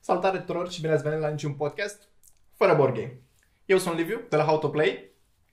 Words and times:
Salutare 0.00 0.38
tuturor 0.38 0.70
și 0.70 0.80
bine 0.80 0.92
ați 0.92 1.02
venit 1.02 1.20
la 1.20 1.28
niciun 1.28 1.52
podcast 1.54 2.08
fără 2.54 2.74
board 2.74 2.94
game. 2.94 3.20
Eu 3.64 3.78
sunt 3.78 3.96
Liviu 3.96 4.20
de 4.28 4.36
la 4.36 4.44
How 4.44 4.58
to 4.58 4.68
Play 4.68 5.10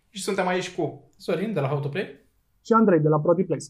și 0.09 0.21
suntem 0.23 0.47
aici 0.47 0.75
cu 0.75 1.11
Sorin 1.17 1.53
de 1.53 1.59
la 1.59 1.67
How 1.67 1.79
to 1.79 1.89
Play. 1.89 2.25
și 2.65 2.73
Andrei 2.73 2.99
de 2.99 3.07
la 3.07 3.19
ProtiPlace. 3.19 3.65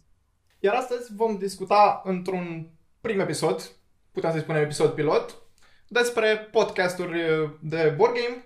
Iar 0.59 0.75
astăzi 0.75 1.15
vom 1.15 1.37
discuta 1.37 2.01
într-un 2.05 2.69
prim 3.01 3.19
episod, 3.19 3.71
putem 4.11 4.31
să-i 4.31 4.39
spunem 4.39 4.61
episod 4.61 4.91
pilot, 4.91 5.41
despre 5.87 6.37
podcasturi 6.51 7.21
de 7.61 7.93
board 7.97 8.13
game 8.13 8.45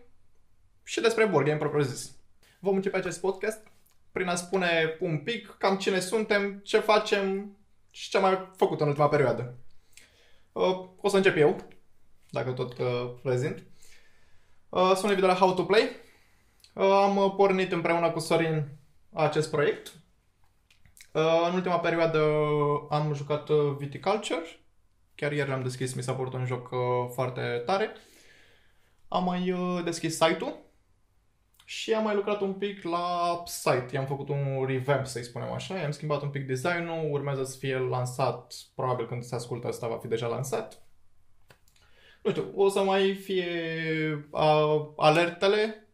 și 0.84 1.02
despre 1.02 1.26
board 1.26 1.46
game 1.46 1.58
propriu 1.58 1.82
zis. 1.84 2.16
Vom 2.60 2.76
începe 2.76 2.98
acest 2.98 3.20
podcast 3.20 3.68
prin 4.12 4.28
a 4.28 4.36
spune 4.36 4.98
un 5.00 5.18
pic 5.18 5.56
cam 5.60 5.78
cine 5.78 6.00
suntem, 6.00 6.60
ce 6.64 6.80
facem 6.80 7.56
și 7.90 8.10
ce 8.10 8.18
am 8.18 8.24
mai 8.24 8.50
făcut 8.56 8.82
în 8.82 8.88
ultima 8.88 9.08
perioadă. 9.08 9.56
Uh, 10.52 10.90
O 11.02 11.10
să 11.10 11.16
încep 11.16 11.38
eu, 11.38 11.56
dacă 12.32 12.52
tot 12.52 12.78
uh, 12.78 13.12
prezint. 13.22 13.64
Uh, 14.70 14.92
Sunt 14.96 15.08
Liviu 15.08 15.22
de 15.22 15.32
la 15.32 15.34
How 15.34 15.54
to 15.54 15.64
Play. 15.64 15.90
Uh, 16.74 16.84
Am 16.84 17.18
uh, 17.18 17.34
pornit 17.36 17.72
împreună 17.72 18.12
cu 18.12 18.20
Sorin 18.20 18.78
acest 19.14 19.50
proiect. 19.50 19.94
Uh, 21.14 21.48
În 21.50 21.54
ultima 21.54 21.80
perioadă 21.80 22.20
am 22.90 23.14
jucat 23.14 23.50
uh, 23.50 23.76
Viticulture. 23.78 24.44
Chiar 25.16 25.32
ieri 25.32 25.50
l-am 25.50 25.64
deschis, 25.64 25.94
mi 25.94 26.04
s-a 26.04 26.14
părut 26.14 26.34
un 26.34 26.46
joc 26.46 26.72
uh, 26.72 26.80
foarte 27.14 27.62
tare. 27.66 27.92
Am 29.08 29.24
mai 29.24 29.52
uh, 29.52 29.84
deschis 29.84 30.18
site-ul 30.18 30.70
și 31.66 31.94
am 31.94 32.04
mai 32.04 32.16
lucrat 32.16 32.42
un 32.42 32.54
pic 32.54 32.84
la 32.84 33.44
site. 33.46 33.88
I-am 33.94 34.06
făcut 34.06 34.30
un 34.30 34.66
revamp, 34.66 35.06
să-i 35.06 35.24
spunem 35.24 35.52
așa. 35.52 35.78
I-am 35.78 35.92
schimbat 35.92 36.22
un 36.22 36.30
pic 36.30 36.48
designul, 36.48 37.12
urmează 37.12 37.44
să 37.44 37.58
fie 37.58 37.78
lansat, 37.78 38.54
probabil 38.76 39.08
când 39.08 39.24
se 39.24 39.36
ascultă 39.36 39.68
asta 39.68 39.88
va 39.88 39.98
fi 39.98 40.08
deja 40.08 40.28
lansat. 40.28 40.82
Nu 42.22 42.30
știu, 42.32 42.52
o 42.56 42.70
să 42.70 42.84
mai 42.84 43.14
fie 43.14 43.48
uh, 44.30 44.88
alertele, 44.98 45.88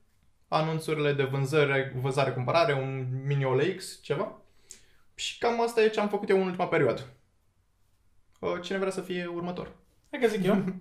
anunțurile 0.48 1.14
de 1.14 1.24
vânzare, 1.24 1.94
vânzare, 2.02 2.32
cumpărare, 2.32 2.74
un 2.74 3.08
mini 3.26 3.46
OLX, 3.46 4.02
ceva. 4.02 4.42
Și 5.16 5.38
cam 5.38 5.62
asta 5.62 5.84
e 5.84 5.90
ce 5.90 6.00
am 6.00 6.10
făcut 6.10 6.30
eu 6.30 6.40
în 6.40 6.46
ultima 6.46 6.68
perioadă. 6.68 7.02
Uh, 8.40 8.62
Cine 8.62 8.78
vrea 8.78 8.92
să 8.92 9.02
fie 9.02 9.26
următor? 9.26 9.76
Hai 10.10 10.20
că 10.20 10.28
zic 10.28 10.44
eu. 10.44 10.64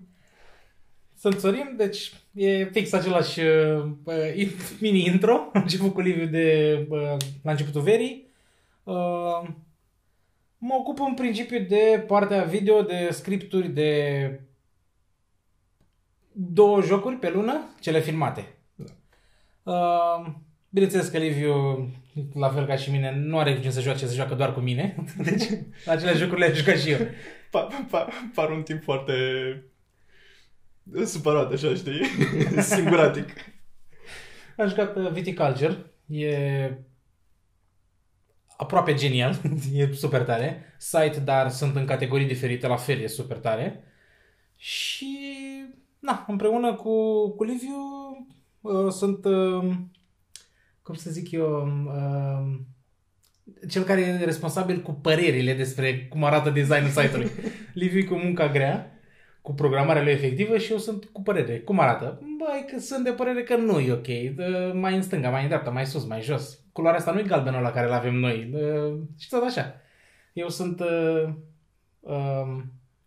Sunt 1.19 1.39
Sorin, 1.39 1.73
deci 1.77 2.13
e 2.33 2.65
fix 2.65 2.93
același 2.93 3.39
uh, 3.39 3.91
mini 4.81 5.05
intro. 5.05 5.33
Am 5.53 5.61
început 5.61 5.93
cu 5.93 6.01
Liviu 6.01 6.25
de, 6.25 6.85
uh, 6.89 7.15
la 7.43 7.51
începutul 7.51 7.81
verii. 7.81 8.31
Uh, 8.83 9.47
mă 10.57 10.73
ocup 10.73 10.99
în 10.99 11.13
principiu 11.13 11.59
de 11.59 12.03
partea 12.07 12.43
video, 12.43 12.81
de 12.81 13.09
scripturi, 13.11 13.67
de 13.67 14.41
două 16.39 16.81
jocuri 16.81 17.15
pe 17.15 17.29
lună, 17.29 17.61
cele 17.79 17.99
filmate. 17.99 18.57
Uh, 19.63 20.25
bineînțeles 20.69 21.07
că 21.07 21.17
Liviu, 21.17 21.89
la 22.33 22.49
fel 22.49 22.65
ca 22.65 22.75
și 22.75 22.91
mine, 22.91 23.15
nu 23.15 23.39
are 23.39 23.53
cu 23.53 23.59
cine 23.59 23.71
să 23.71 23.81
joace, 23.81 24.07
se 24.07 24.15
joacă 24.15 24.35
doar 24.35 24.53
cu 24.53 24.59
mine. 24.59 24.95
Deci, 25.17 25.43
acele 25.85 26.13
jocuri 26.13 26.39
le-am 26.39 26.53
jucat 26.53 26.77
și 26.77 26.91
eu. 26.91 26.99
Pa, 27.51 27.67
pa, 27.89 28.07
par 28.33 28.49
un 28.49 28.61
timp 28.61 28.83
foarte 28.83 29.13
supărat, 31.05 31.51
așa, 31.51 31.73
știi? 31.73 32.01
Singuratic. 32.75 33.29
Am 34.57 34.67
jucat 34.67 34.95
uh, 34.95 35.11
Viticulture. 35.11 35.91
E 36.07 36.71
aproape 38.57 38.93
genial. 38.93 39.41
e 39.73 39.93
super 39.93 40.21
tare. 40.21 40.75
Site, 40.77 41.19
dar 41.23 41.49
sunt 41.49 41.75
în 41.75 41.85
categorii 41.85 42.27
diferite, 42.27 42.67
la 42.67 42.75
fel 42.75 42.99
e 42.99 43.07
super 43.07 43.37
tare. 43.37 43.83
Și, 44.55 45.17
na, 45.99 46.25
împreună 46.27 46.73
cu, 46.73 47.27
cu 47.29 47.43
Liviu 47.43 47.75
uh, 48.61 48.91
sunt, 48.91 49.25
uh, 49.25 49.73
cum 50.81 50.95
să 50.95 51.09
zic 51.09 51.31
eu, 51.31 51.67
uh, 51.85 52.59
cel 53.69 53.83
care 53.83 54.01
e 54.01 54.25
responsabil 54.25 54.81
cu 54.81 54.91
părerile 54.91 55.53
despre 55.53 56.07
cum 56.09 56.23
arată 56.23 56.49
designul 56.49 56.89
site-ului. 56.89 57.29
Liviu 57.73 57.99
e 57.99 58.03
cu 58.03 58.15
munca 58.15 58.47
grea, 58.47 58.91
cu 59.41 59.53
programarea 59.53 60.03
lui 60.03 60.11
efectivă 60.11 60.57
și 60.57 60.71
eu 60.71 60.77
sunt 60.77 61.05
cu 61.05 61.21
părere. 61.21 61.59
Cum 61.59 61.79
arată? 61.79 62.21
Băi, 62.37 62.65
că 62.71 62.79
sunt 62.79 63.03
de 63.03 63.11
părere 63.11 63.43
că 63.43 63.55
nu 63.55 63.79
e 63.79 63.91
ok. 63.91 64.35
Dă, 64.35 64.71
mai 64.75 64.95
în 64.95 65.01
stânga, 65.01 65.29
mai 65.29 65.41
în 65.41 65.47
dreapta, 65.47 65.69
mai 65.69 65.85
sus, 65.85 66.05
mai 66.05 66.21
jos. 66.21 66.59
Culoarea 66.71 66.99
asta 66.99 67.11
nu 67.11 67.19
e 67.19 67.23
galbenul 67.23 67.61
la 67.61 67.71
care 67.71 67.87
îl 67.87 67.93
avem 67.93 68.15
noi. 68.15 68.49
Dă, 68.51 68.93
și 69.17 69.29
tot 69.29 69.43
așa. 69.43 69.81
Eu 70.33 70.49
sunt 70.49 70.79
uh, 70.79 71.29
uh, 71.99 72.63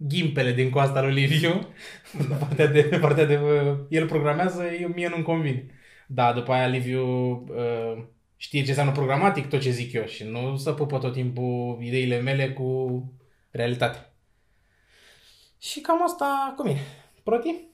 ghimpele 0.08 0.52
din 0.52 0.70
coasta 0.70 1.02
lui 1.02 1.14
Liviu. 1.14 1.66
partea 2.40 2.66
de, 2.66 2.98
partea 3.00 3.24
de 3.24 3.36
uh, 3.36 3.78
el 3.88 4.06
programează, 4.06 4.62
eu, 4.80 4.88
mie 4.88 5.08
nu-mi 5.08 5.22
convine. 5.22 5.66
Da, 6.06 6.32
după 6.32 6.52
aia 6.52 6.66
Liviu 6.66 7.06
uh, 7.30 8.04
știe 8.36 8.62
ce 8.62 8.68
înseamnă 8.68 8.92
programatic, 8.92 9.48
tot 9.48 9.60
ce 9.60 9.70
zic 9.70 9.92
eu 9.92 10.04
și 10.04 10.24
nu 10.24 10.56
să 10.56 10.72
pupă 10.72 10.98
tot 10.98 11.12
timpul 11.12 11.78
ideile 11.80 12.20
mele 12.20 12.52
cu 12.52 13.02
realitatea. 13.50 14.14
Și 15.58 15.80
cam 15.80 16.02
asta 16.02 16.54
cu 16.56 16.66
mine. 16.66 16.80
Proti? 17.24 17.68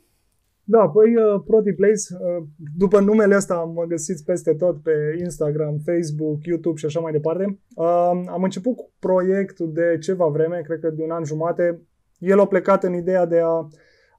Da, 0.69 0.89
păi 0.89 1.17
uh, 1.17 1.43
ProtiPlace, 1.47 2.05
uh, 2.21 2.45
după 2.77 3.01
numele 3.01 3.37
ăsta 3.37 3.55
mă 3.55 3.85
găsiți 3.85 4.25
peste 4.25 4.55
tot 4.55 4.83
pe 4.83 4.93
Instagram, 5.19 5.79
Facebook, 5.85 6.45
YouTube 6.45 6.79
și 6.79 6.85
așa 6.85 7.01
mai 7.01 7.13
departe. 7.13 7.59
Uh, 7.75 7.87
Am 8.27 8.43
început 8.43 8.77
cu 8.77 8.93
proiectul 8.99 9.73
de 9.73 9.99
ceva 10.01 10.27
vreme, 10.27 10.61
cred 10.65 10.81
că 10.81 10.91
de 10.91 11.03
un 11.03 11.11
an 11.11 11.25
jumate. 11.25 11.81
El 12.19 12.41
a 12.41 12.47
plecat 12.47 12.84
în 12.84 12.94
ideea 12.94 13.27
de 13.27 13.41
a 13.44 13.69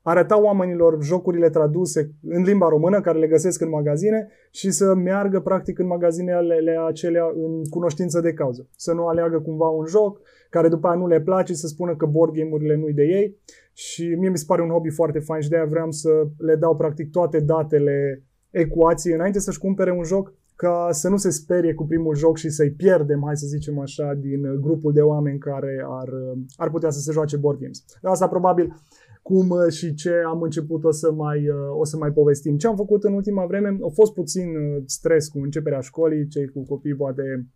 arăta 0.01 0.41
oamenilor 0.41 1.03
jocurile 1.03 1.49
traduse 1.49 2.11
în 2.27 2.43
limba 2.43 2.67
română, 2.67 3.01
care 3.01 3.19
le 3.19 3.27
găsesc 3.27 3.61
în 3.61 3.69
magazine, 3.69 4.27
și 4.51 4.71
să 4.71 4.93
meargă 4.93 5.39
practic 5.39 5.79
în 5.79 5.87
magazinele 5.87 6.77
acelea 6.87 7.23
în 7.35 7.63
cunoștință 7.69 8.19
de 8.19 8.33
cauză. 8.33 8.67
Să 8.75 8.93
nu 8.93 9.07
aleagă 9.07 9.39
cumva 9.39 9.67
un 9.67 9.85
joc 9.85 10.19
care 10.49 10.67
după 10.67 10.87
aia 10.87 10.97
nu 10.97 11.07
le 11.07 11.21
place, 11.21 11.53
să 11.53 11.67
spună 11.67 11.95
că 11.95 12.05
board 12.05 12.33
game-urile 12.33 12.75
nu-i 12.75 12.93
de 12.93 13.03
ei. 13.03 13.37
Și 13.73 14.15
mie 14.19 14.29
mi 14.29 14.37
se 14.37 14.43
pare 14.47 14.61
un 14.61 14.69
hobby 14.69 14.89
foarte 14.89 15.19
fain 15.19 15.41
și 15.41 15.49
de 15.49 15.55
aia 15.55 15.65
vreau 15.65 15.91
să 15.91 16.09
le 16.37 16.55
dau 16.55 16.75
practic 16.75 17.11
toate 17.11 17.39
datele 17.39 18.23
ecuației 18.49 19.13
înainte 19.13 19.39
să-și 19.39 19.59
cumpere 19.59 19.91
un 19.91 20.03
joc 20.03 20.33
ca 20.57 20.88
să 20.91 21.09
nu 21.09 21.18
se 21.18 21.29
sperie 21.29 21.73
cu 21.73 21.85
primul 21.85 22.16
joc 22.16 22.38
și 22.38 22.50
să-i 22.50 22.72
pierdem, 22.72 23.22
hai 23.25 23.38
să 23.38 23.47
zicem 23.47 23.79
așa, 23.79 24.13
din 24.13 24.62
grupul 24.62 24.94
de 24.94 25.01
oameni 25.01 25.40
care 25.40 25.85
ar, 25.90 26.09
ar 26.56 26.69
putea 26.69 26.90
să 26.90 27.00
se 27.00 27.12
joace 27.12 27.38
board 27.38 27.59
games. 27.59 27.85
Asta 28.01 28.28
probabil 28.28 28.73
cum 29.22 29.69
și 29.69 29.94
ce 29.94 30.12
am 30.25 30.41
început 30.41 30.84
o 30.84 30.91
să 30.91 31.12
mai, 31.12 31.45
o 31.78 31.84
să 31.84 31.97
mai 31.97 32.12
povestim. 32.12 32.57
Ce 32.57 32.68
am 32.68 32.75
făcut 32.75 33.03
în 33.03 33.13
ultima 33.13 33.45
vreme? 33.45 33.78
A 33.81 33.90
fost 33.94 34.13
puțin 34.13 34.47
stres 34.85 35.28
cu 35.28 35.40
începerea 35.40 35.79
școlii, 35.79 36.28
cei 36.28 36.47
cu 36.47 36.63
copii 36.63 36.95
poate 36.95 37.47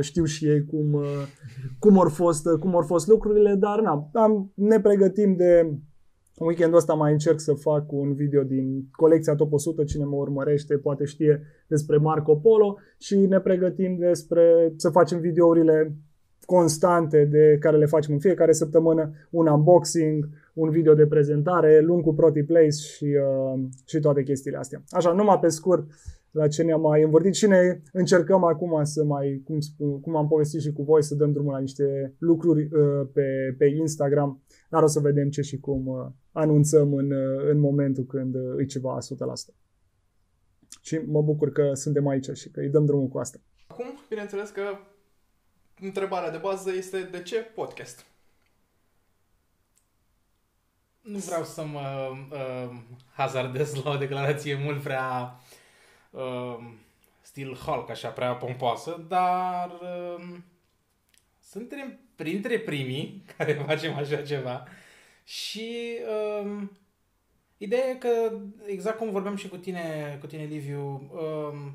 știu 0.00 0.24
și 0.24 0.46
ei 0.46 0.64
cum, 0.64 1.00
cum 1.78 2.00
au 2.00 2.08
fost, 2.08 2.48
cum 2.60 2.74
au 2.74 2.82
fost 2.82 3.06
lucrurile, 3.06 3.54
dar 3.54 3.80
na, 3.80 4.10
am, 4.12 4.52
ne 4.54 4.80
pregătim 4.80 5.36
de 5.36 5.78
weekendul 6.38 6.78
ăsta 6.78 6.94
mai 6.94 7.12
încerc 7.12 7.40
să 7.40 7.52
fac 7.54 7.92
un 7.92 8.14
video 8.14 8.42
din 8.42 8.88
colecția 8.90 9.34
Top 9.34 9.52
100, 9.52 9.84
cine 9.84 10.04
mă 10.04 10.16
urmărește 10.16 10.76
poate 10.76 11.04
știe 11.04 11.42
despre 11.66 11.96
Marco 11.96 12.34
Polo 12.34 12.78
și 12.98 13.16
ne 13.16 13.40
pregătim 13.40 13.96
despre 13.98 14.72
să 14.76 14.90
facem 14.90 15.18
videourile 15.18 15.96
constante 16.44 17.24
de 17.24 17.56
care 17.60 17.76
le 17.76 17.86
facem 17.86 18.14
în 18.14 18.20
fiecare 18.20 18.52
săptămână, 18.52 19.12
un 19.30 19.46
unboxing, 19.46 20.28
un 20.52 20.70
video 20.70 20.94
de 20.94 21.06
prezentare, 21.06 21.80
luni 21.80 22.02
cu 22.02 22.14
ProtiPlace 22.14 22.70
și, 22.70 23.04
uh, 23.04 23.60
și 23.86 24.00
toate 24.00 24.22
chestiile 24.22 24.56
astea. 24.56 24.82
Așa, 24.88 25.12
numai 25.12 25.38
pe 25.38 25.48
scurt, 25.48 25.86
la 26.32 26.48
ce 26.48 26.62
ne-am 26.62 26.80
mai 26.80 27.02
învârtit 27.02 27.34
și 27.34 27.46
ne 27.46 27.80
încercăm 27.92 28.44
acum 28.44 28.84
să 28.84 29.04
mai, 29.04 29.42
cum, 29.44 29.60
spun, 29.60 30.00
cum 30.00 30.16
am 30.16 30.28
povestit 30.28 30.60
și 30.60 30.72
cu 30.72 30.82
voi, 30.82 31.02
să 31.02 31.14
dăm 31.14 31.32
drumul 31.32 31.52
la 31.52 31.58
niște 31.58 32.14
lucruri 32.18 32.62
uh, 32.62 33.08
pe, 33.12 33.54
pe 33.58 33.66
Instagram, 33.66 34.42
dar 34.70 34.82
o 34.82 34.86
să 34.86 35.00
vedem 35.00 35.30
ce 35.30 35.40
și 35.40 35.58
cum 35.60 35.86
uh, 35.86 36.06
anunțăm 36.32 36.94
în, 36.94 37.10
uh, 37.10 37.48
în 37.50 37.58
momentul 37.58 38.04
când 38.04 38.34
uh, 38.34 38.54
e 38.58 38.64
ceva 38.64 38.98
100%. 38.98 39.54
Și 40.82 41.00
mă 41.06 41.22
bucur 41.22 41.52
că 41.52 41.70
suntem 41.74 42.06
aici 42.06 42.30
și 42.30 42.50
că 42.50 42.60
îi 42.60 42.68
dăm 42.68 42.84
drumul 42.84 43.08
cu 43.08 43.18
asta. 43.18 43.38
Acum, 43.66 43.86
bineînțeles 44.08 44.50
că 44.50 44.62
întrebarea 45.80 46.30
de 46.30 46.38
bază 46.42 46.70
este 46.76 47.08
de 47.10 47.22
ce 47.22 47.36
podcast? 47.54 48.11
Nu 51.02 51.18
vreau 51.18 51.44
să 51.44 51.64
mă 51.64 52.16
uh, 52.30 52.76
hazardez 53.14 53.74
la 53.74 53.90
o 53.90 53.96
declarație 53.96 54.54
mult 54.54 54.82
prea 54.82 55.40
uh, 56.10 56.58
stil 57.20 57.54
Hulk, 57.54 57.90
așa, 57.90 58.08
prea 58.08 58.34
pompoasă, 58.34 59.04
dar 59.08 59.70
uh, 59.70 60.36
suntem 61.40 61.98
printre 62.14 62.58
primii 62.58 63.22
care 63.36 63.52
facem 63.52 63.94
așa 63.94 64.22
ceva. 64.22 64.64
Și 65.24 65.98
uh, 66.42 66.62
ideea 67.56 67.88
e 67.88 67.94
că, 67.94 68.32
exact 68.66 68.98
cum 68.98 69.10
vorbeam 69.10 69.36
și 69.36 69.48
cu 69.48 69.56
tine, 69.56 70.16
cu 70.20 70.26
tine 70.26 70.44
Liviu, 70.44 71.10
uh, 71.12 71.72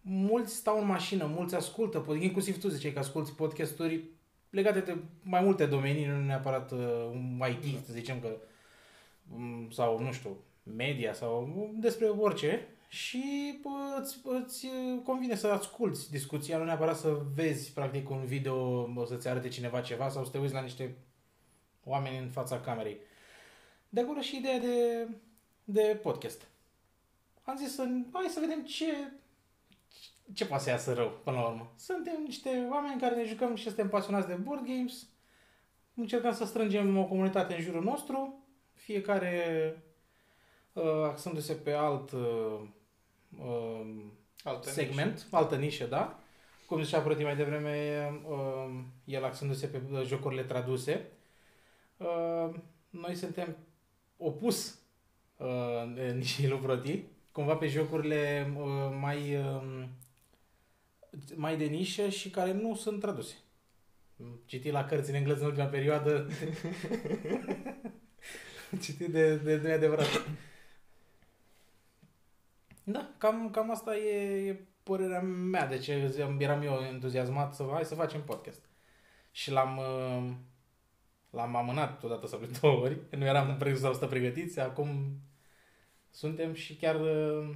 mulți 0.00 0.54
stau 0.54 0.80
în 0.80 0.86
mașină, 0.86 1.26
mulți 1.26 1.54
ascultă, 1.54 2.16
inclusiv 2.20 2.60
tu 2.60 2.68
ziceai 2.68 2.92
că 2.92 2.98
asculti 2.98 3.32
podcasturi 3.32 4.04
legate 4.50 4.80
de 4.80 4.96
mai 5.22 5.42
multe 5.42 5.66
domenii, 5.66 6.06
nu 6.06 6.24
neapărat 6.24 6.72
uh, 6.72 6.78
un 7.10 7.42
IT, 7.50 7.84
să 7.84 7.92
zicem 7.92 8.20
că 8.20 8.36
um, 9.34 9.70
sau, 9.70 9.98
nu 10.00 10.12
știu, 10.12 10.36
media 10.62 11.12
sau 11.12 11.70
despre 11.78 12.06
orice 12.06 12.68
și 12.88 13.58
bă, 13.62 13.98
îți, 14.00 14.20
îți 14.24 14.66
convine 15.04 15.34
să 15.34 15.46
asculti 15.46 16.10
discuția, 16.10 16.58
nu 16.58 16.64
neapărat 16.64 16.96
să 16.96 17.20
vezi 17.34 17.72
practic 17.72 18.10
un 18.10 18.24
video, 18.24 18.88
să-ți 19.06 19.28
arate 19.28 19.48
cineva 19.48 19.80
ceva 19.80 20.08
sau 20.08 20.24
să 20.24 20.30
te 20.30 20.38
uiți 20.38 20.54
la 20.54 20.60
niște 20.60 20.96
oameni 21.84 22.18
în 22.18 22.28
fața 22.28 22.60
camerei. 22.60 22.98
De 23.88 24.00
acolo 24.00 24.20
și 24.20 24.36
ideea 24.36 24.58
de, 24.58 25.08
de 25.64 25.98
podcast. 26.02 26.48
Am 27.42 27.56
zis 27.56 27.74
să, 27.74 27.88
hai 28.12 28.26
să 28.28 28.40
vedem 28.40 28.64
ce, 28.64 28.86
ce 30.34 30.46
poate 30.46 30.62
să 30.62 30.70
iasă 30.70 30.92
rău 30.92 31.20
până 31.24 31.36
la 31.36 31.46
urmă. 31.48 31.72
Suntem 31.76 32.22
niște 32.24 32.66
oameni 32.70 33.00
care 33.00 33.14
ne 33.14 33.24
jucăm 33.24 33.54
și 33.54 33.64
suntem 33.64 33.88
pasionați 33.88 34.26
de 34.28 34.34
board 34.34 34.64
games. 34.66 35.08
Încercăm 35.94 36.32
să 36.32 36.44
strângem 36.44 36.98
o 36.98 37.04
comunitate 37.04 37.54
în 37.54 37.60
jurul 37.60 37.82
nostru, 37.82 38.44
fiecare 38.72 39.34
uh, 40.72 41.02
axându-se 41.04 41.52
pe 41.52 41.72
alt 41.72 42.10
uh, 42.10 42.60
uh, 43.38 44.04
Alte 44.44 44.70
segment, 44.70 45.12
nișe. 45.12 45.26
altă 45.30 45.56
nișă, 45.56 45.84
da? 45.84 46.18
Cum 46.66 46.82
zicea 46.82 47.00
Proti 47.00 47.22
mai 47.22 47.36
devreme, 47.36 48.08
uh, 48.28 48.80
el 49.04 49.24
axându-se 49.24 49.66
pe 49.66 49.82
uh, 49.90 50.02
jocurile 50.04 50.42
traduse. 50.42 51.06
Uh, 51.96 52.54
noi 52.90 53.14
suntem 53.14 53.56
opus 54.16 54.78
uh, 55.36 56.12
nișei 56.14 56.48
lui 56.48 56.58
Proti, 56.58 57.02
cumva 57.32 57.56
pe 57.56 57.66
jocurile 57.66 58.52
uh, 58.56 58.96
mai, 59.00 59.36
uh, 59.36 59.84
mai 61.34 61.56
de 61.56 61.64
nișă 61.64 62.08
și 62.08 62.30
care 62.30 62.52
nu 62.52 62.74
sunt 62.74 63.00
traduse. 63.00 63.34
Citit 64.44 64.72
la 64.72 64.84
cărți 64.84 65.10
în 65.10 65.16
engleză 65.16 65.40
în 65.40 65.48
ultima 65.48 65.66
perioadă. 65.66 66.28
Citit 68.82 69.08
de, 69.08 69.36
de, 69.36 69.56
de 69.56 69.72
adevărat. 69.72 70.28
Da, 72.84 73.14
cam, 73.18 73.50
cam 73.50 73.70
asta 73.70 73.96
e, 73.96 74.48
e 74.48 74.60
părerea 74.82 75.20
mea 75.22 75.66
de 75.66 75.78
ce 75.78 76.14
eram 76.38 76.62
eu 76.62 76.72
entuziasmat 76.72 77.54
să 77.54 77.68
hai 77.72 77.84
să 77.84 77.94
facem 77.94 78.22
podcast. 78.22 78.64
Și 79.30 79.50
l-am 79.50 79.76
uh, 79.76 80.32
l-am 81.30 81.56
amânat 81.56 82.04
odată 82.04 82.26
sau 82.26 82.38
de 82.38 82.58
două 82.60 82.80
ori. 82.80 82.98
Nu 83.10 83.24
eram 83.24 83.56
pre- 83.56 83.74
sau 83.74 83.94
stă 83.94 84.06
pregătiți, 84.06 84.60
acum 84.60 85.20
suntem 86.10 86.52
și 86.52 86.76
chiar 86.76 87.00
uh, 87.00 87.54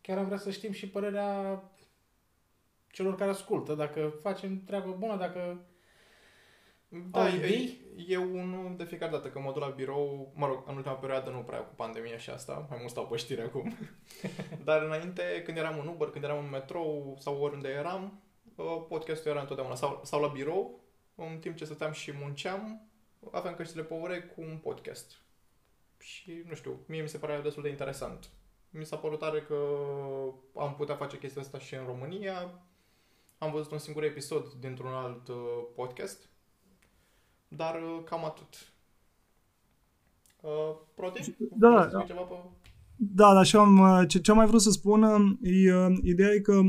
chiar 0.00 0.18
am 0.18 0.24
vrea 0.24 0.38
să 0.38 0.50
știm 0.50 0.72
și 0.72 0.88
părerea 0.88 1.62
celor 2.92 3.14
care 3.14 3.30
ascultă, 3.30 3.74
dacă 3.74 4.14
facem 4.22 4.64
treabă 4.64 4.96
bună, 4.98 5.16
dacă 5.16 5.66
Da, 7.10 7.20
Au 7.22 7.26
e, 7.26 7.36
idei? 7.36 7.80
e 8.08 8.16
unul 8.16 8.74
de 8.76 8.84
fiecare 8.84 9.10
dată, 9.10 9.28
că 9.28 9.38
mă 9.38 9.52
duc 9.52 9.62
la 9.62 9.68
birou, 9.68 10.32
mă 10.34 10.46
rog, 10.46 10.62
în 10.66 10.76
ultima 10.76 10.94
perioadă 10.94 11.30
nu 11.30 11.38
prea 11.38 11.58
cu 11.58 11.74
pandemia 11.74 12.16
și 12.18 12.30
asta, 12.30 12.66
mai 12.68 12.78
mult 12.78 12.90
stau 12.90 13.06
pe 13.06 13.16
știri 13.16 13.40
acum. 13.42 13.76
Dar 14.64 14.82
înainte, 14.82 15.42
când 15.44 15.56
eram 15.56 15.78
în 15.78 15.86
Uber, 15.86 16.08
când 16.08 16.24
eram 16.24 16.38
în 16.44 16.50
metrou 16.50 17.16
sau 17.18 17.42
oriunde 17.42 17.68
eram, 17.68 18.22
uh, 18.56 18.84
podcastul 18.88 19.30
era 19.30 19.40
întotdeauna. 19.40 19.74
Sau, 19.74 20.00
sau 20.04 20.20
la 20.20 20.28
birou, 20.28 20.80
în 21.14 21.38
timp 21.38 21.56
ce 21.56 21.64
stăteam 21.64 21.92
și 21.92 22.12
munceam, 22.20 22.88
aveam 23.30 23.54
căștile 23.54 23.82
pe 23.82 23.94
urechi 23.94 24.34
cu 24.34 24.40
un 24.40 24.58
podcast. 24.62 25.20
Și, 25.98 26.44
nu 26.48 26.54
știu, 26.54 26.84
mie 26.86 27.02
mi 27.02 27.08
se 27.08 27.18
părea 27.18 27.40
destul 27.40 27.62
de 27.62 27.68
interesant. 27.68 28.30
Mi 28.70 28.84
s-a 28.86 28.96
părut 28.96 29.18
tare 29.18 29.42
că 29.42 29.56
am 30.54 30.74
putea 30.74 30.94
face 30.94 31.18
chestia 31.18 31.42
asta 31.42 31.58
și 31.58 31.74
în 31.74 31.84
România. 31.86 32.62
Am 33.42 33.52
văzut 33.52 33.72
un 33.72 33.78
singur 33.78 34.02
episod 34.02 34.52
dintr-un 34.60 34.92
alt 34.92 35.28
uh, 35.28 35.36
podcast 35.74 36.28
dar 37.48 37.74
uh, 37.74 38.04
cam 38.04 38.24
atât. 38.24 38.72
Uh, 40.40 40.76
Proti? 40.94 41.34
Da, 41.56 41.68
Vrei 41.68 41.82
să 41.82 41.88
da. 41.92 41.98
spui 41.98 42.06
ceva 42.06 42.20
pe... 42.20 42.34
Da, 42.96 43.34
dar 43.34 43.44
și 43.44 43.56
am, 43.56 43.78
uh, 43.78 44.08
ce, 44.08 44.20
ce 44.20 44.30
am 44.30 44.36
mai 44.36 44.46
vrut 44.46 44.60
să 44.60 44.70
spun, 44.70 45.02
uh, 45.02 45.36
e, 45.42 45.74
uh, 45.74 45.98
ideea 46.02 46.30
e 46.30 46.40
că 46.40 46.60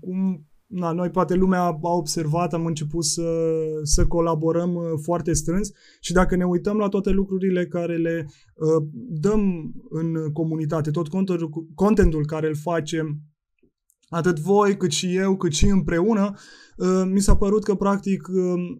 cum 0.00 0.46
na, 0.66 0.92
noi 0.92 1.10
poate 1.10 1.34
lumea 1.34 1.62
a 1.62 1.92
observat, 1.92 2.52
am 2.52 2.66
început 2.66 3.04
să, 3.04 3.58
să 3.82 4.06
colaborăm 4.06 4.74
uh, 4.74 4.84
foarte 5.02 5.32
strâns 5.32 5.70
și 6.00 6.12
dacă 6.12 6.36
ne 6.36 6.46
uităm 6.46 6.76
la 6.76 6.88
toate 6.88 7.10
lucrurile 7.10 7.66
care 7.66 7.96
le 7.96 8.26
uh, 8.54 8.86
dăm 9.08 9.72
în 9.88 10.32
comunitate, 10.32 10.90
tot 10.90 11.08
contentul, 11.08 11.50
contentul 11.74 12.26
care 12.26 12.46
îl 12.46 12.56
facem, 12.56 13.20
atât 14.08 14.38
voi, 14.38 14.76
cât 14.76 14.90
și 14.90 15.16
eu, 15.16 15.36
cât 15.36 15.52
și 15.52 15.66
împreună, 15.66 16.34
uh, 16.76 17.02
mi 17.12 17.20
s-a 17.20 17.36
părut 17.36 17.64
că 17.64 17.74
practic 17.74 18.28
uh, 18.28 18.78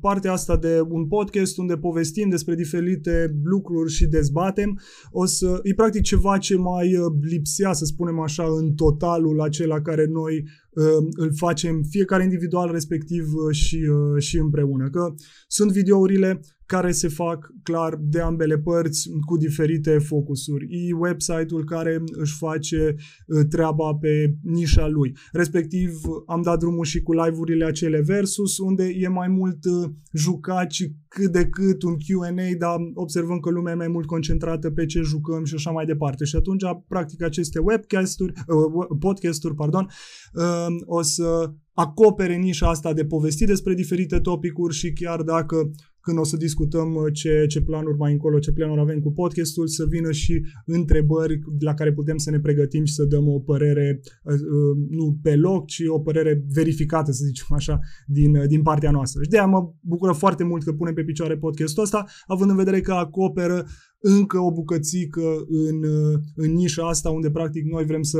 partea 0.00 0.32
asta 0.32 0.56
de 0.56 0.80
un 0.88 1.06
podcast 1.06 1.58
unde 1.58 1.76
povestim 1.76 2.28
despre 2.28 2.54
diferite 2.54 3.40
lucruri 3.44 3.92
și 3.92 4.06
dezbatem, 4.06 4.80
o 5.10 5.24
să, 5.24 5.60
e 5.62 5.74
practic 5.74 6.02
ceva 6.02 6.38
ce 6.38 6.56
mai 6.56 6.96
uh, 6.96 7.12
lipsea, 7.20 7.72
să 7.72 7.84
spunem 7.84 8.20
așa, 8.20 8.44
în 8.56 8.74
totalul 8.74 9.40
acela 9.40 9.80
care 9.80 10.06
noi 10.06 10.44
uh, 10.70 11.06
îl 11.10 11.34
facem 11.34 11.82
fiecare 11.82 12.22
individual 12.22 12.72
respectiv 12.72 13.24
uh, 13.34 13.54
și, 13.54 13.76
uh, 13.76 14.22
și 14.22 14.38
împreună. 14.38 14.90
Că 14.90 15.14
sunt 15.46 15.72
videourile 15.72 16.40
care 16.68 16.90
se 16.90 17.08
fac 17.08 17.52
clar 17.62 17.98
de 18.00 18.20
ambele 18.20 18.58
părți 18.58 19.08
cu 19.26 19.36
diferite 19.36 19.98
focusuri. 19.98 20.66
E 20.70 20.94
website-ul 20.94 21.64
care 21.64 22.02
își 22.06 22.36
face 22.36 22.94
uh, 23.26 23.44
treaba 23.48 23.94
pe 23.94 24.34
nișa 24.42 24.86
lui. 24.86 25.16
Respectiv 25.32 25.90
am 26.26 26.42
dat 26.42 26.58
drumul 26.58 26.84
și 26.84 27.02
cu 27.02 27.12
live-urile 27.12 27.64
acele 27.64 28.00
versus 28.00 28.58
unde 28.58 28.84
e 28.84 29.08
mai 29.08 29.28
mult 29.28 29.64
uh, 29.64 29.90
jucat 30.12 30.70
și 30.70 30.92
cât 31.08 31.32
de 31.32 31.46
cât 31.46 31.82
un 31.82 31.94
Q&A, 31.94 32.56
dar 32.58 32.76
observăm 32.94 33.38
că 33.38 33.50
lumea 33.50 33.72
e 33.72 33.76
mai 33.76 33.88
mult 33.88 34.06
concentrată 34.06 34.70
pe 34.70 34.86
ce 34.86 35.00
jucăm 35.00 35.44
și 35.44 35.54
așa 35.54 35.70
mai 35.70 35.86
departe. 35.86 36.24
Și 36.24 36.36
atunci, 36.36 36.62
practic, 36.88 37.22
aceste 37.22 37.58
webcasturi, 37.58 38.32
uh, 38.32 38.96
podcasturi, 38.98 39.54
pardon, 39.54 39.88
uh, 40.32 40.66
o 40.84 41.02
să 41.02 41.52
acopere 41.72 42.36
nișa 42.36 42.68
asta 42.68 42.92
de 42.92 43.04
povesti 43.04 43.44
despre 43.44 43.74
diferite 43.74 44.18
topicuri 44.18 44.74
și 44.74 44.92
chiar 44.92 45.22
dacă 45.22 45.70
când 46.00 46.18
o 46.18 46.24
să 46.24 46.36
discutăm 46.36 46.94
uh, 46.94 47.12
ce, 47.12 47.44
ce 47.48 47.62
planuri 47.62 47.96
mai 47.96 48.12
încolo, 48.12 48.38
ce 48.38 48.52
planuri 48.52 48.80
avem 48.80 49.00
cu 49.00 49.12
podcastul, 49.12 49.66
să 49.66 49.84
vină 49.88 50.10
și 50.10 50.42
întrebări 50.66 51.40
la 51.58 51.74
care 51.74 51.92
putem 51.92 52.16
să 52.16 52.30
ne 52.30 52.40
pregătim 52.40 52.84
și 52.84 52.94
să 52.94 53.04
dăm 53.04 53.28
o 53.28 53.38
părere 53.38 54.00
uh, 54.22 54.32
uh, 54.34 54.86
nu 54.88 55.18
pe 55.22 55.36
loc, 55.36 55.66
ci 55.66 55.82
o 55.86 56.00
părere 56.00 56.44
verificată, 56.52 57.12
să 57.12 57.24
zicem 57.24 57.46
așa, 57.50 57.80
din, 58.06 58.36
uh, 58.36 58.46
din 58.46 58.62
partea 58.62 58.90
noastră. 58.90 59.22
Și 59.22 59.28
de 59.28 59.38
aia 59.38 59.46
mă 59.46 59.72
bucură 59.80 60.12
foarte 60.12 60.44
mult 60.44 60.64
că 60.64 60.72
punem 60.72 60.94
pe 60.94 61.04
picioare 61.04 61.36
podcastul 61.36 61.82
ăsta, 61.82 62.04
având 62.26 62.50
în 62.50 62.56
vedere 62.56 62.80
că 62.80 62.92
acoperă 62.92 63.66
încă 63.98 64.38
o 64.38 64.52
bucățică 64.52 65.44
în, 65.48 65.82
uh, 65.82 66.20
în 66.34 66.52
nișa 66.52 66.88
asta 66.88 67.10
unde 67.10 67.30
practic 67.30 67.64
noi 67.64 67.84
vrem 67.84 68.02
să 68.02 68.18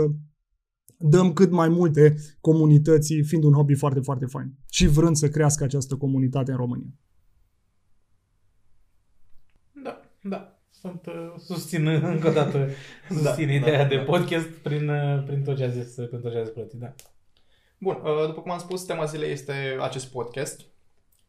dăm 0.99 1.33
cât 1.33 1.51
mai 1.51 1.69
multe 1.69 2.17
comunității, 2.41 3.23
fiind 3.23 3.45
un 3.45 3.53
hobby 3.53 3.75
foarte, 3.75 4.01
foarte 4.01 4.25
fain. 4.25 4.55
Și 4.71 4.87
vrând 4.87 5.17
să 5.17 5.29
crească 5.29 5.65
această 5.65 5.97
comunitate 5.97 6.51
în 6.51 6.57
România. 6.57 6.95
Da, 10.29 10.37
da. 10.37 10.53
Sunt, 10.71 11.07
uh, 11.07 11.33
susțin 11.37 11.87
încă 11.87 12.29
o 12.29 12.33
dată 12.33 12.69
susțin 13.09 13.47
Da, 13.47 13.53
ideea 13.53 13.83
da, 13.83 13.89
de 13.89 13.97
da. 13.97 14.03
podcast 14.03 14.49
prin, 14.49 14.89
uh, 14.89 15.25
prin 15.27 15.43
tot 15.43 15.57
ce 15.57 15.65
a 15.65 15.69
zis, 15.69 15.95
prin 15.95 16.21
tot 16.21 16.33
ce 16.33 16.39
a 16.39 16.43
zis 16.43 16.53
Plăti, 16.53 16.77
da. 16.77 16.95
Bun, 17.79 17.95
uh, 17.95 18.27
după 18.27 18.41
cum 18.41 18.51
am 18.51 18.59
spus, 18.59 18.83
tema 18.83 19.05
zilei 19.05 19.31
este 19.31 19.77
acest 19.81 20.11
podcast 20.11 20.61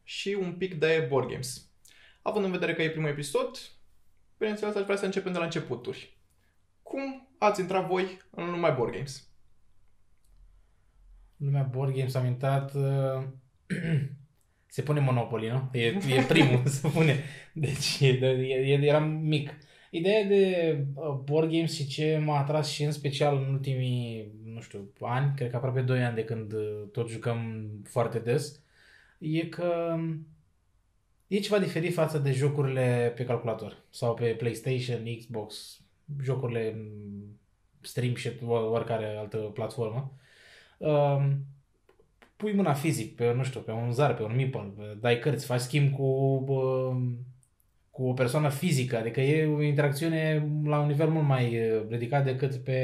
și 0.04 0.38
un 0.42 0.54
pic 0.54 0.80
de 0.80 1.06
board 1.10 1.30
games. 1.30 1.70
Având 2.22 2.46
în 2.46 2.52
vedere 2.52 2.74
că 2.74 2.82
e 2.82 2.90
primul 2.90 3.10
episod, 3.10 3.58
bineînțeles 4.38 4.76
aș 4.76 4.84
vrea 4.84 4.96
să 4.96 5.06
începem 5.06 5.32
de 5.32 5.38
la 5.38 5.44
începuturi. 5.44 6.18
Cum 6.84 7.28
ați 7.38 7.62
intrat 7.62 7.88
voi 7.88 8.22
în 8.30 8.50
lumea 8.50 8.72
board 8.72 8.94
games? 8.94 9.28
Lumea 11.38 11.64
board 11.64 11.96
games 11.96 12.16
am 12.16 12.26
intrat... 12.26 12.72
Uh, 14.70 14.76
se 14.80 14.82
pune 14.82 15.00
Monopoly, 15.00 15.50
nu? 15.50 15.70
E, 15.72 15.86
e 15.86 16.26
primul, 16.28 16.66
se 16.80 16.88
pune. 16.88 17.24
Deci, 17.54 18.00
e, 18.00 18.08
e, 18.08 18.80
eram 18.82 19.10
mic. 19.10 19.58
Ideea 19.92 20.24
de 20.24 20.78
uh, 20.96 21.20
board 21.24 21.52
games 21.52 21.74
și 21.74 21.88
ce 21.88 22.22
m-a 22.26 22.40
atras 22.40 22.70
și 22.70 22.84
în 22.84 22.92
special 22.92 23.38
în 23.38 23.54
ultimii, 23.54 24.32
nu 24.44 24.62
știu, 24.62 24.92
ani, 25.00 25.34
cred 25.36 25.50
că 25.50 25.56
aproape 25.56 25.82
2 25.82 26.04
ani 26.04 26.16
de 26.16 26.24
când 26.24 26.54
uh, 26.54 26.88
tot 26.92 27.10
jucăm 27.10 27.70
foarte 27.84 28.20
des, 28.20 28.62
e 29.20 29.46
că 29.46 29.98
e 31.28 31.40
ceva 31.40 31.60
diferit 31.60 31.94
față 31.94 32.18
de 32.18 32.32
jocurile 32.32 33.14
pe 33.16 33.26
calculator 33.26 33.84
sau 33.90 34.14
pe 34.14 34.26
PlayStation, 34.26 35.16
Xbox, 35.18 35.82
jocurile 36.24 36.74
mm, 36.76 37.40
stream 37.82 38.16
și 38.16 38.32
oricare 38.46 39.16
altă 39.18 39.38
platformă. 39.38 40.14
Um, 40.78 41.46
pui 42.40 42.54
mâna 42.54 42.74
fizic 42.74 43.16
pe, 43.16 43.34
nu 43.34 43.44
știu, 43.44 43.60
pe 43.60 43.72
un 43.72 43.92
zar, 43.92 44.16
pe 44.16 44.24
un 44.24 44.36
meeple, 44.36 44.74
dai 45.00 45.20
cărți, 45.20 45.46
faci 45.46 45.60
schimb 45.60 45.94
cu, 45.94 46.04
um, 46.04 47.18
cu 47.90 48.04
o 48.04 48.14
persoană 48.14 48.50
fizică, 48.50 48.98
adică 48.98 49.22
e 49.22 49.46
o 49.46 49.62
interacțiune 49.62 50.50
la 50.64 50.80
un 50.80 50.88
nivel 50.88 51.10
mult 51.10 51.28
mai 51.28 51.46
uh, 51.46 51.82
ridicat 51.90 52.24
decât 52.24 52.56
pe, 52.56 52.80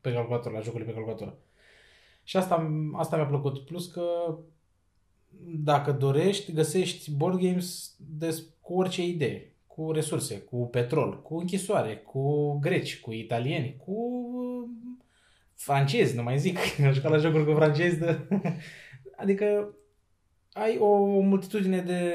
pe 0.00 0.12
calculator, 0.12 0.52
la 0.52 0.60
jocurile 0.60 0.88
pe 0.88 0.94
calculator. 0.94 1.36
Și 2.24 2.36
asta, 2.36 2.70
asta 2.92 3.16
mi-a 3.16 3.26
plăcut. 3.26 3.58
Plus 3.58 3.86
că 3.86 4.38
dacă 5.56 5.92
dorești, 5.92 6.52
găsești 6.52 7.10
board 7.10 7.40
games 7.40 7.96
des, 8.18 8.44
cu 8.60 8.74
orice 8.74 9.06
idee. 9.06 9.52
Cu 9.66 9.78
cu 9.78 9.92
resurse, 9.92 10.38
cu 10.40 10.56
petrol, 10.56 11.22
cu 11.22 11.36
închisoare, 11.36 11.96
cu 11.96 12.52
greci, 12.58 13.00
cu 13.00 13.12
italieni, 13.12 13.76
cu 13.84 13.92
uh, 13.92 14.68
francezi, 15.58 16.16
nu 16.16 16.22
mai 16.22 16.38
zic. 16.38 16.58
Am 16.86 16.92
jucat 16.92 17.10
la 17.10 17.16
jocuri 17.16 17.44
cu 17.44 17.52
francezi. 17.52 17.98
De... 17.98 18.28
adică 19.22 19.74
ai 20.52 20.78
o 20.78 21.20
multitudine 21.20 21.80
de, 21.80 22.14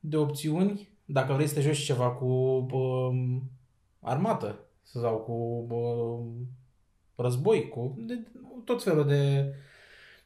de 0.00 0.16
opțiuni 0.16 0.88
dacă 1.04 1.32
vrei 1.32 1.46
să 1.46 1.54
te 1.54 1.60
joci 1.60 1.76
ceva 1.78 2.10
cu 2.10 2.24
um, 2.72 3.50
armată 4.00 4.58
sau 4.82 5.16
cu 5.16 5.32
um, 5.74 6.48
război, 7.16 7.68
cu 7.68 7.94
de, 7.98 8.26
tot 8.64 8.82
felul 8.82 9.06
de, 9.06 9.54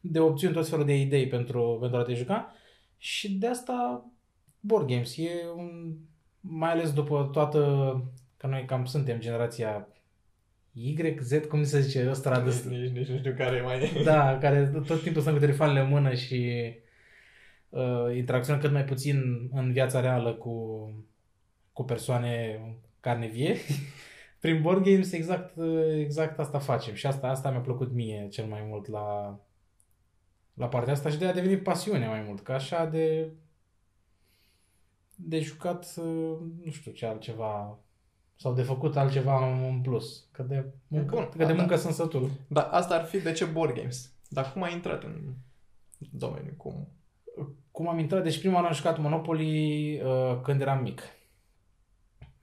de 0.00 0.20
opțiuni, 0.20 0.54
tot 0.54 0.68
felul 0.68 0.84
de 0.84 1.00
idei 1.00 1.26
pentru, 1.26 1.76
pentru 1.80 1.98
a 1.98 2.02
te 2.02 2.14
juca. 2.14 2.52
Și 2.96 3.32
de 3.32 3.46
asta 3.46 4.04
board 4.60 4.88
games 4.88 5.16
e 5.16 5.30
un, 5.56 5.96
mai 6.40 6.70
ales 6.70 6.92
după 6.92 7.28
toată, 7.32 7.60
că 8.36 8.46
noi 8.46 8.64
cam 8.64 8.84
suntem 8.84 9.18
generația 9.18 9.88
Y, 10.80 11.16
Z, 11.20 11.44
cum 11.48 11.64
se 11.64 11.80
zice, 11.80 12.08
ăsta 12.10 12.42
Nici, 12.42 12.54
nici, 12.54 12.90
nici 12.90 13.08
nu 13.08 13.18
știu 13.18 13.34
care 13.36 13.60
mai 13.60 13.82
e. 13.82 14.02
Da, 14.02 14.38
care 14.38 14.66
tot 14.86 15.02
timpul 15.02 15.22
sunt 15.22 15.34
cu 15.34 15.40
telefoanele 15.40 15.80
în 15.80 15.88
mână 15.88 16.14
și 16.14 16.72
uh, 17.68 18.16
interacționează 18.16 18.66
cât 18.66 18.72
mai 18.72 18.84
puțin 18.84 19.48
în 19.52 19.72
viața 19.72 20.00
reală 20.00 20.34
cu, 20.34 20.88
cu 21.72 21.84
persoane 21.84 22.60
carne 23.00 23.26
vie. 23.26 23.56
Prin 24.40 24.62
board 24.62 24.84
games 24.84 25.12
exact, 25.12 25.54
exact 25.98 26.38
asta 26.38 26.58
facem 26.58 26.94
și 26.94 27.06
asta, 27.06 27.28
asta 27.28 27.50
mi-a 27.50 27.60
plăcut 27.60 27.92
mie 27.92 28.28
cel 28.30 28.44
mai 28.44 28.62
mult 28.68 28.86
la, 28.86 29.40
la 30.54 30.68
partea 30.68 30.92
asta 30.92 31.10
și 31.10 31.18
de 31.18 31.26
a 31.26 31.32
devenit 31.32 31.62
pasiune 31.62 32.06
mai 32.06 32.24
mult, 32.26 32.42
ca 32.42 32.54
așa 32.54 32.84
de 32.86 33.32
de 35.20 35.40
jucat, 35.40 35.94
uh, 35.96 36.38
nu 36.64 36.70
știu 36.70 36.92
ce 36.92 37.06
altceva 37.06 37.78
sau 38.40 38.52
de 38.52 38.62
făcut 38.62 38.96
altceva 38.96 39.46
în 39.68 39.80
plus. 39.80 40.28
Că 40.32 40.42
de 40.42 40.64
muncă, 40.86 41.14
Bun, 41.14 41.28
că 41.30 41.36
de 41.38 41.44
da, 41.44 41.52
muncă 41.52 41.74
da. 41.74 41.80
sunt 41.80 41.94
sătul. 41.94 42.30
Dar 42.48 42.68
asta 42.70 42.94
ar 42.94 43.04
fi 43.04 43.20
de 43.20 43.32
ce 43.32 43.44
board 43.44 43.74
games. 43.74 44.12
Dar 44.28 44.52
cum 44.52 44.62
ai 44.62 44.72
intrat 44.72 45.02
în 45.02 45.34
domeniu? 46.10 46.54
Cum? 46.56 46.88
Cum 47.70 47.88
am 47.88 47.98
intrat? 47.98 48.22
Deci 48.22 48.38
prima 48.38 48.54
oară 48.54 48.66
am 48.66 48.72
jucat 48.72 48.98
Monopoly 48.98 50.00
uh, 50.00 50.40
când 50.42 50.60
eram 50.60 50.82
mic. 50.82 51.02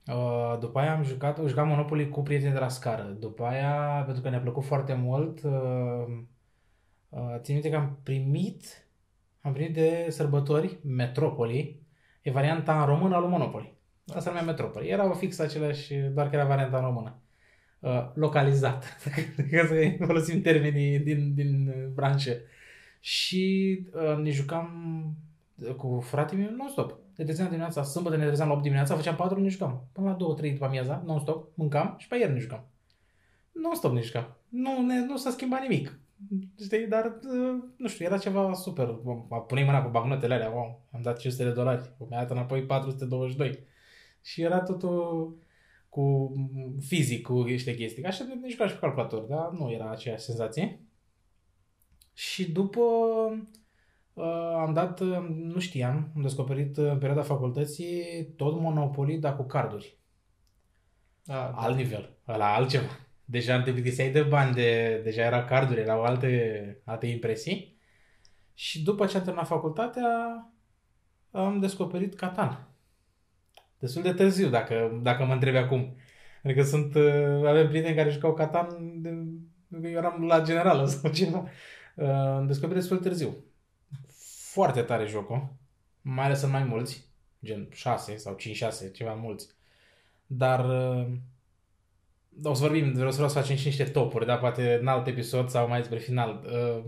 Uh, 0.06 0.56
după 0.60 0.78
aia 0.78 0.96
am 0.96 1.02
jucat, 1.02 1.38
am 1.38 1.46
jucat 1.46 1.66
Monopoly 1.66 2.08
cu 2.08 2.22
prieteni 2.22 2.52
de 2.52 2.58
la 2.58 2.68
scară. 2.68 3.02
După 3.02 3.44
aia, 3.44 4.02
pentru 4.04 4.22
că 4.22 4.28
ne-a 4.28 4.40
plăcut 4.40 4.64
foarte 4.64 4.94
mult, 4.94 5.42
uh, 5.42 6.18
uh, 7.08 7.36
țin 7.38 7.54
minte 7.54 7.70
că 7.70 7.76
am 7.76 7.98
primit, 8.02 8.88
am 9.40 9.52
primit 9.52 9.74
de 9.74 10.06
sărbători 10.08 10.78
Metropoly, 10.84 11.82
e 12.22 12.30
varianta 12.30 12.80
în 12.80 12.86
română 12.86 13.14
a 13.14 13.18
lui 13.18 13.28
Monopoly. 13.28 13.75
Asta 14.06 14.20
se 14.20 14.28
numea 14.28 14.44
Metropoly. 14.44 14.88
Era 14.88 15.10
fix 15.10 15.38
același, 15.38 15.94
doar 15.94 16.28
că 16.28 16.36
era 16.36 16.44
varianta 16.44 16.76
în 16.76 16.84
română. 16.84 17.20
Uh, 17.80 18.10
localizat, 18.14 18.96
ca 19.50 19.66
să 19.66 20.04
folosim 20.06 20.40
termenii 20.40 20.98
din, 20.98 21.34
din 21.34 21.68
uh, 21.68 21.86
branșă. 21.94 22.36
Și 23.00 23.78
uh, 23.92 24.16
ne 24.22 24.30
jucam 24.30 24.68
cu 25.76 26.00
fratele 26.00 26.40
meu 26.40 26.50
non-stop. 26.56 26.98
Ne 27.16 27.24
trezeam 27.24 27.48
dimineața, 27.48 27.82
sâmbătă 27.82 28.16
ne 28.16 28.26
trezeam 28.26 28.48
la 28.48 28.54
8 28.54 28.62
dimineața, 28.62 28.94
făceam 28.94 29.16
4, 29.16 29.40
ne 29.40 29.48
jucam. 29.48 29.88
Până 29.92 30.16
la 30.18 30.34
2-3 30.48 30.52
după 30.52 30.64
amiaza, 30.64 31.02
non-stop, 31.06 31.50
mâncam 31.54 31.94
și 31.98 32.08
pe 32.08 32.16
ieri 32.16 32.32
ne 32.32 32.38
jucam. 32.38 32.64
Non-stop 33.52 33.92
ne 33.92 34.00
jucam. 34.00 34.36
Nu, 34.48 34.82
ne, 34.86 35.04
nu 35.04 35.16
s-a 35.16 35.30
schimbat 35.30 35.60
nimic. 35.60 35.98
Știi, 36.60 36.86
dar, 36.86 37.04
uh, 37.04 37.62
nu 37.76 37.88
știu, 37.88 38.04
era 38.04 38.18
ceva 38.18 38.52
super. 38.52 38.86
Puneai 39.46 39.66
mâna 39.66 39.82
cu 39.82 39.90
bagnotele 39.90 40.34
alea, 40.34 40.50
wow, 40.50 40.86
am 40.92 41.02
dat 41.02 41.18
500 41.18 41.48
de 41.48 41.54
dolari, 41.54 41.90
mi-a 42.08 42.18
dat 42.18 42.30
înapoi 42.30 42.62
422. 42.62 43.58
Și 44.26 44.42
era 44.42 44.60
totul 44.60 45.36
cu 45.88 46.34
fizic, 46.80 47.22
cu 47.22 47.42
niște 47.42 47.74
chestii. 47.74 48.04
Așa 48.04 48.24
ne 48.24 48.48
jucam 48.48 48.68
și 48.68 48.74
cu 48.74 48.80
calculator, 48.80 49.22
dar 49.22 49.50
nu 49.50 49.70
era 49.70 49.90
aceeași 49.90 50.24
senzație. 50.24 50.80
Și 52.12 52.50
după 52.50 52.80
uh, 54.12 54.54
am 54.56 54.72
dat, 54.72 55.00
uh, 55.00 55.26
nu 55.28 55.58
știam, 55.58 56.12
am 56.16 56.22
descoperit 56.22 56.76
uh, 56.76 56.90
în 56.90 56.98
perioada 56.98 57.22
facultății 57.22 58.26
tot 58.36 58.60
Monopoly, 58.60 59.18
dar 59.18 59.36
cu 59.36 59.42
carduri. 59.42 59.98
A, 61.26 61.52
Alt 61.54 61.76
nivel, 61.76 62.18
la 62.24 62.54
altceva. 62.54 62.98
Deja 63.24 63.62
te 63.62 63.72
plictiseai 63.72 64.10
de 64.10 64.22
bani, 64.22 64.54
de, 64.54 65.00
deja 65.04 65.22
era 65.22 65.44
carduri, 65.44 65.80
erau 65.80 66.02
alte, 66.02 66.82
alte 66.84 67.06
impresii. 67.06 67.78
Și 68.54 68.82
după 68.82 69.06
ce 69.06 69.16
am 69.16 69.22
terminat 69.22 69.46
facultatea, 69.46 70.08
am 71.30 71.60
descoperit 71.60 72.14
Catan. 72.14 72.75
Destul 73.86 74.02
de 74.02 74.12
târziu, 74.12 74.48
dacă, 74.48 74.98
dacă 75.02 75.24
mă 75.24 75.32
întrebi 75.32 75.56
acum. 75.56 75.96
Adică 76.44 76.62
sunt, 76.62 76.94
uh, 76.94 77.46
avem 77.46 77.68
prieteni 77.68 77.96
care 77.96 78.10
jucau 78.10 78.34
Catan, 78.34 78.68
de, 79.02 79.08
eu 79.82 79.90
eram 79.90 80.24
la 80.26 80.42
generală 80.42 80.86
sau 80.92 81.10
ceva. 81.10 81.48
Uh, 81.94 82.08
Am 82.08 82.46
descoperit 82.46 82.80
destul 82.80 82.96
de 82.96 83.08
târziu. 83.08 83.36
Foarte 84.52 84.82
tare 84.82 85.06
jocul, 85.06 85.54
mai 86.02 86.24
ales 86.24 86.42
în 86.42 86.50
mai 86.50 86.64
mulți, 86.64 87.08
gen 87.44 87.68
6 87.72 88.16
sau 88.16 88.36
5-6, 88.88 88.92
ceva 88.92 89.14
mulți. 89.14 89.48
Dar 90.26 90.64
uh, 90.64 91.06
o 92.42 92.54
să 92.54 92.62
vorbim, 92.62 92.92
vreau 92.92 93.10
să, 93.10 93.14
vreau 93.14 93.30
să 93.30 93.38
facem 93.38 93.56
și 93.56 93.66
niște 93.66 93.84
topuri, 93.84 94.26
dar 94.26 94.38
poate 94.38 94.78
în 94.80 94.86
alt 94.86 95.06
episod 95.06 95.48
sau 95.48 95.68
mai 95.68 95.82
spre 95.82 95.98
final. 95.98 96.44
Uh, 96.44 96.84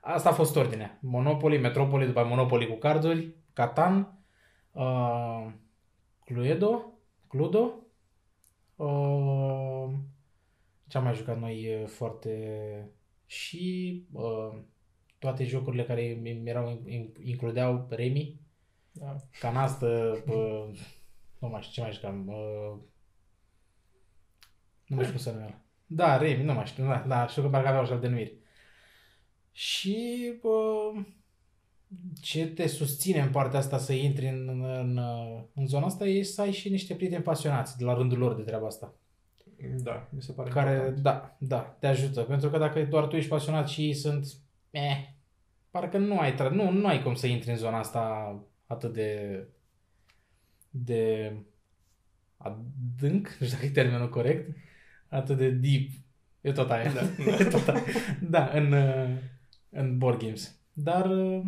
Asta 0.00 0.28
a 0.28 0.32
fost 0.32 0.56
ordinea. 0.56 0.98
Monopoly, 1.02 1.58
Metropoly, 1.58 2.06
după 2.06 2.18
aia 2.18 2.28
Monopoly 2.28 2.68
cu 2.68 2.74
carduri, 2.74 3.34
Catan, 3.52 4.18
uh, 4.72 5.46
Cluedo, 6.24 6.98
Cludo, 7.28 7.86
uh, 8.76 9.92
ce 10.88 10.96
am 10.98 11.04
mai 11.04 11.14
jucat 11.14 11.38
noi 11.38 11.82
uh, 11.82 11.88
foarte 11.88 12.90
și 13.26 14.04
uh, 14.12 14.58
toate 15.18 15.44
jocurile 15.44 15.84
care 15.84 16.02
mi- 16.02 16.32
mi 16.32 16.48
erau, 16.48 16.82
includeau 17.22 17.86
Remi, 17.90 18.40
da. 18.92 19.16
canastă, 19.40 20.22
uh, 20.26 20.78
nu 21.38 21.48
mai 21.48 21.62
știu 21.62 21.72
ce 21.72 21.80
mai 21.80 21.92
jucam, 21.92 22.28
uh, 22.28 22.78
nu 24.86 24.96
mai 24.96 25.04
știu 25.04 25.16
cum 25.16 25.24
se 25.24 25.32
numea. 25.32 25.64
Da, 25.86 26.16
Remi, 26.16 26.42
nu 26.44 26.52
mai 26.52 26.66
știu, 26.66 26.84
da, 26.84 27.04
da 27.08 27.26
știu 27.26 27.42
că 27.42 27.48
parcă 27.48 27.68
aveau 27.68 27.82
așa 27.82 27.96
denumiri. 27.96 28.38
Și 29.52 30.18
uh, 30.42 31.04
ce 32.20 32.46
te 32.46 32.66
susține 32.66 33.20
în 33.20 33.30
partea 33.30 33.58
asta 33.58 33.78
să 33.78 33.92
intri 33.92 34.28
în, 34.28 34.64
în, 34.78 35.00
în 35.54 35.66
zona 35.66 35.86
asta 35.86 36.06
e 36.06 36.22
să 36.22 36.40
ai 36.40 36.52
și 36.52 36.68
niște 36.68 36.94
prieteni 36.94 37.22
pasionați 37.22 37.78
de 37.78 37.84
la 37.84 37.94
rândul 37.94 38.18
lor 38.18 38.34
de 38.34 38.42
treaba 38.42 38.66
asta. 38.66 38.94
Da, 39.82 40.08
mi 40.10 40.22
se 40.22 40.32
pare 40.32 40.50
Care, 40.50 40.70
important. 40.70 41.02
da, 41.02 41.36
da, 41.38 41.76
te 41.78 41.86
ajută. 41.86 42.20
Pentru 42.20 42.50
că 42.50 42.58
dacă 42.58 42.84
doar 42.84 43.06
tu 43.06 43.16
ești 43.16 43.30
pasionat 43.30 43.68
și 43.68 43.82
ei 43.82 43.94
sunt, 43.94 44.26
eh, 44.70 45.08
parcă 45.70 45.98
nu 45.98 46.18
ai, 46.18 46.34
tra- 46.34 46.52
nu, 46.52 46.70
nu 46.70 46.86
ai 46.86 47.02
cum 47.02 47.14
să 47.14 47.26
intri 47.26 47.50
în 47.50 47.56
zona 47.56 47.78
asta 47.78 48.34
atât 48.66 48.92
de, 48.92 49.42
de 50.70 51.32
adânc, 52.36 53.36
nu 53.38 53.46
știu 53.46 53.56
dacă 53.56 53.64
e 53.64 53.70
termenul 53.70 54.08
corect, 54.08 54.56
atât 55.08 55.36
de 55.36 55.50
deep. 55.50 55.88
E 56.40 56.52
tot 56.52 56.70
aia. 56.70 56.92
Da, 56.92 57.00
e 57.40 57.44
tot 57.44 57.68
aia. 57.68 57.82
da 58.20 58.50
în, 58.54 58.72
uh, 58.72 59.16
în 59.70 59.98
board 59.98 60.18
games. 60.18 60.58
Dar 60.72 61.10
uh, 61.10 61.42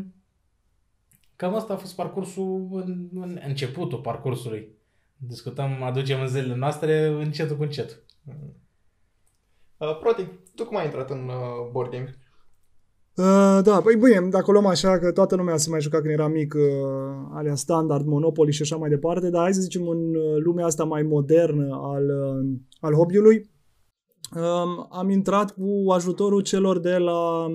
cam 1.37 1.55
asta 1.55 1.73
a 1.73 1.77
fost 1.77 1.95
parcursul, 1.95 2.69
în, 2.73 3.09
în 3.13 3.41
începutul 3.47 3.99
parcursului. 3.99 4.75
Discutăm, 5.17 5.83
aducem 5.83 6.21
în 6.21 6.29
zilele 6.29 6.55
noastre 6.55 7.07
încetul 7.07 7.57
cu 7.57 7.63
încetul. 7.63 8.05
Uh, 9.77 9.99
Proti, 10.01 10.27
tu 10.55 10.65
cum 10.65 10.77
ai 10.77 10.85
intrat 10.85 11.11
în 11.11 11.29
uh, 11.29 11.71
board 11.73 11.91
game? 11.91 12.17
Uh, 13.17 13.63
da, 13.63 13.81
păi 13.81 13.97
bine, 13.97 14.29
dacă 14.31 14.45
o 14.51 14.53
luăm 14.53 14.67
așa 14.67 14.99
că 14.99 15.13
toată 15.13 15.37
lumea 15.37 15.57
se 15.57 15.71
mai 15.71 15.81
juca 15.81 16.01
când 16.01 16.13
era 16.13 16.29
mic, 16.29 16.55
uh, 16.55 16.63
alea 17.33 17.55
standard, 17.55 18.07
Monopoly 18.07 18.53
și 18.53 18.63
așa 18.63 18.77
mai 18.77 18.89
departe, 18.89 19.31
dar 19.31 19.43
hai 19.43 19.55
să 19.55 19.61
zicem 19.61 19.89
în 19.89 20.15
uh, 20.15 20.37
lumea 20.45 20.65
asta 20.65 20.85
mai 20.85 21.03
modernă 21.03 21.79
al, 21.83 22.05
uh, 22.05 22.59
al 22.81 22.95
hobby-ului, 22.95 23.51
um, 24.35 24.87
am 24.91 25.11
intrat 25.11 25.51
cu 25.51 25.91
ajutorul 25.91 26.41
celor 26.41 26.79
de 26.79 26.97
la 26.97 27.47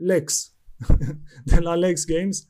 Lex, 0.00 0.54
de 1.44 1.58
la 1.58 1.74
Lex 1.74 2.04
Games. 2.04 2.46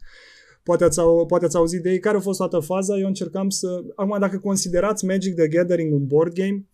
Poate 0.63 0.85
ați, 0.85 1.01
au, 1.01 1.27
poate 1.27 1.45
ați 1.45 1.57
auzit 1.57 1.83
de 1.83 1.91
ei. 1.91 1.99
Care 1.99 2.17
a 2.17 2.21
fost 2.21 2.39
toată 2.39 2.59
faza? 2.59 2.97
Eu 2.97 3.07
încercam 3.07 3.49
să... 3.49 3.85
Acum, 3.95 4.17
dacă 4.21 4.39
considerați 4.39 5.05
Magic 5.05 5.35
the 5.35 5.49
Gathering 5.49 5.93
un 5.93 6.07
board 6.07 6.33
game, 6.33 6.57
Uh, 6.57 6.72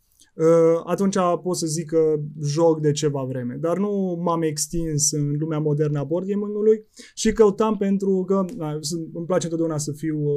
atunci 0.84 1.16
pot 1.42 1.56
să 1.56 1.66
zic 1.66 1.86
că 1.86 2.20
joc 2.42 2.80
de 2.80 2.92
ceva 2.92 3.24
vreme. 3.28 3.56
Dar 3.60 3.78
nu 3.78 4.20
m-am 4.22 4.42
extins 4.42 5.12
în 5.12 5.36
lumea 5.38 5.58
modernă 5.58 5.98
a 5.98 6.04
board 6.04 6.26
gaming-ului 6.26 6.86
și 7.14 7.32
căutam 7.32 7.76
pentru 7.76 8.24
că 8.26 8.44
na, 8.56 8.76
sunt- 8.80 9.08
îmi 9.12 9.26
place 9.26 9.44
întotdeauna 9.44 9.78
să 9.78 9.92
fiu 9.92 10.18
uh, 10.18 10.32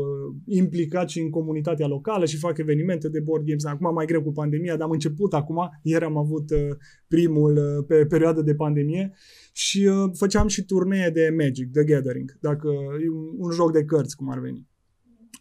implicat 0.46 1.10
și 1.10 1.20
în 1.20 1.30
comunitatea 1.30 1.88
locală 1.88 2.26
și 2.26 2.38
fac 2.38 2.58
evenimente 2.58 3.10
de 3.10 3.20
board 3.20 3.46
games. 3.46 3.66
Acum 3.66 3.94
mai 3.94 4.06
greu 4.06 4.22
cu 4.22 4.32
pandemia, 4.32 4.76
dar 4.76 4.86
am 4.86 4.92
început 4.92 5.34
acum. 5.34 5.70
Ieri 5.82 6.04
am 6.04 6.18
avut 6.18 6.50
uh, 6.52 6.76
primul 7.08 7.58
uh, 7.58 7.86
pe 7.88 8.06
perioadă 8.06 8.42
de 8.42 8.56
pandemie 8.56 9.14
și 9.52 9.86
uh, 9.86 10.12
făceam 10.14 10.48
și 10.48 10.66
turnee 10.66 11.10
de 11.10 11.36
Magic, 11.38 11.72
The 11.72 11.84
Gathering, 11.84 12.38
dacă 12.40 12.68
e 13.06 13.10
un, 13.10 13.34
un 13.38 13.52
joc 13.52 13.72
de 13.72 13.84
cărți 13.84 14.16
cum 14.16 14.32
ar 14.32 14.40
veni. 14.40 14.70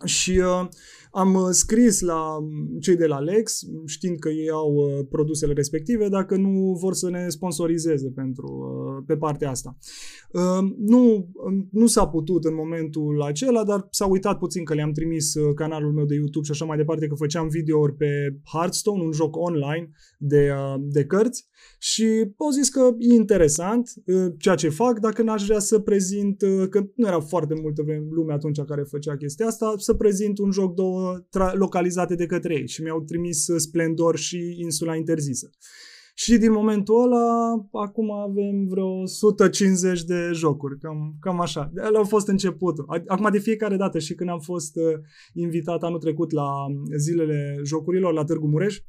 Și 0.04 0.38
uh, 0.38 0.68
am 1.10 1.34
uh, 1.34 1.48
scris 1.50 2.00
la 2.00 2.36
um, 2.36 2.78
cei 2.80 2.96
de 2.96 3.06
la 3.06 3.18
Lex, 3.18 3.60
știind 3.86 4.18
că 4.18 4.28
ei 4.28 4.50
au 4.50 4.74
uh, 4.74 5.06
produsele 5.10 5.52
respective, 5.52 6.08
dacă 6.08 6.36
nu 6.36 6.76
vor 6.80 6.94
să 6.94 7.10
ne 7.10 7.28
sponsorizeze 7.28 8.10
pentru, 8.14 8.46
uh, 8.46 9.04
pe 9.06 9.16
partea 9.16 9.50
asta. 9.50 9.76
Uh, 10.32 10.70
nu, 10.78 11.28
um, 11.32 11.68
nu 11.72 11.86
s-a 11.86 12.06
putut 12.06 12.44
în 12.44 12.54
momentul 12.54 13.22
acela, 13.22 13.64
dar 13.64 13.86
s-a 13.90 14.06
uitat 14.06 14.38
puțin 14.38 14.64
că 14.64 14.74
le-am 14.74 14.92
trimis 14.92 15.34
uh, 15.34 15.54
canalul 15.54 15.92
meu 15.92 16.04
de 16.04 16.14
YouTube 16.14 16.44
și 16.44 16.50
așa 16.50 16.64
mai 16.64 16.76
departe, 16.76 17.06
că 17.06 17.14
făceam 17.14 17.48
videouri 17.48 17.94
pe 17.94 18.40
Hearthstone, 18.52 19.02
un 19.02 19.12
joc 19.12 19.36
online 19.36 19.90
de, 20.18 20.50
uh, 20.50 20.80
de 20.80 21.04
cărți 21.04 21.48
și 21.78 22.32
au 22.36 22.50
zis 22.50 22.68
că 22.68 22.94
e 22.98 23.14
interesant 23.14 23.92
uh, 24.06 24.32
ceea 24.38 24.54
ce 24.54 24.68
fac, 24.68 24.98
dacă 24.98 25.22
n-aș 25.22 25.44
vrea 25.44 25.58
să 25.58 25.78
prezint, 25.78 26.42
uh, 26.42 26.68
că 26.68 26.86
nu 26.94 27.06
era 27.06 27.20
foarte 27.20 27.54
multă 27.62 27.82
vreme- 27.82 28.08
lume 28.10 28.32
atunci 28.32 28.60
care 28.60 28.82
făcea 28.82 29.16
chestia 29.16 29.46
asta, 29.46 29.74
să 29.76 29.94
prezint 29.94 30.38
un 30.38 30.50
joc 30.50 30.74
două 30.74 31.00
tra- 31.37 31.52
localizate 31.52 32.14
de 32.14 32.26
către 32.26 32.54
ei 32.54 32.69
și 32.69 32.83
mi-au 32.83 33.00
trimis 33.00 33.49
uh, 33.49 33.59
Splendor 33.59 34.16
și 34.16 34.54
Insula 34.59 34.97
Interzisă. 34.97 35.50
Și 36.14 36.37
din 36.37 36.52
momentul 36.52 37.02
ăla, 37.02 37.50
acum 37.73 38.11
avem 38.12 38.66
vreo 38.69 39.00
150 39.00 40.02
de 40.04 40.30
jocuri, 40.33 40.78
cam, 40.78 41.16
cam 41.21 41.40
așa. 41.40 41.73
Ăla 41.87 42.00
a 42.00 42.04
fost 42.04 42.28
începutul. 42.28 42.85
A- 42.88 43.02
Acum 43.07 43.28
de 43.30 43.38
fiecare 43.38 43.76
dată 43.76 43.99
și 43.99 44.14
când 44.14 44.30
am 44.30 44.38
fost 44.40 44.76
uh, 44.76 44.83
invitat 45.33 45.83
anul 45.83 45.99
trecut 45.99 46.30
la 46.33 46.49
zilele 46.99 47.61
jocurilor 47.64 48.12
la 48.12 48.25
Târgu 48.25 48.47
Mureș, 48.47 48.80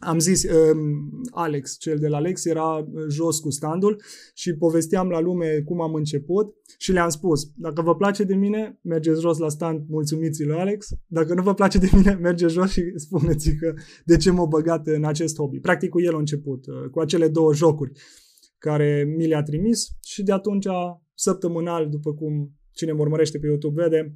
am 0.00 0.18
zis, 0.18 0.44
um, 0.44 1.10
Alex, 1.30 1.76
cel 1.78 1.98
de 1.98 2.08
la 2.08 2.16
Alex, 2.16 2.44
era 2.44 2.76
uh, 2.76 3.04
jos 3.08 3.38
cu 3.38 3.50
standul 3.50 4.02
și 4.34 4.54
povesteam 4.54 5.08
la 5.08 5.20
lume 5.20 5.62
cum 5.64 5.80
am 5.80 5.94
început 5.94 6.54
și 6.78 6.92
le-am 6.92 7.08
spus, 7.08 7.52
dacă 7.54 7.82
vă 7.82 7.96
place 7.96 8.24
de 8.24 8.34
mine, 8.34 8.78
mergeți 8.82 9.20
jos 9.20 9.38
la 9.38 9.48
stand, 9.48 9.84
mulțumiți 9.88 10.44
lui 10.44 10.58
Alex, 10.58 10.88
dacă 11.06 11.34
nu 11.34 11.42
vă 11.42 11.54
place 11.54 11.78
de 11.78 11.90
mine, 11.92 12.18
mergeți 12.22 12.52
jos 12.52 12.70
și 12.70 12.82
spuneți 12.94 13.54
că 13.54 13.74
de 14.04 14.16
ce 14.16 14.30
m-a 14.30 14.44
băgat 14.44 14.86
în 14.86 15.04
acest 15.04 15.36
hobby. 15.36 15.60
Practic 15.60 15.90
cu 15.90 16.00
el 16.00 16.14
a 16.14 16.18
început, 16.18 16.66
uh, 16.66 16.90
cu 16.90 17.00
acele 17.00 17.28
două 17.28 17.54
jocuri 17.54 17.92
care 18.58 19.14
mi 19.16 19.26
le-a 19.26 19.42
trimis 19.42 19.88
și 20.02 20.22
de 20.22 20.32
atunci, 20.32 20.66
săptămânal, 21.14 21.88
după 21.88 22.14
cum 22.14 22.52
cine 22.72 22.92
mă 22.92 23.00
urmărește 23.00 23.38
pe 23.38 23.46
YouTube 23.46 23.82
vede, 23.82 24.14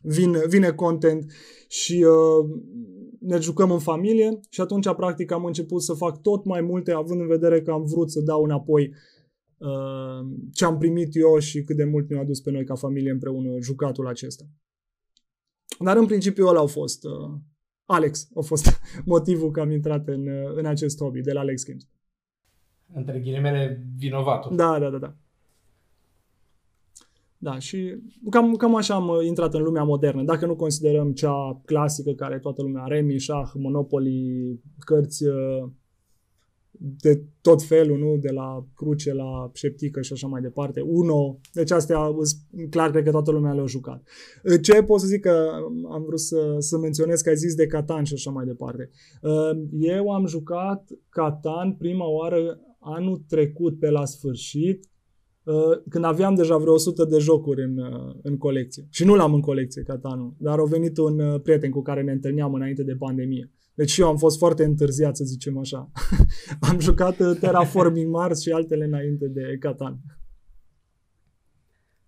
vin, 0.00 0.36
vine 0.48 0.70
content 0.70 1.32
și 1.68 2.04
uh, 2.04 2.60
ne 3.26 3.38
jucăm 3.40 3.70
în 3.70 3.78
familie 3.78 4.40
și 4.50 4.60
atunci 4.60 4.92
practic 4.92 5.30
am 5.30 5.44
început 5.44 5.82
să 5.82 5.92
fac 5.92 6.22
tot 6.22 6.44
mai 6.44 6.60
multe 6.60 6.92
având 6.92 7.20
în 7.20 7.26
vedere 7.26 7.62
că 7.62 7.70
am 7.70 7.84
vrut 7.84 8.10
să 8.10 8.20
dau 8.20 8.42
înapoi 8.42 8.94
uh, 9.56 10.26
ce 10.52 10.64
am 10.64 10.78
primit 10.78 11.16
eu 11.16 11.38
și 11.38 11.62
cât 11.62 11.76
de 11.76 11.84
mult 11.84 12.10
ne-a 12.10 12.20
adus 12.20 12.40
pe 12.40 12.50
noi 12.50 12.64
ca 12.64 12.74
familie 12.74 13.10
împreună 13.10 13.60
jucatul 13.60 14.06
acesta. 14.06 14.44
Dar 15.78 15.96
în 15.96 16.06
principiu 16.06 16.46
ăla 16.46 16.58
au 16.58 16.66
fost 16.66 17.04
uh, 17.04 17.30
Alex, 17.84 18.28
a 18.34 18.40
fost 18.40 18.80
motivul 19.04 19.50
că 19.50 19.60
am 19.60 19.70
intrat 19.70 20.08
în, 20.08 20.26
uh, 20.26 20.52
în 20.54 20.66
acest 20.66 20.98
hobby 20.98 21.20
de 21.20 21.32
la 21.32 21.40
Alex 21.40 21.64
Games. 21.64 21.88
Între 22.94 23.20
ghilimele, 23.20 23.86
vinovatul. 23.96 24.56
Da, 24.56 24.78
da, 24.78 24.90
da, 24.90 24.98
da. 24.98 25.16
Da, 27.44 27.58
și 27.58 27.96
cam, 28.30 28.54
cam 28.54 28.74
așa 28.74 28.94
am 28.94 29.08
uh, 29.08 29.26
intrat 29.26 29.54
în 29.54 29.62
lumea 29.62 29.82
modernă. 29.82 30.22
Dacă 30.22 30.46
nu 30.46 30.56
considerăm 30.56 31.12
cea 31.12 31.60
clasică 31.64 32.12
care 32.12 32.38
toată 32.38 32.62
lumea 32.62 32.82
are, 32.82 32.94
Remi, 32.94 33.18
șah, 33.18 33.50
Monopoly, 33.54 34.60
cărți 34.78 35.26
uh, 35.26 35.68
de 36.78 37.22
tot 37.40 37.62
felul, 37.62 37.98
nu? 37.98 38.16
De 38.16 38.30
la 38.30 38.66
cruce 38.74 39.12
la 39.12 39.50
șeptică 39.52 40.00
și 40.00 40.12
așa 40.12 40.26
mai 40.26 40.40
departe. 40.40 40.80
Uno, 40.80 41.38
deci 41.52 41.70
astea 41.70 41.98
sunt 42.22 42.70
clar, 42.70 42.90
cred 42.90 43.04
că 43.04 43.10
toată 43.10 43.30
lumea 43.30 43.52
le-a 43.52 43.66
jucat. 43.66 44.02
Uh, 44.44 44.60
Ce 44.62 44.82
pot 44.82 45.00
să 45.00 45.06
zic 45.06 45.20
că 45.20 45.50
am 45.90 46.04
vrut 46.06 46.20
să, 46.20 46.56
să 46.58 46.78
menționez 46.78 47.20
că 47.20 47.28
ai 47.28 47.36
zis 47.36 47.54
de 47.54 47.66
Catan 47.66 48.04
și 48.04 48.14
așa 48.14 48.30
mai 48.30 48.44
departe. 48.44 48.90
Uh, 49.22 49.62
Eu 49.78 50.10
am 50.10 50.26
jucat 50.26 50.88
Catan 51.08 51.72
prima 51.72 52.06
oară 52.08 52.60
anul 52.78 53.24
trecut 53.28 53.78
pe 53.78 53.90
la 53.90 54.04
sfârșit, 54.04 54.84
uh, 54.84 54.93
când 55.88 56.04
aveam 56.04 56.34
deja 56.34 56.56
vreo 56.56 56.72
100 56.72 57.04
de 57.04 57.18
jocuri 57.18 57.62
în, 57.62 57.78
uh, 57.78 58.14
în 58.22 58.38
colecție. 58.38 58.86
Și 58.90 59.04
nu 59.04 59.14
l-am 59.14 59.34
în 59.34 59.40
colecție, 59.40 59.82
Catanul, 59.82 60.34
dar 60.38 60.58
a 60.58 60.64
venit 60.64 60.98
un 60.98 61.20
uh, 61.20 61.40
prieten 61.40 61.70
cu 61.70 61.82
care 61.82 62.02
ne 62.02 62.12
întâlneam 62.12 62.54
înainte 62.54 62.82
de 62.82 62.96
pandemie. 62.96 63.50
Deci 63.74 63.90
și 63.90 64.00
eu 64.00 64.08
am 64.08 64.16
fost 64.16 64.38
foarte 64.38 64.64
întârziat, 64.64 65.16
să 65.16 65.24
zicem 65.24 65.58
așa. 65.58 65.90
am 66.70 66.80
jucat 66.80 67.18
uh, 67.18 67.36
Terraforming 67.40 68.10
Mars 68.10 68.42
și 68.42 68.50
altele 68.50 68.84
înainte 68.84 69.26
de 69.28 69.56
Catan. 69.60 69.98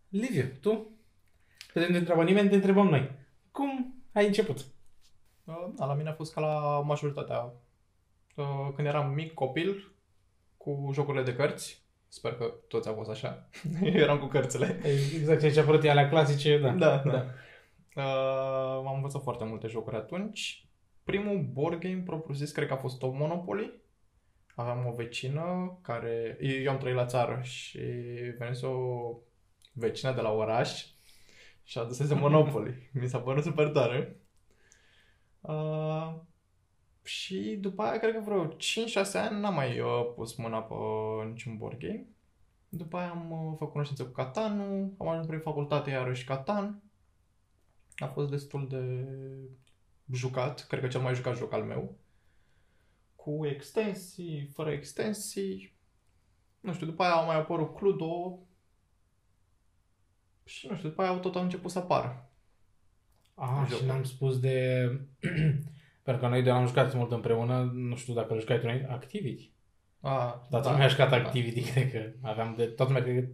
Liviu, 0.09 0.45
tu? 0.61 0.91
Că 1.73 1.81
te 1.81 1.97
întreabă 1.97 2.23
nimeni, 2.23 2.49
te 2.49 2.55
întrebăm 2.55 2.87
noi. 2.87 3.11
Cum 3.51 4.03
ai 4.13 4.27
început? 4.27 4.57
Uh, 5.45 5.73
Da, 5.77 5.87
la 5.87 5.95
mine 5.95 6.09
a 6.09 6.13
fost 6.13 6.33
ca 6.33 6.41
la 6.41 6.81
majoritatea. 6.87 7.53
Uh, 8.37 8.73
Când 8.75 8.87
eram 8.87 9.13
mic 9.15 9.35
copil, 9.35 9.97
cu 10.57 10.91
jocurile 10.93 11.23
de 11.23 11.35
cărți, 11.35 11.86
sper 12.17 12.35
că 12.35 12.55
toți 12.69 12.89
au 12.89 12.95
fost 12.95 13.11
așa, 13.11 13.49
eram 13.83 14.19
cu 14.19 14.27
cărțile. 14.27 14.81
Exact 15.15 15.41
ce 15.41 15.47
ai 15.47 15.57
apărut 15.57 15.85
e 15.85 15.91
alea 15.91 16.09
clasice, 16.09 16.59
da. 16.59 16.71
Da, 16.71 17.03
da. 17.05 17.27
Uh, 17.97 18.87
am 18.87 18.95
învățat 18.95 19.23
foarte 19.23 19.45
multe 19.45 19.67
jocuri 19.67 19.97
atunci. 19.97 20.67
Primul 21.05 21.51
board 21.53 21.81
game 21.81 22.03
propriu-zis 22.05 22.53
cred 22.53 22.67
că 22.67 22.73
a 22.73 22.77
fost 22.77 22.99
tot 22.99 23.15
Monopoly. 23.15 23.81
Aveam 24.55 24.87
o 24.87 24.95
vecină 24.95 25.79
care... 25.83 26.37
Eu 26.41 26.73
am 26.73 26.79
trăit 26.79 26.97
la 26.97 27.05
țară 27.05 27.41
și 27.43 27.79
venise 28.39 28.67
o 28.67 29.11
vecină 29.73 30.13
de 30.13 30.21
la 30.21 30.33
oraș 30.33 30.87
și 31.63 31.79
adusese 31.79 32.15
Monopoly. 32.25 32.91
Mi 32.93 33.09
s-a 33.09 33.19
părut 33.19 33.43
super 33.43 33.69
tare. 33.69 34.21
Uh, 35.41 36.15
și 37.07 37.57
după 37.61 37.83
aia, 37.83 37.99
cred 37.99 38.15
că 38.15 38.21
vreo 38.21 38.49
5-6 38.49 38.57
ani 39.15 39.41
n-am 39.41 39.55
mai 39.55 39.81
uh, 39.81 40.13
pus 40.15 40.35
mâna 40.35 40.63
pe 40.63 40.75
niciun 41.29 41.57
board 41.57 41.79
game. 41.79 42.07
După 42.69 42.97
aia 42.97 43.11
am 43.11 43.31
uh, 43.31 43.55
făcut 43.59 43.73
cunoștință 43.73 44.05
cu 44.05 44.11
Catanul, 44.11 44.95
am 44.99 45.09
ajuns 45.09 45.27
prin 45.27 45.41
facultate 45.41 45.91
iarăși 45.91 46.25
Catan. 46.25 46.83
A 47.97 48.07
fost 48.07 48.31
destul 48.31 48.69
de 48.69 49.09
jucat, 50.13 50.67
cred 50.67 50.81
că 50.81 50.89
cel 50.89 51.01
mai 51.01 51.15
jucat 51.15 51.37
joc 51.37 51.53
al 51.53 51.63
meu. 51.63 51.99
Cu 53.17 53.47
extensii, 53.47 54.51
fără 54.55 54.71
extensii. 54.71 55.75
Nu 56.61 56.73
știu, 56.73 56.87
după 56.87 57.03
aia 57.03 57.13
au 57.13 57.27
mai 57.27 57.37
apărut 57.37 57.75
Cludo. 57.75 58.39
Și 60.45 60.67
nu 60.67 60.77
știu, 60.77 60.89
după 60.89 61.03
aia 61.03 61.19
tot 61.19 61.37
au 61.37 61.43
început 61.43 61.71
să 61.71 61.79
apară. 61.79 62.31
Ah, 63.35 63.67
Joc. 63.69 63.79
și 63.79 63.85
n-am 63.85 64.05
spus 64.05 64.41
de... 64.41 64.89
Pentru 66.07 66.25
că 66.25 66.31
noi 66.31 66.43
doi 66.43 66.53
am 66.53 66.67
jucat 66.67 66.95
mult 66.95 67.13
împreună, 67.13 67.71
nu 67.75 67.97
știu 67.97 68.15
dacă 68.15 68.39
jucai 68.39 68.59
tu 68.59 68.67
noi, 68.67 68.87
Activity. 68.89 69.51
A, 70.01 70.47
Toată 70.51 70.71
lumea 70.71 70.85
a 70.85 70.89
jucat 70.89 71.13
Activity, 71.13 71.63
cred 71.71 71.93
că 71.93 72.11
aveam 72.21 72.55
de... 72.57 72.65
Toată 72.65 72.93
lumea, 72.93 73.03
cred 73.03 73.25
că 73.25 73.31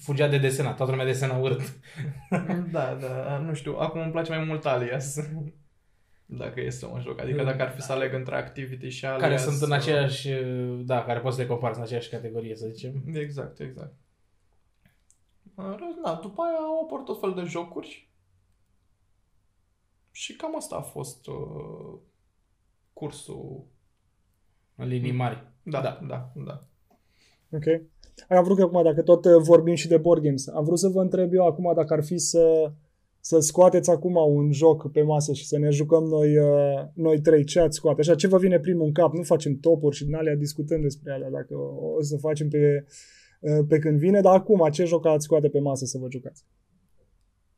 fugea 0.00 0.28
de 0.28 0.38
desenat, 0.38 0.76
toată 0.76 0.90
lumea 0.90 1.06
desena 1.06 1.36
urât. 1.36 1.60
Da, 2.72 2.94
da, 2.94 3.38
nu 3.38 3.54
știu, 3.54 3.76
acum 3.78 4.00
îmi 4.00 4.10
place 4.10 4.34
mai 4.34 4.44
mult 4.44 4.66
Alias. 4.66 5.16
Dacă 6.26 6.60
e 6.60 6.70
să 6.70 6.88
mă 6.92 7.00
joc. 7.00 7.20
Adică 7.20 7.44
dacă 7.44 7.62
ar 7.62 7.70
fi 7.70 7.80
să 7.80 7.92
aleg 7.92 8.14
între 8.14 8.36
Activity 8.36 8.88
și 8.88 9.04
Alias... 9.06 9.20
care 9.20 9.36
sunt 9.36 9.60
în 9.62 9.70
uh, 9.70 9.76
aceeași, 9.76 10.28
da, 10.76 11.04
care 11.04 11.20
poți 11.20 11.36
să 11.36 11.42
le 11.42 11.48
compari 11.48 11.76
în 11.76 11.82
aceeași 11.82 12.08
categorie, 12.08 12.56
să 12.56 12.66
zicem. 12.66 13.02
Exact, 13.12 13.60
exact. 13.60 13.94
În 15.54 15.70
rest, 15.70 15.98
Da, 16.04 16.18
după 16.22 16.42
aia 16.42 16.58
au 16.58 16.82
apărut 16.84 17.04
tot 17.04 17.20
fel 17.20 17.34
de 17.34 17.42
jocuri. 17.42 18.08
Și 20.10 20.32
cam 20.32 20.56
asta 20.56 20.76
a 20.76 20.80
fost 20.80 21.26
uh, 21.26 21.98
cursul. 22.94 23.66
În 24.76 24.88
linii 24.88 25.12
mari. 25.12 25.52
Da, 25.62 25.80
da, 25.80 26.00
da, 26.08 26.32
da. 26.46 26.68
Ok. 27.50 27.64
Am 28.28 28.44
vrut 28.44 28.56
că 28.56 28.62
acum, 28.62 28.82
dacă 28.82 29.02
tot 29.02 29.24
uh, 29.24 29.32
vorbim 29.38 29.74
și 29.74 29.88
de 29.88 29.96
board 29.96 30.22
games, 30.22 30.48
am 30.48 30.64
vrut 30.64 30.78
să 30.78 30.88
vă 30.88 31.00
întreb 31.00 31.32
eu 31.32 31.46
acum 31.46 31.72
dacă 31.74 31.92
ar 31.92 32.04
fi 32.04 32.18
să, 32.18 32.72
să 33.20 33.38
scoateți 33.38 33.90
acum 33.90 34.16
un 34.16 34.52
joc 34.52 34.90
pe 34.92 35.02
masă 35.02 35.32
și 35.32 35.46
să 35.46 35.58
ne 35.58 35.70
jucăm 35.70 36.04
noi, 36.04 36.38
uh, 36.38 36.84
noi 36.94 37.20
trei, 37.20 37.44
ce 37.44 37.60
ați 37.60 37.76
scoate? 37.76 38.00
Așa, 38.00 38.14
ce 38.14 38.28
vă 38.28 38.38
vine 38.38 38.58
primul 38.58 38.86
în 38.86 38.92
cap? 38.92 39.12
Nu 39.12 39.22
facem 39.22 39.54
topuri 39.54 39.96
și 39.96 40.04
din 40.04 40.14
alea 40.14 40.34
discutăm 40.34 40.80
despre 40.80 41.12
alea, 41.12 41.30
dacă 41.30 41.54
o, 41.54 41.94
o 41.96 42.02
să 42.02 42.16
facem 42.16 42.48
pe, 42.48 42.84
uh, 43.40 43.66
pe 43.68 43.78
când 43.78 43.98
vine, 43.98 44.20
dar 44.20 44.34
acum, 44.34 44.68
ce 44.70 44.84
joc 44.84 45.06
ați 45.06 45.24
scoate 45.24 45.48
pe 45.48 45.60
masă 45.60 45.84
să 45.84 45.98
vă 45.98 46.06
jucați? 46.10 46.44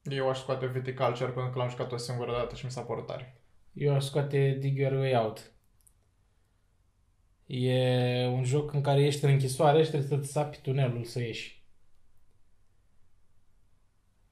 Eu 0.03 0.29
aș 0.29 0.39
scoate 0.39 0.67
Viticulture 0.67 1.31
pentru 1.31 1.53
că 1.53 1.59
l-am 1.59 1.69
jucat 1.69 1.93
o 1.93 1.97
singură 1.97 2.33
dată 2.33 2.55
și 2.55 2.65
mi 2.65 2.71
s-a 2.71 2.81
părut 2.81 3.07
tare. 3.07 3.41
Eu 3.77 3.95
aș 3.95 4.05
scoate 4.05 4.57
Dig 4.61 4.79
Your 4.79 4.93
Way 4.93 5.17
Out. 5.17 5.53
E 7.47 8.27
un 8.27 8.45
joc 8.45 8.73
în 8.73 8.81
care 8.81 9.05
ești 9.05 9.25
în 9.25 9.31
închisoare 9.31 9.83
și 9.83 9.89
trebuie 9.89 10.09
să-ți 10.09 10.33
sapi 10.33 10.61
tunelul 10.63 11.05
să 11.05 11.21
ieși. 11.21 11.65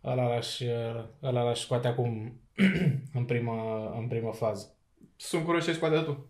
Ăla 0.05 0.29
l-aș, 0.29 0.61
ăla 1.23 1.43
l-aș 1.43 1.61
scoate 1.61 1.89
acum 1.89 2.41
în 3.19 3.25
prima, 3.25 3.91
în 3.99 4.09
prima 4.09 4.33
fază. 4.33 4.77
Sunt 5.17 5.45
curios 5.45 5.65
ce 5.65 5.73
scoate 5.73 6.01
tu. 6.01 6.27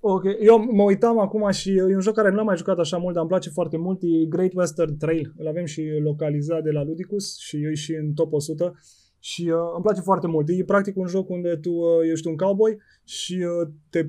Ok, 0.00 0.24
eu 0.40 0.58
mă 0.58 0.82
uitam 0.82 1.18
acum 1.18 1.50
și 1.50 1.70
e 1.70 1.94
un 1.94 2.00
joc 2.00 2.14
care 2.14 2.30
nu 2.30 2.36
l-am 2.36 2.46
mai 2.46 2.56
jucat 2.56 2.78
așa 2.78 2.96
mult, 2.96 3.12
dar 3.12 3.22
îmi 3.22 3.30
place 3.30 3.50
foarte 3.50 3.76
mult, 3.76 4.02
e 4.02 4.26
Great 4.28 4.52
Western 4.54 4.96
Trail. 4.96 5.32
Îl 5.36 5.46
avem 5.46 5.64
și 5.64 5.82
localizat 6.02 6.62
de 6.62 6.70
la 6.70 6.82
Ludicus 6.82 7.38
și 7.38 7.64
eu 7.64 7.72
și 7.72 7.92
în 7.92 8.14
top 8.14 8.32
100. 8.32 8.74
Și 9.24 9.42
uh, 9.42 9.72
îmi 9.74 9.82
place 9.82 10.00
foarte 10.00 10.26
mult. 10.26 10.48
E 10.48 10.64
practic 10.64 10.96
un 10.96 11.06
joc 11.06 11.28
unde 11.28 11.56
tu 11.56 11.70
uh, 11.70 12.10
ești 12.12 12.26
un 12.26 12.36
cowboy 12.36 12.78
și 13.04 13.34
uh, 13.34 13.68
te, 13.90 14.06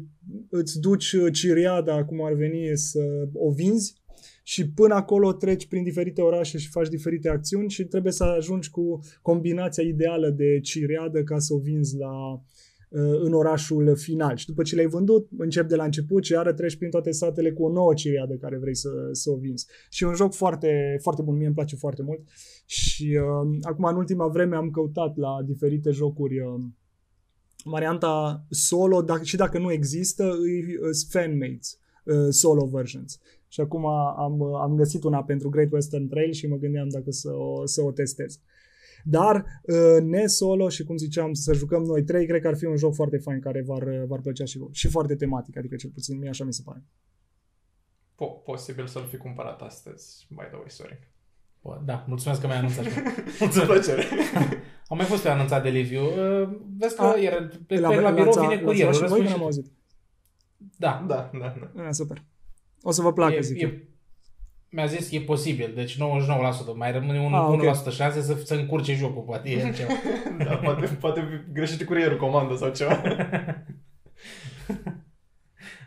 îți 0.50 0.80
duci 0.80 1.12
uh, 1.12 1.34
ciriada, 1.34 2.06
cum 2.06 2.24
ar 2.24 2.34
veni, 2.34 2.78
să 2.78 3.00
o 3.34 3.52
vinzi 3.52 4.02
și 4.44 4.70
până 4.70 4.94
acolo 4.94 5.34
treci 5.34 5.68
prin 5.68 5.84
diferite 5.84 6.22
orașe 6.22 6.58
și 6.58 6.70
faci 6.70 6.88
diferite 6.88 7.30
acțiuni 7.30 7.70
și 7.70 7.84
trebuie 7.84 8.12
să 8.12 8.24
ajungi 8.24 8.70
cu 8.70 9.00
combinația 9.22 9.84
ideală 9.84 10.30
de 10.30 10.60
ciriadă 10.60 11.24
ca 11.24 11.40
să 11.40 11.54
o 11.54 11.58
vinzi 11.58 11.98
la, 11.98 12.32
uh, 12.32 12.40
în 12.96 13.34
orașul 13.34 13.96
final. 13.96 14.36
Și 14.36 14.46
după 14.46 14.62
ce 14.64 14.76
le-ai 14.76 14.88
vândut, 14.88 15.28
începi 15.38 15.68
de 15.68 15.76
la 15.76 15.84
început 15.84 16.24
și 16.24 16.32
iară 16.32 16.54
treci 16.54 16.78
prin 16.78 16.90
toate 16.90 17.12
satele 17.12 17.52
cu 17.52 17.64
o 17.64 17.72
nouă 17.72 17.94
ciriadă 17.94 18.34
care 18.34 18.58
vrei 18.58 18.76
să, 18.76 18.90
să 19.12 19.32
o 19.32 19.36
vinzi. 19.36 19.68
Și 19.90 20.04
e 20.04 20.08
un 20.08 20.14
joc 20.14 20.34
foarte, 20.34 20.98
foarte 21.02 21.22
bun, 21.22 21.36
mie 21.36 21.46
îmi 21.46 21.56
place 21.56 21.76
foarte 21.76 22.02
mult. 22.02 22.20
Și 22.66 23.20
uh, 23.22 23.58
acum, 23.62 23.84
în 23.84 23.96
ultima 23.96 24.28
vreme, 24.28 24.56
am 24.56 24.70
căutat 24.70 25.18
la 25.18 25.42
diferite 25.46 25.90
jocuri 25.90 26.40
uh, 26.40 26.62
varianta 27.64 28.46
solo, 28.50 29.02
dacă, 29.02 29.24
și 29.24 29.36
dacă 29.36 29.60
nu 29.60 29.72
există, 29.72 30.32
îi 30.40 30.78
sunt 30.92 31.10
fanmates, 31.10 31.80
uh, 32.06 32.28
solo 32.30 32.66
versions. 32.66 33.20
Și 33.48 33.62
acum 33.62 33.86
am, 33.86 34.42
am 34.42 34.76
găsit 34.76 35.04
una 35.04 35.24
pentru 35.24 35.50
Great 35.50 35.72
Western 35.72 36.08
Trail 36.08 36.32
și 36.32 36.48
mă 36.48 36.56
gândeam 36.56 36.88
dacă 36.90 37.12
să 37.12 37.32
o, 37.32 37.66
să 37.66 37.82
o 37.82 37.92
testez. 37.92 38.40
Dar 39.04 39.36
uh, 39.64 40.02
ne 40.02 40.26
solo 40.28 40.70
și 40.70 40.84
cum 40.84 40.98
ziceam 40.98 41.34
să 41.34 41.54
jucăm 41.54 41.84
noi 41.84 42.04
trei, 42.04 42.26
cred 42.28 42.42
că 42.42 42.48
ar 42.48 42.56
fi 42.58 42.66
un 42.66 42.76
joc 42.78 42.94
foarte 42.94 43.18
fain 43.18 43.40
care 43.40 43.62
v-ar, 43.62 43.84
v-ar 44.08 44.20
plăcea 44.20 44.46
și, 44.46 44.60
și 44.72 44.88
foarte 44.88 45.16
tematic, 45.16 45.58
adică 45.58 45.76
cel 45.76 45.90
puțin 45.90 46.18
mie 46.20 46.30
așa 46.30 46.44
mi 46.44 46.54
se 46.54 46.62
pare. 46.66 46.84
Po- 48.16 48.44
posibil 48.46 48.88
să-l 48.88 49.08
fi 49.10 49.18
cumpărat 49.18 49.62
astăzi, 49.62 50.28
by 50.30 50.36
the 50.44 50.54
way, 50.56 50.66
sorry. 50.68 51.12
Bă, 51.62 51.82
Da, 51.86 52.06
mulțumesc 52.08 52.42
că 52.42 52.48
mi-ai 52.48 52.58
anunțat. 52.60 52.84
și 52.86 52.92
mie. 53.00 53.50
Cu 53.60 53.66
plăcere. 53.66 54.04
Am 54.92 54.98
mai 54.98 55.06
fost 55.06 55.26
eu 55.26 55.32
anunțat 55.32 55.64
de 55.64 55.70
Liviu. 55.70 56.02
Uh, 56.04 56.50
Vezi 56.78 56.96
că 56.96 57.02
A, 57.02 57.18
iar, 57.18 57.50
pe, 57.68 57.80
La, 57.80 57.90
pe, 57.90 58.00
la 58.00 58.12
birou 58.12 58.26
l-ați- 58.26 58.40
vine 58.40 58.54
l-ați 58.54 58.64
curierul. 58.64 58.92
luat 58.92 58.94
și 58.94 59.00
voi 59.00 59.02
răspunde 59.02 59.24
că 59.24 59.30
și- 59.30 59.36
n-am 59.36 59.44
auzit. 59.44 59.72
Da, 60.78 61.06
Da, 61.08 61.32
da, 61.40 61.56
da. 61.76 61.84
Ah, 61.84 61.90
super. 61.92 62.24
O 62.82 62.92
să 62.92 63.02
vă 63.02 63.14
placă, 63.14 63.34
e, 63.36 63.42
zic 63.42 63.62
eu. 63.62 63.70
e, 63.70 63.88
mi-a 64.76 64.86
zis 64.86 65.12
e 65.12 65.20
posibil, 65.20 65.72
deci 65.76 65.98
99%. 65.98 66.00
Mai 66.76 66.92
rămâne 66.92 67.20
un, 67.20 67.34
Ah, 67.34 67.46
ok. 67.48 67.62
1% 67.62 67.92
șanse 67.92 68.22
să, 68.22 68.34
să 68.34 68.56
încurce 68.56 68.94
jocul, 68.94 69.22
poate 69.22 69.50
e 69.50 69.72
ceva. 69.78 69.94
da 70.46 70.56
poate, 70.56 70.86
poate 70.86 71.20
fi 71.22 71.52
greșit 71.54 71.86
curierul 71.86 72.18
comandă 72.18 72.56
sau 72.56 72.70
ceva. 72.72 73.02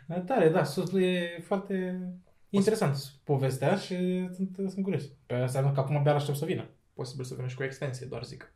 Da, 0.07 0.19
Tare, 0.25 0.49
da, 0.49 0.63
sus- 0.63 0.93
e 0.93 1.39
foarte 1.43 1.99
interesant 2.49 2.97
povestea 3.23 3.75
și 3.75 3.95
sunt, 4.33 4.49
sunt 4.55 4.83
curios. 4.83 5.03
Pe 5.25 5.33
asta 5.33 5.43
înseamnă 5.43 5.71
că 5.71 5.79
acum 5.79 5.97
abia 5.97 6.13
aștept 6.15 6.37
să 6.37 6.45
vină. 6.45 6.69
Posibil 6.93 7.23
să 7.25 7.33
vină 7.35 7.47
și 7.47 7.55
cu 7.55 7.63
extensie, 7.63 8.05
doar 8.09 8.23
zic. 8.23 8.53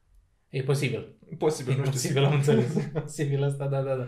E 0.50 0.62
posibil. 0.63 1.15
Posibil, 1.38 1.74
E 1.74 1.76
nu 1.76 1.82
știu. 1.82 1.91
posibil, 1.94 2.24
am 2.24 2.34
înțeles. 2.34 2.74
posibil 3.02 3.44
asta, 3.44 3.67
da, 3.67 3.82
da, 3.82 3.96
da. 3.96 4.08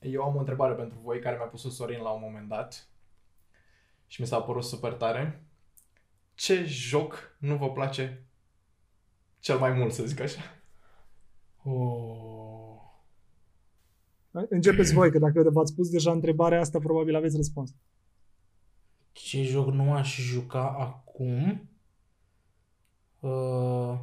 Eu 0.00 0.22
am 0.22 0.36
o 0.36 0.38
întrebare 0.38 0.74
pentru 0.74 0.98
voi 1.02 1.18
care 1.20 1.36
mi-a 1.36 1.44
pus 1.46 1.74
Sorin 1.76 2.00
la 2.02 2.10
un 2.10 2.20
moment 2.24 2.48
dat 2.48 2.88
și 4.14 4.20
mi 4.20 4.26
s-a 4.26 4.40
părut 4.40 4.64
super 4.64 4.92
tare. 4.92 5.46
Ce 6.34 6.64
joc 6.64 7.36
nu 7.38 7.56
vă 7.56 7.72
place 7.72 8.26
cel 9.38 9.58
mai 9.58 9.72
mult, 9.72 9.92
să 9.92 10.04
zic 10.04 10.20
așa? 10.20 10.40
Oh. 11.62 12.76
Începeți 14.30 14.92
voi, 14.92 15.10
că 15.10 15.18
dacă 15.18 15.50
v-ați 15.50 15.74
pus 15.74 15.90
deja 15.90 16.12
întrebarea 16.12 16.60
asta, 16.60 16.78
probabil 16.78 17.14
aveți 17.14 17.36
răspuns. 17.36 17.74
Ce 19.12 19.42
joc 19.42 19.72
nu 19.72 19.92
aș 19.92 20.20
juca 20.20 20.68
acum? 20.78 21.68
Uh, 23.20 23.98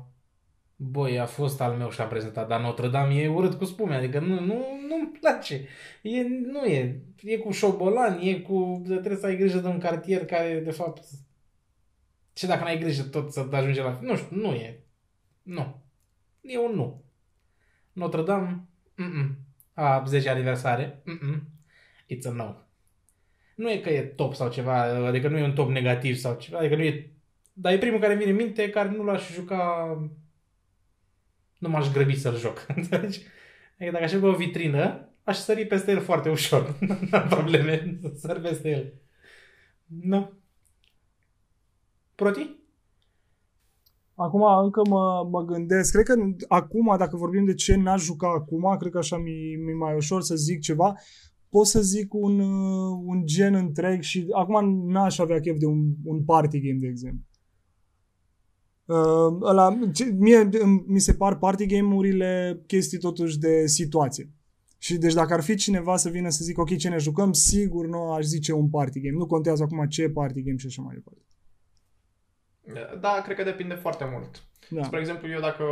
băi, 0.83 1.19
a 1.19 1.25
fost 1.25 1.61
al 1.61 1.75
meu 1.77 1.89
și 1.89 2.01
am 2.01 2.07
prezentat, 2.07 2.47
dar 2.47 2.61
Notre 2.61 2.87
Dame 2.87 3.13
e 3.13 3.27
urât 3.27 3.53
cu 3.53 3.65
spume, 3.65 3.95
adică 3.95 4.19
nu, 4.19 4.39
nu, 4.39 4.65
nu-mi 4.87 5.11
place. 5.19 5.67
E, 6.01 6.23
nu 6.27 6.65
e. 6.65 7.01
E 7.23 7.37
cu 7.37 7.51
șobolan, 7.51 8.19
e 8.21 8.39
cu... 8.39 8.81
Trebuie 8.85 9.15
să 9.15 9.25
ai 9.25 9.37
grijă 9.37 9.59
de 9.59 9.67
un 9.67 9.79
cartier 9.79 10.25
care, 10.25 10.59
de 10.59 10.71
fapt... 10.71 11.03
Și 12.33 12.45
dacă 12.45 12.63
n-ai 12.63 12.79
grijă 12.79 13.03
tot 13.03 13.31
să 13.31 13.47
ajunge 13.51 13.81
la... 13.81 13.99
Nu 14.01 14.15
știu, 14.15 14.35
nu 14.35 14.53
e. 14.53 14.83
Nu. 15.43 15.81
E 16.41 16.57
un 16.57 16.75
nu. 16.75 17.03
Notre 17.93 18.21
Dame, 18.21 18.65
mm-mm. 18.95 19.37
a 19.73 20.03
10 20.07 20.29
aniversare, 20.29 21.03
mm-mm. 21.05 21.41
it's 22.13 22.27
a 22.27 22.31
no. 22.31 22.55
Nu 23.55 23.71
e 23.71 23.77
că 23.77 23.89
e 23.89 24.01
top 24.01 24.33
sau 24.33 24.49
ceva, 24.49 24.81
adică 24.81 25.27
nu 25.27 25.37
e 25.37 25.43
un 25.43 25.53
top 25.53 25.69
negativ 25.69 26.15
sau 26.15 26.35
ceva, 26.35 26.57
adică 26.57 26.75
nu 26.75 26.83
e... 26.83 27.11
Dar 27.53 27.73
e 27.73 27.77
primul 27.77 27.99
care 27.99 28.13
îmi 28.13 28.21
vine 28.21 28.31
în 28.31 28.43
minte, 28.43 28.69
care 28.69 28.89
nu 28.89 29.03
l-aș 29.03 29.31
juca... 29.31 29.87
Nu 31.61 31.69
m-aș 31.69 31.91
grăbi 31.91 32.19
să-l 32.19 32.37
joc, 32.37 32.65
înțelegi? 32.75 33.21
Adică 33.79 33.91
dacă 33.91 34.03
aș 34.03 34.11
pe 34.11 34.25
o 34.25 34.35
vitrină, 34.35 35.09
aș 35.23 35.37
sări 35.37 35.65
peste 35.65 35.91
el 35.91 35.99
foarte 35.99 36.29
ușor. 36.29 36.77
Nu 37.09 37.17
am 37.17 37.27
probleme 37.27 37.97
să 38.01 38.11
sar 38.17 38.39
peste 38.39 38.69
el. 38.69 38.93
Nu. 39.85 40.31
Proti? 42.15 42.55
Acum 44.15 44.43
încă 44.63 44.81
mă, 44.89 45.27
mă 45.31 45.45
gândesc, 45.45 45.91
cred 45.91 46.05
că 46.05 46.15
acum, 46.47 46.95
dacă 46.97 47.15
vorbim 47.15 47.45
de 47.45 47.53
ce 47.53 47.75
n-aș 47.75 48.03
juca 48.03 48.27
acum, 48.27 48.75
cred 48.79 48.91
că 48.91 48.97
așa 48.97 49.17
mi, 49.17 49.55
mi 49.55 49.73
mai 49.73 49.95
ușor 49.95 50.21
să 50.21 50.35
zic 50.35 50.59
ceva, 50.59 50.95
pot 51.49 51.65
să 51.65 51.81
zic 51.81 52.13
un, 52.13 52.39
uh, 52.39 53.01
un 53.05 53.25
gen 53.25 53.53
întreg 53.53 54.01
și 54.01 54.27
acum 54.31 54.85
n-aș 54.91 55.19
avea 55.19 55.39
chef 55.39 55.57
de 55.57 55.65
un, 55.65 55.93
un 56.03 56.23
party 56.23 56.59
game, 56.59 56.79
de 56.79 56.87
exemplu. 56.87 57.25
Uh, 58.85 59.37
ăla, 59.41 59.79
ce, 59.93 60.05
mie 60.05 60.37
îmi- 60.37 60.83
mi 60.87 60.99
se 60.99 61.13
par 61.13 61.37
party 61.37 61.65
game-urile 61.65 62.61
chestii 62.67 62.97
totuși 62.97 63.37
de 63.39 63.67
situație. 63.67 64.29
Și 64.77 64.97
deci 64.97 65.13
dacă 65.13 65.33
ar 65.33 65.41
fi 65.41 65.55
cineva 65.55 65.97
să 65.97 66.09
vină 66.09 66.29
să 66.29 66.43
zic 66.43 66.57
ok, 66.57 66.77
ce 66.77 66.89
ne 66.89 66.97
jucăm, 66.97 67.33
sigur 67.33 67.87
nu 67.87 68.11
aș 68.11 68.23
zice 68.23 68.53
un 68.53 68.69
party 68.69 68.99
game. 68.99 69.17
Nu 69.17 69.25
contează 69.25 69.63
acum 69.63 69.85
ce 69.87 70.09
party 70.09 70.41
game 70.41 70.57
și 70.57 70.65
așa 70.67 70.81
mai 70.81 70.95
departe. 70.95 71.21
Da, 72.99 73.21
cred 73.23 73.37
că 73.37 73.43
depinde 73.43 73.73
foarte 73.73 74.09
mult. 74.11 74.43
Da. 74.69 74.83
Spre 74.83 74.99
exemplu, 74.99 75.29
eu 75.29 75.39
dacă 75.39 75.63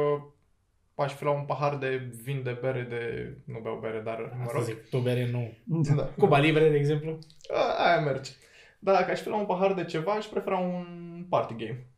aș 0.96 1.14
fi 1.14 1.24
la 1.24 1.32
un 1.32 1.44
pahar 1.46 1.78
de 1.78 2.10
vin 2.24 2.42
de 2.44 2.58
bere 2.62 2.86
de... 2.90 3.34
Nu 3.54 3.60
beau 3.64 3.80
bere, 3.82 4.02
dar 4.06 4.34
mă 4.38 4.42
Asta 4.44 4.54
rog. 4.58 4.64
zic, 4.64 4.90
tu 4.90 4.98
bere 4.98 5.30
nu. 5.32 5.52
Da. 5.96 6.04
Cuba 6.18 6.40
Libre, 6.40 6.70
de 6.70 6.76
exemplu. 6.78 7.18
A, 7.54 7.86
aia 7.88 8.02
merge. 8.02 8.32
Dar 8.80 8.96
dacă 8.96 9.12
aș 9.12 9.22
fi 9.22 9.28
la 9.28 9.40
un 9.40 9.46
pahar 9.46 9.74
de 9.74 9.86
ceva, 9.86 10.12
aș 10.12 10.26
prefera 10.26 10.58
un 10.58 10.86
party 11.30 11.56
game. 11.66 11.89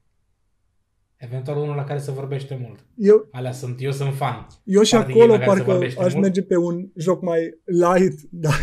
Eventual 1.24 1.58
unul 1.58 1.76
la 1.76 1.84
care 1.84 2.00
se 2.00 2.12
vorbește 2.12 2.60
mult. 2.62 2.86
Eu, 2.96 3.28
Alea 3.32 3.52
sunt, 3.52 3.82
eu 3.82 3.92
sunt 3.92 4.14
fan. 4.14 4.48
Eu 4.64 4.82
și 4.82 4.96
Party 4.96 5.12
game 5.12 5.24
acolo 5.24 5.38
la 5.38 5.46
care 5.46 5.50
se 5.50 5.56
parcă 5.56 5.72
vorbește 5.72 6.04
aș 6.04 6.12
mult. 6.12 6.24
merge 6.24 6.44
pe 6.44 6.58
un 6.58 6.90
joc 6.96 7.22
mai 7.22 7.62
light, 7.66 8.22
dar 8.46 8.54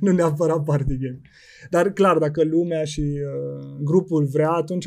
nu 0.00 0.12
neapărat 0.12 0.64
party 0.64 0.96
game. 0.98 1.20
Dar 1.70 1.90
clar, 1.90 2.18
dacă 2.18 2.44
lumea 2.44 2.84
și 2.84 3.00
uh, 3.00 3.76
grupul 3.82 4.24
vrea, 4.24 4.50
atunci 4.50 4.86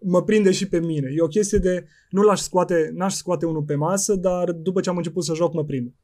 mă 0.00 0.22
prinde 0.22 0.50
și 0.50 0.68
pe 0.68 0.80
mine. 0.80 1.08
E 1.16 1.22
o 1.22 1.26
chestie 1.26 1.58
de, 1.58 1.86
nu 2.10 2.22
l-aș 2.22 2.40
scoate, 2.40 2.90
n-aș 2.94 3.12
scoate 3.12 3.46
unul 3.46 3.62
pe 3.62 3.74
masă, 3.74 4.14
dar 4.14 4.52
după 4.52 4.80
ce 4.80 4.90
am 4.90 4.96
început 4.96 5.24
să 5.24 5.34
joc, 5.34 5.52
mă 5.52 5.64
prinde. 5.64 5.94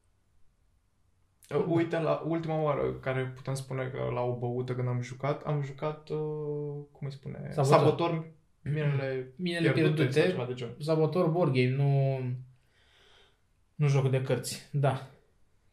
Uh, 1.55 1.67
Uite, 1.69 1.99
la 1.99 2.25
ultima 2.29 2.63
oară 2.63 2.99
care 3.01 3.33
putem 3.35 3.55
spune 3.55 3.91
că 3.93 3.99
la 4.15 4.21
o 4.21 4.39
băută 4.39 4.75
când 4.75 4.89
am 4.89 5.01
jucat, 5.01 5.43
am 5.43 5.63
jucat, 5.63 6.09
uh, 6.09 6.85
cum 6.93 7.07
îi 7.07 7.13
spune, 7.13 7.49
Sabotor. 7.51 7.79
Sabotor, 7.79 8.35
minele, 8.73 9.33
Minele 9.37 9.71
pierdute, 9.73 9.95
pierdute. 9.95 10.21
sau 10.21 10.31
ceva 10.31 10.45
de 10.47 10.55
genul. 10.55 10.77
Sabotor 10.79 11.29
board 11.29 11.53
game, 11.55 11.71
nu... 11.71 12.19
Nu 13.75 13.89
joc 13.89 14.11
de 14.11 14.23
cărți. 14.23 14.69
Da. 14.73 15.11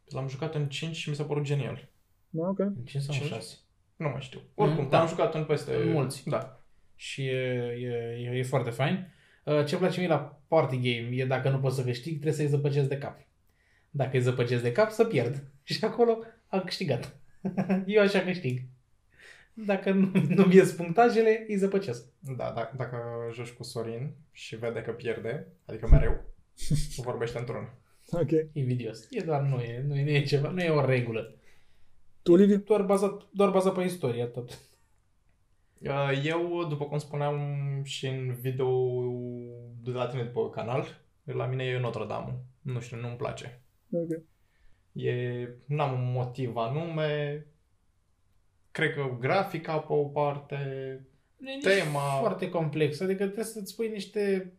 L-am 0.06 0.28
jucat 0.28 0.56
în 0.56 0.70
5 0.70 0.96
și 0.96 1.10
mi 1.10 1.16
s-a 1.16 1.24
părut 1.24 1.44
genial. 1.44 1.90
Da, 2.30 2.48
ok. 2.48 2.60
În 2.60 2.76
5 2.86 3.04
sau 3.04 3.14
în 3.14 3.20
Cinci? 3.20 3.34
6. 3.34 3.58
Nu 3.96 4.10
mai 4.10 4.22
știu. 4.22 4.42
Oricum, 4.56 4.84
Mm, 4.84 4.90
da. 4.90 4.98
da. 4.98 5.02
am 5.04 5.08
jucat 5.08 5.36
în 5.36 5.44
peste... 5.46 5.76
În 5.76 5.92
mulți. 5.92 6.30
Da. 6.30 6.64
Și 6.96 7.26
e, 7.26 7.32
e, 7.80 8.30
e, 8.32 8.38
e 8.38 8.44
foarte 8.44 8.70
fain. 8.70 9.14
Uh, 9.44 9.66
Ce-mi 9.66 9.80
place 9.82 10.00
mie 10.00 10.08
la 10.10 10.42
party 10.48 10.76
game 10.76 11.16
e 11.16 11.26
dacă 11.26 11.50
nu 11.50 11.60
poți 11.60 11.76
să 11.76 11.84
câștig, 11.84 12.12
trebuie 12.12 12.34
să-i 12.34 12.48
zăpăcesc 12.48 12.88
de 12.90 12.98
cap. 12.98 13.20
Dacă 13.90 14.16
îi 14.18 14.22
zăpăcesc 14.22 14.62
de 14.64 14.72
cap, 14.72 14.90
să 14.92 15.06
pierd. 15.06 15.44
Și 15.64 15.86
acolo 15.86 16.18
am 16.48 16.62
câștigat. 16.62 17.16
Eu 17.86 18.02
așa 18.02 18.20
câștig. 18.20 18.62
Dacă 19.54 19.92
nu, 19.92 20.12
nu 20.36 20.44
mi 20.44 20.56
ies 20.56 20.72
punctajele, 20.72 21.46
îi 21.48 21.56
zăpăcesc. 21.56 22.06
Da, 22.20 22.52
da, 22.56 22.72
dacă 22.78 22.98
joci 23.34 23.52
cu 23.52 23.64
Sorin 23.64 24.14
și 24.32 24.56
vede 24.56 24.82
că 24.82 24.92
pierde, 24.92 25.48
adică 25.66 25.88
mereu, 25.88 26.24
vorbește 27.04 27.40
într-un. 27.40 27.70
Ok. 28.12 28.30
Invidios. 28.54 29.08
E 29.10 29.22
doar 29.22 29.42
nu 29.42 29.60
e, 29.60 29.84
nu 29.88 29.96
e, 29.96 30.04
nu 30.04 30.10
e 30.10 30.24
ceva, 30.24 30.50
nu 30.50 30.62
e 30.62 30.70
o 30.70 30.86
regulă. 30.86 31.36
Tu, 32.22 32.36
Liviu? 32.36 32.58
Doar 32.58 32.82
bazat, 32.82 33.28
doar 33.32 33.50
bazat 33.50 33.74
pe 33.74 33.82
istorie, 33.82 34.26
tot. 34.26 34.60
Uh, 35.80 36.22
Eu, 36.24 36.66
după 36.70 36.86
cum 36.86 36.98
spuneam 36.98 37.40
și 37.84 38.08
în 38.08 38.34
video 38.34 38.70
de 39.84 39.92
la 39.92 40.08
tine 40.08 40.24
pe 40.24 40.40
canal, 40.52 40.86
la 41.24 41.46
mine 41.46 41.64
e 41.64 41.80
Notre 41.80 42.06
Dame. 42.06 42.38
Nu 42.62 42.80
știu, 42.80 42.98
nu-mi 42.98 43.16
place. 43.16 43.62
Ok. 43.92 44.22
E, 44.94 45.48
n-am 45.66 45.94
un 45.94 46.12
motiv 46.12 46.56
anume, 46.56 47.46
cred 48.74 48.94
că 48.94 49.18
grafica 49.20 49.78
pe 49.80 49.94
o 49.94 50.04
parte, 50.04 50.58
Nu 51.38 51.50
e 51.50 51.54
nici 51.56 51.64
Tema- 51.66 52.20
foarte 52.20 52.50
complex. 52.50 53.00
Adică 53.00 53.24
trebuie 53.24 53.46
să-ți 53.46 53.76
pui 53.76 53.90
niște 53.90 54.54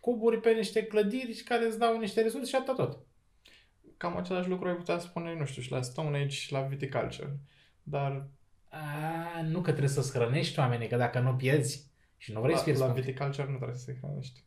cuburi 0.00 0.40
pe 0.40 0.50
niște 0.52 0.82
clădiri 0.84 1.34
care 1.44 1.64
îți 1.66 1.78
dau 1.78 1.98
niște 1.98 2.22
resurse 2.22 2.46
și 2.48 2.54
atât 2.54 2.76
tot. 2.76 2.98
Cam 3.96 4.16
același 4.16 4.48
lucru 4.48 4.68
ai 4.68 4.74
putea 4.76 4.98
spune, 4.98 5.34
nu 5.38 5.44
știu, 5.44 5.62
și 5.62 5.70
la 5.70 5.82
Stone 5.82 6.18
Age 6.18 6.28
și 6.36 6.52
la 6.52 6.60
Viticulture. 6.60 7.38
Dar 7.82 8.28
A, 8.68 9.42
nu 9.42 9.60
că 9.60 9.70
trebuie 9.70 9.88
să-ți 9.88 10.12
hrănești 10.12 10.58
oamenii, 10.58 10.88
că 10.88 10.96
dacă 10.96 11.18
nu 11.20 11.34
pierzi 11.34 11.90
și 12.16 12.32
nu 12.32 12.40
vrei 12.40 12.52
să 12.52 12.58
la, 12.58 12.64
pierzi 12.64 12.80
la 12.82 12.86
puncte. 12.86 13.04
Viticulture 13.06 13.48
nu 13.50 13.56
trebuie 13.56 13.76
să 13.76 13.84
se 13.84 13.96
hrănești. 14.00 14.44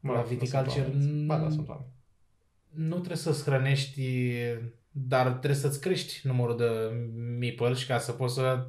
La 0.00 0.10
nu 0.10 0.16
sunt 0.16 0.28
Viticulture 0.38 0.80
oameni. 0.80 1.26
Ba, 1.26 1.36
da, 1.36 1.42
nu- 1.44 1.50
sunt 1.50 1.68
oameni. 1.68 1.88
nu 2.70 2.94
trebuie 2.96 3.16
să-ți 3.16 3.42
hrănești, 3.42 4.32
dar 4.90 5.28
trebuie 5.28 5.60
să-ți 5.60 5.80
crești 5.80 6.26
numărul 6.26 6.56
de 6.56 6.68
meeple 7.38 7.74
și 7.74 7.86
ca 7.86 7.98
să 7.98 8.12
poți 8.12 8.34
să 8.34 8.66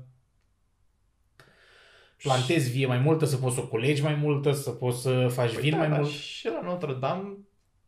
plantezi 2.17 2.71
vie 2.71 2.85
mai 2.85 2.99
multă, 2.99 3.25
să 3.25 3.37
poți 3.37 3.55
să 3.55 3.61
o 3.61 3.67
culegi 3.67 4.01
mai 4.01 4.15
multă, 4.15 4.51
să 4.51 4.69
poți 4.71 5.01
să 5.01 5.27
faci 5.27 5.53
Păi 5.53 5.61
vin 5.61 5.71
da, 5.71 5.77
mai 5.77 5.89
dar 5.89 5.99
mult. 5.99 6.11
Și 6.11 6.47
la 6.47 6.61
Notre 6.61 6.93
Dame 6.93 7.37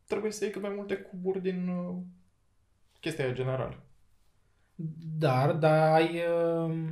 trebuie 0.06 0.32
să 0.32 0.44
iei 0.44 0.52
cât 0.52 0.62
mai 0.62 0.72
multe 0.76 0.94
cuburi 0.94 1.42
din 1.42 1.68
uh, 1.68 1.96
chestia 3.00 3.24
aia 3.24 3.34
generală. 3.34 3.82
Dar, 5.18 5.52
dar 5.52 5.92
ai... 5.92 6.20
Uh, 6.68 6.88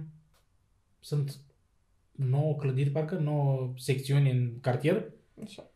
sunt 1.00 1.36
9 2.12 2.56
clădiri, 2.56 2.90
parcă 2.90 3.14
9 3.14 3.72
secțiuni 3.76 4.30
în 4.30 4.60
cartier 4.60 5.04
Așa. 5.42 5.70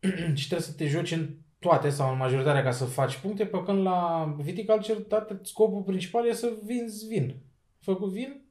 și 0.34 0.46
trebuie 0.46 0.68
să 0.68 0.72
te 0.72 0.86
joci 0.86 1.10
în 1.10 1.34
toate 1.66 1.88
sau 1.88 2.12
în 2.12 2.18
majoritatea 2.18 2.62
ca 2.62 2.70
să 2.70 2.84
faci 2.84 3.16
puncte, 3.16 3.44
pe 3.44 3.62
când 3.66 3.82
la 3.82 4.34
viticulture 4.40 5.04
dat, 5.08 5.38
scopul 5.42 5.82
principal 5.82 6.26
e 6.26 6.32
să 6.32 6.52
vinzi 6.64 7.06
vin. 7.06 7.36
Făcut 7.78 8.10
vin, 8.10 8.44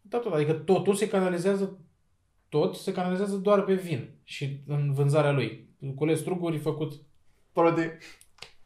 da 0.00 0.18
tot. 0.18 0.32
Adică 0.32 0.52
totul 0.52 0.94
se 0.94 1.08
canalizează 1.08 1.78
tot 2.48 2.74
se 2.74 2.92
canalizează 2.92 3.36
doar 3.36 3.62
pe 3.64 3.74
vin 3.74 4.10
și 4.24 4.62
în 4.66 4.92
vânzarea 4.92 5.32
lui. 5.32 5.68
Cules 5.94 6.18
struguri 6.18 6.58
făcut 6.58 6.92
Prodi, 7.52 7.90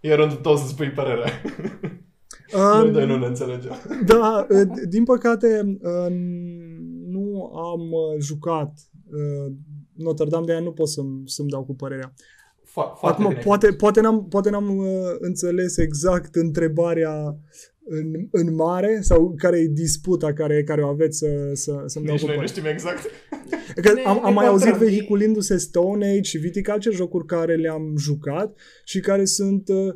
e 0.01 0.15
rândul 0.15 0.37
tău 0.37 0.57
să 0.57 0.67
spui 0.67 0.91
părerea. 0.91 1.31
Um, 2.55 2.83
Noi 2.83 2.93
doi 2.93 3.07
nu 3.07 3.19
ne 3.19 3.27
înțelegem. 3.27 3.73
Da, 4.07 4.47
uh, 4.51 4.89
din 4.89 5.05
păcate 5.05 5.79
uh, 5.83 6.15
nu 7.07 7.53
am 7.55 7.81
uh, 7.81 8.21
jucat 8.21 8.73
uh, 9.11 9.53
Notre 9.97 10.29
Dame, 10.29 10.45
de 10.45 10.53
aia 10.53 10.61
nu 10.61 10.73
pot 10.73 10.89
să-mi, 10.89 11.23
să-mi 11.25 11.49
dau 11.49 11.65
cu 11.65 11.75
părerea. 11.75 12.15
Fo- 12.73 12.97
foarte 12.99 13.21
Acum, 13.21 13.29
bine. 13.29 13.41
poate, 13.45 13.73
poate 13.73 14.01
n-am, 14.01 14.27
poate 14.29 14.51
n-am 14.51 14.77
uh, 14.79 14.87
înțeles 15.19 15.77
exact 15.77 16.35
întrebarea 16.35 17.37
în, 17.85 18.13
în 18.31 18.55
mare 18.55 18.99
sau 19.01 19.35
care 19.37 19.59
e 19.59 19.67
disputa 19.67 20.33
care, 20.33 20.63
care 20.65 20.83
o 20.83 20.87
aveți 20.89 21.19
să, 21.19 21.51
să, 21.53 21.83
să-mi 21.87 22.05
dau 22.05 22.15
Nici 22.15 22.23
cu 22.23 22.27
noi 22.27 22.37
nu 22.37 22.43
părerea. 22.43 22.47
știm 22.47 22.65
exact. 22.65 23.01
Că 23.85 23.93
Ne- 23.93 24.03
am, 24.03 24.15
ne 24.17 24.21
am 24.27 24.35
mai 24.35 24.47
auzit 24.47 24.69
contrăm. 24.71 24.89
vehiculindu-se 24.89 25.57
Stone 25.57 26.09
Age 26.11 26.21
și 26.23 26.39
Viticulture, 26.39 26.95
jocuri 26.95 27.27
care 27.27 27.55
le-am 27.57 27.95
jucat 27.99 28.57
și 28.85 29.01
care 29.01 29.25
sunt 29.25 29.69
uh, 29.69 29.95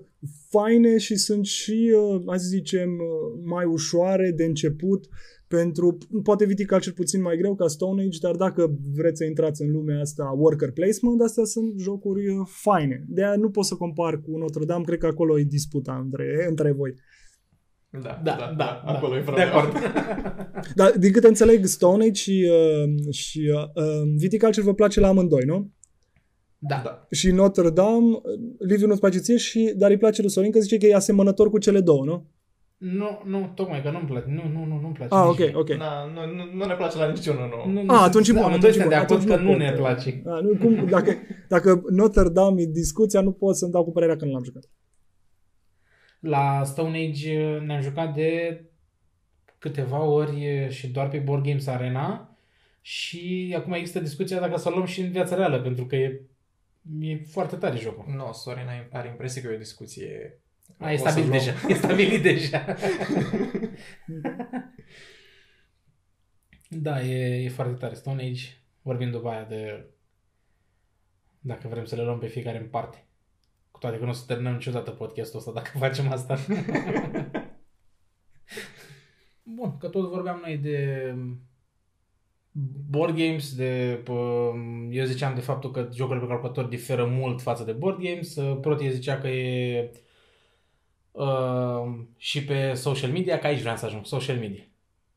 faine 0.50 0.98
și 0.98 1.16
sunt 1.16 1.44
și, 1.44 1.94
uh, 1.96 2.22
hai 2.26 2.38
să 2.38 2.46
zicem, 2.48 2.90
uh, 2.90 3.40
mai 3.44 3.64
ușoare 3.64 4.32
de 4.36 4.44
început 4.44 5.08
pentru, 5.48 5.98
poate 6.22 6.44
Viticulture 6.44 6.94
puțin 6.94 7.22
mai 7.22 7.36
greu 7.36 7.54
ca 7.54 7.66
Stone 7.66 8.02
Age, 8.02 8.18
dar 8.20 8.34
dacă 8.34 8.76
vreți 8.94 9.18
să 9.18 9.24
intrați 9.24 9.62
în 9.62 9.72
lumea 9.72 10.00
asta 10.00 10.34
worker 10.36 10.70
placement, 10.70 11.20
astea 11.20 11.44
sunt 11.44 11.78
jocuri 11.78 12.28
uh, 12.28 12.46
faine. 12.46 13.04
De 13.08 13.24
aia 13.24 13.36
nu 13.36 13.50
pot 13.50 13.64
să 13.64 13.74
compar 13.74 14.20
cu 14.20 14.38
Notre 14.38 14.64
Dame, 14.64 14.84
cred 14.84 14.98
că 14.98 15.06
acolo 15.06 15.38
e 15.38 15.42
disputa 15.42 16.00
între, 16.04 16.46
între 16.48 16.72
voi. 16.72 16.94
Da, 18.02 18.20
Da, 18.24 18.36
da, 18.38 18.54
da. 18.56 18.82
Acolo 18.84 19.14
e 19.14 19.18
De 19.18 19.24
problema. 19.24 19.50
acord. 19.50 19.72
Dar 20.74 20.98
din 20.98 21.12
câte 21.12 21.26
înțeleg, 21.26 21.64
Stone 21.64 22.04
Age 22.04 22.12
și, 22.12 22.50
uh, 22.50 23.12
și 23.12 23.52
uh, 23.54 23.84
uh, 23.84 24.12
Viticulture 24.16 24.66
vă 24.66 24.74
place 24.74 25.00
la 25.00 25.08
amândoi, 25.08 25.44
nu? 25.44 25.70
Da. 26.58 26.80
da. 26.84 27.06
Și 27.10 27.30
Notre 27.30 27.70
Dame, 27.70 28.20
Liviu 28.58 28.86
nu-ți 28.86 29.00
place 29.00 29.18
ție, 29.18 29.36
și, 29.36 29.72
dar 29.76 29.90
îi 29.90 29.96
place 29.96 30.20
lui 30.20 30.30
Sorin 30.30 30.50
că 30.50 30.60
zice 30.60 30.78
că 30.78 30.86
e 30.86 30.94
asemănător 30.94 31.50
cu 31.50 31.58
cele 31.58 31.80
două, 31.80 32.04
nu? 32.04 32.30
Nu, 32.76 33.22
nu, 33.24 33.52
tocmai 33.54 33.82
că 33.82 33.90
nu-mi 33.90 34.06
place. 34.06 34.26
Nu, 34.28 34.42
nu, 34.52 34.64
nu, 34.64 34.80
nu-mi 34.80 34.94
place. 34.94 35.14
Ah, 35.14 35.26
nici 35.38 35.48
ok, 35.54 35.56
ok. 35.60 35.68
Na, 35.74 36.04
nu, 36.04 36.34
nu, 36.34 36.44
nu 36.52 36.64
ne 36.64 36.74
place 36.74 36.98
la 36.98 37.10
niciunul, 37.10 37.48
nu. 37.66 37.72
Nu, 37.72 37.78
Ah, 37.80 37.84
nu, 37.86 37.94
atunci 37.94 38.28
e 38.28 38.32
bun, 38.32 38.42
amândoi 38.42 38.70
atunci 38.70 38.76
e 38.76 38.80
suntem 38.82 38.88
de 38.88 38.94
bun, 38.94 39.04
acord 39.04 39.20
atunci 39.20 39.36
că 39.36 39.42
nu 39.42 39.50
nu 39.50 39.56
ne 39.56 39.68
pot. 39.70 39.76
place. 39.78 40.22
A, 40.26 40.40
nu, 40.40 40.56
cum, 40.56 40.86
dacă, 40.88 41.12
dacă 41.48 41.82
Notre 41.90 42.28
Dame 42.28 42.62
e 42.62 42.66
discuția, 42.66 43.20
nu 43.20 43.32
pot 43.32 43.56
să-mi 43.56 43.72
dau 43.72 43.84
cu 43.84 43.92
părerea 43.92 44.16
că 44.16 44.24
nu 44.24 44.32
l-am 44.32 44.42
jucat. 44.44 44.64
La 46.20 46.62
Stone 46.64 46.98
Age 47.08 47.54
uh, 47.54 47.60
ne-am 47.62 47.80
jucat 47.80 48.14
de 48.14 48.60
câteva 49.58 50.02
ori 50.04 50.62
uh, 50.64 50.68
și 50.68 50.88
doar 50.88 51.08
pe 51.08 51.18
Board 51.18 51.44
Games 51.44 51.66
Arena 51.66 52.36
și 52.80 53.54
acum 53.58 53.72
există 53.72 54.00
discuția 54.00 54.40
dacă 54.40 54.56
să 54.56 54.68
o 54.68 54.74
luăm 54.74 54.84
și 54.86 55.00
în 55.00 55.10
viața 55.10 55.36
reală, 55.36 55.60
pentru 55.60 55.86
că 55.86 55.96
e, 55.96 56.20
e 57.00 57.16
foarte 57.30 57.56
tare 57.56 57.76
jocul. 57.76 58.14
Nu, 58.16 58.32
Sorin 58.32 58.66
are- 58.66 58.88
are 58.92 59.08
impresie 59.08 59.42
că 59.42 59.48
e 59.50 59.54
o 59.54 59.58
discuție... 59.58 60.40
A, 60.78 60.90
e 60.90 60.94
O 60.94 60.96
să 60.96 61.02
stabilit 61.02 61.28
luăm- 61.28 61.38
deja. 61.38 61.68
E 61.68 61.74
stabilit 61.74 62.22
deja. 62.22 62.64
da, 66.68 67.02
e, 67.02 67.42
e 67.44 67.48
foarte 67.48 67.74
tare. 67.74 67.94
Stone 67.94 68.22
Age, 68.22 68.42
vorbim 68.82 69.10
după 69.10 69.28
aia 69.28 69.44
de 69.44 69.90
dacă 71.40 71.68
vrem 71.68 71.84
să 71.84 71.96
le 71.96 72.02
luăm 72.02 72.18
pe 72.18 72.26
fiecare 72.26 72.58
în 72.58 72.68
parte. 72.68 73.06
Cu 73.70 73.78
toate 73.78 73.96
că 73.98 74.04
nu 74.04 74.10
o 74.10 74.12
să 74.12 74.24
terminăm 74.26 74.52
niciodată 74.52 74.90
podcastul 74.90 75.38
ăsta 75.38 75.52
dacă 75.52 75.78
facem 75.78 76.10
asta. 76.12 76.36
Bun, 79.42 79.76
că 79.78 79.88
tot 79.88 80.08
vorbeam 80.08 80.40
noi 80.44 80.56
de 80.56 81.14
board 82.90 83.16
games, 83.16 83.54
de, 83.54 84.00
pă, 84.04 84.52
eu 84.90 85.04
ziceam 85.04 85.34
de 85.34 85.40
faptul 85.40 85.70
că 85.70 85.88
jocurile 85.94 86.24
pe 86.24 86.30
calculator 86.30 86.64
diferă 86.64 87.04
mult 87.06 87.40
față 87.40 87.64
de 87.64 87.72
board 87.72 87.98
games, 88.02 88.34
Protie 88.60 88.90
zicea 88.90 89.18
că 89.18 89.28
e 89.28 89.90
uh, 91.16 91.94
și 92.16 92.44
pe 92.44 92.72
social 92.72 93.10
media, 93.10 93.38
că 93.38 93.46
aici 93.46 93.60
vreau 93.60 93.76
să 93.76 93.86
ajung, 93.86 94.06
social 94.06 94.36
media. 94.36 94.62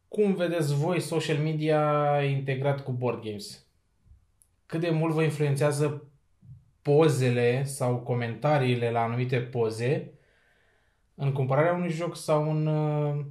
Cum 0.08 0.34
vedeți 0.34 0.76
voi 0.76 1.00
social 1.00 1.38
media 1.38 2.22
integrat 2.24 2.84
cu 2.84 2.92
board 2.92 3.24
games? 3.24 3.66
Cât 4.66 4.80
de 4.80 4.90
mult 4.90 5.14
vă 5.14 5.24
influențează 5.24 6.04
pozele 6.82 7.64
sau 7.64 7.98
comentariile 7.98 8.92
la 8.92 9.02
anumite 9.02 9.38
poze 9.40 10.12
în 11.16 11.32
cumpărarea 11.32 11.74
unui 11.74 11.90
joc 11.90 12.16
sau 12.16 12.52
în 12.52 12.68
uh, 12.68 13.26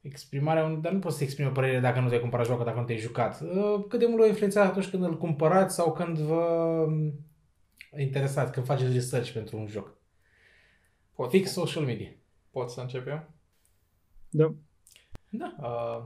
exprimarea 0.00 0.64
unui... 0.64 0.80
Dar 0.80 0.92
nu 0.92 0.98
poți 0.98 1.16
să 1.16 1.22
exprimi 1.22 1.48
o 1.48 1.52
părere 1.52 1.80
dacă 1.80 2.00
nu 2.00 2.08
te-ai 2.08 2.20
cumpărat 2.20 2.46
jocul, 2.46 2.64
dacă 2.64 2.78
nu 2.78 2.84
te-ai 2.84 2.98
jucat. 2.98 3.40
Uh, 3.40 3.84
cât 3.88 3.98
de 3.98 4.06
mult 4.06 4.20
vă 4.20 4.26
influențează 4.26 4.68
atunci 4.68 4.88
când 4.88 5.04
îl 5.04 5.18
cumpărați 5.18 5.74
sau 5.74 5.92
când 5.92 6.18
vă 6.18 6.44
um, 6.86 7.12
interesați, 7.98 8.52
când 8.52 8.66
faceți 8.66 8.92
research 8.92 9.30
pentru 9.30 9.56
un 9.56 9.66
joc? 9.66 10.00
Pot, 11.14 11.30
Fix 11.30 11.50
social 11.52 11.84
media. 11.84 12.10
pot 12.50 12.70
să 12.70 12.80
încep 12.80 13.06
eu? 13.06 13.30
Da. 14.30 14.54
Da. 15.28 15.54
Uh, 15.60 16.04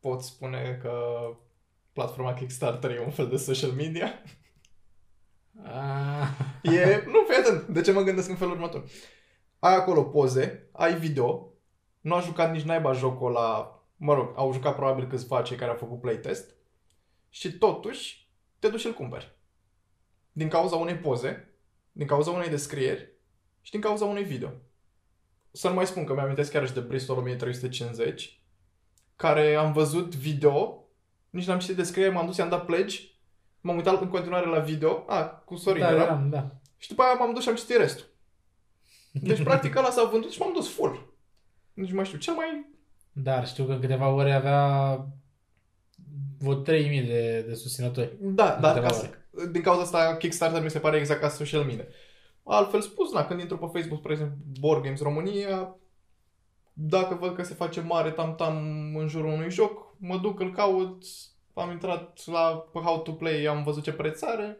pot 0.00 0.22
spune 0.22 0.78
că 0.82 1.20
platforma 1.92 2.34
Kickstarter 2.34 2.90
e 2.90 3.00
un 3.04 3.10
fel 3.10 3.28
de 3.28 3.36
social 3.36 3.70
media. 3.70 4.22
Ah, 5.64 6.28
E, 6.62 7.02
nu, 7.06 7.24
fii 7.28 7.36
atent. 7.38 7.66
De 7.66 7.80
ce 7.80 7.92
mă 7.92 8.02
gândesc 8.02 8.28
în 8.28 8.36
felul 8.36 8.52
următor? 8.52 8.84
Ai 9.58 9.74
acolo 9.74 10.04
poze, 10.04 10.68
ai 10.72 10.98
video, 10.98 11.52
nu 12.00 12.14
a 12.14 12.20
jucat 12.20 12.52
nici 12.52 12.62
naiba 12.62 12.92
jocul 12.92 13.30
la... 13.32 13.70
Mă 13.96 14.14
rog, 14.14 14.32
au 14.36 14.52
jucat 14.52 14.74
probabil 14.74 15.06
câțiva 15.06 15.42
cei 15.42 15.56
care 15.56 15.70
au 15.70 15.76
făcut 15.76 16.00
playtest 16.00 16.54
și 17.28 17.52
totuși 17.58 18.30
te 18.58 18.68
duci 18.68 18.80
și 18.80 18.86
îl 18.86 18.92
cumperi. 18.94 19.36
Din 20.32 20.48
cauza 20.48 20.76
unei 20.76 20.96
poze, 20.96 21.55
din 21.96 22.06
cauza 22.06 22.30
unei 22.30 22.48
descrieri 22.48 23.12
și 23.60 23.70
din 23.70 23.80
cauza 23.80 24.04
unui 24.04 24.22
video. 24.22 24.52
Să 25.52 25.68
nu 25.68 25.74
mai 25.74 25.86
spun 25.86 26.04
că 26.04 26.12
mi-am 26.12 26.24
amintesc 26.24 26.52
chiar 26.52 26.66
și 26.66 26.72
de 26.72 26.80
Bristol 26.80 27.16
1350, 27.16 28.40
care 29.16 29.54
am 29.54 29.72
văzut 29.72 30.14
video, 30.14 30.84
nici 31.30 31.46
n-am 31.46 31.58
citit 31.58 31.76
descriere, 31.76 32.10
m-am 32.10 32.26
dus, 32.26 32.36
i-am 32.36 32.48
dat 32.48 32.64
pledge, 32.64 33.00
m-am 33.60 33.76
uitat 33.76 34.00
în 34.00 34.08
continuare 34.08 34.46
la 34.46 34.58
video, 34.58 35.04
a, 35.06 35.24
cu 35.24 35.56
Sorin 35.56 35.82
da, 35.82 35.90
era, 35.90 36.02
eram, 36.02 36.30
da. 36.30 36.50
și 36.76 36.88
după 36.88 37.02
aia 37.02 37.14
m-am 37.14 37.34
dus 37.34 37.42
și 37.42 37.48
am 37.48 37.54
citit 37.54 37.76
restul. 37.76 38.06
Deci, 39.12 39.42
practic, 39.48 39.76
ăla 39.76 39.90
s-a 39.90 40.04
vândut 40.04 40.32
și 40.32 40.40
m-am 40.40 40.52
dus 40.52 40.74
full. 40.74 41.14
Nici 41.72 41.88
nu 41.88 41.94
mai 41.94 42.04
știu, 42.04 42.18
cel 42.18 42.34
mai... 42.34 42.74
Dar 43.12 43.46
știu 43.46 43.64
că 43.64 43.72
în 43.72 43.80
câteva 43.80 44.08
ore 44.08 44.32
avea 44.32 44.98
vreo 46.38 46.54
3000 46.54 47.02
de, 47.02 47.44
de 47.48 47.54
susținători. 47.54 48.16
Da, 48.20 48.54
În 48.54 48.60
dar 48.60 48.72
câteva 48.72 48.86
ca 48.86 48.92
să, 48.92 49.10
din 49.50 49.62
cauza 49.62 49.82
asta 49.82 50.16
Kickstarter 50.16 50.62
mi 50.62 50.70
se 50.70 50.78
pare 50.78 50.96
exact 50.96 51.20
ca 51.20 51.28
social 51.28 51.64
media. 51.64 51.84
Altfel 52.44 52.80
spus, 52.80 53.12
na, 53.12 53.26
când 53.26 53.40
intru 53.40 53.58
pe 53.58 53.66
Facebook, 53.72 53.98
spre 53.98 54.12
exemplu, 54.12 54.36
Board 54.60 54.82
Games 54.82 55.00
România, 55.00 55.76
dacă 56.72 57.14
văd 57.14 57.34
că 57.34 57.42
se 57.42 57.54
face 57.54 57.80
mare 57.80 58.10
tam-tam 58.10 58.56
în 58.96 59.08
jurul 59.08 59.32
unui 59.32 59.50
joc, 59.50 59.94
mă 59.98 60.16
duc, 60.16 60.40
îl 60.40 60.52
caut, 60.52 61.02
am 61.54 61.70
intrat 61.70 62.26
la 62.26 62.68
pe 62.72 62.78
How 62.78 63.02
to 63.02 63.12
Play, 63.12 63.44
am 63.44 63.62
văzut 63.62 63.82
ce 63.82 63.92
preț 63.92 64.22
are 64.22 64.58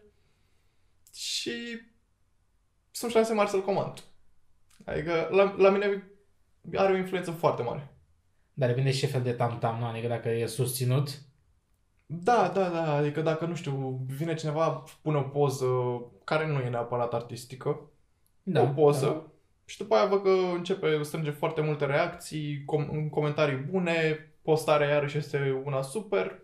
și 1.15 1.81
sunt 2.91 3.11
șanse 3.11 3.35
mari 3.35 3.51
să-l 3.51 3.63
comand. 3.63 4.05
Adică 4.85 5.29
la, 5.31 5.55
la 5.59 5.71
mine 5.71 6.11
are 6.75 6.93
o 6.93 6.97
influență 6.97 7.31
foarte 7.31 7.63
mare. 7.63 7.97
Dar 8.55 8.69
depinde 8.69 8.91
și 8.91 8.99
ce 8.99 9.07
fel 9.07 9.23
de 9.23 9.33
tam-tam, 9.33 9.79
nu? 9.79 9.87
Adică 9.87 10.09
dacă 10.09 10.29
e 10.29 10.47
susținut, 10.47 11.21
Da, 12.07 12.51
da, 12.55 12.69
da, 12.69 12.93
adică 12.95 13.21
dacă, 13.21 13.45
nu 13.47 13.55
știu, 13.55 14.01
vine 14.07 14.35
cineva, 14.35 14.85
pune 15.03 15.17
o 15.17 15.23
poză 15.23 15.67
care 16.25 16.47
nu 16.47 16.59
e 16.61 16.69
neapărat 16.69 17.15
artistică, 17.15 17.81
Da, 18.43 18.63
o 18.63 18.67
poză, 18.67 19.07
Da. 19.07 19.23
și 19.65 19.79
după 19.79 19.95
aia 19.95 20.07
văd 20.07 20.23
că 20.23 20.31
începe, 20.55 21.03
strânge 21.03 21.31
foarte 21.31 21.61
multe 21.61 21.85
reacții, 21.87 22.65
com- 22.65 23.11
comentarii 23.11 23.57
bune, 23.57 24.19
postarea 24.43 24.89
iarăși 24.89 25.17
este 25.19 25.63
una 25.65 25.83
super, 25.83 26.39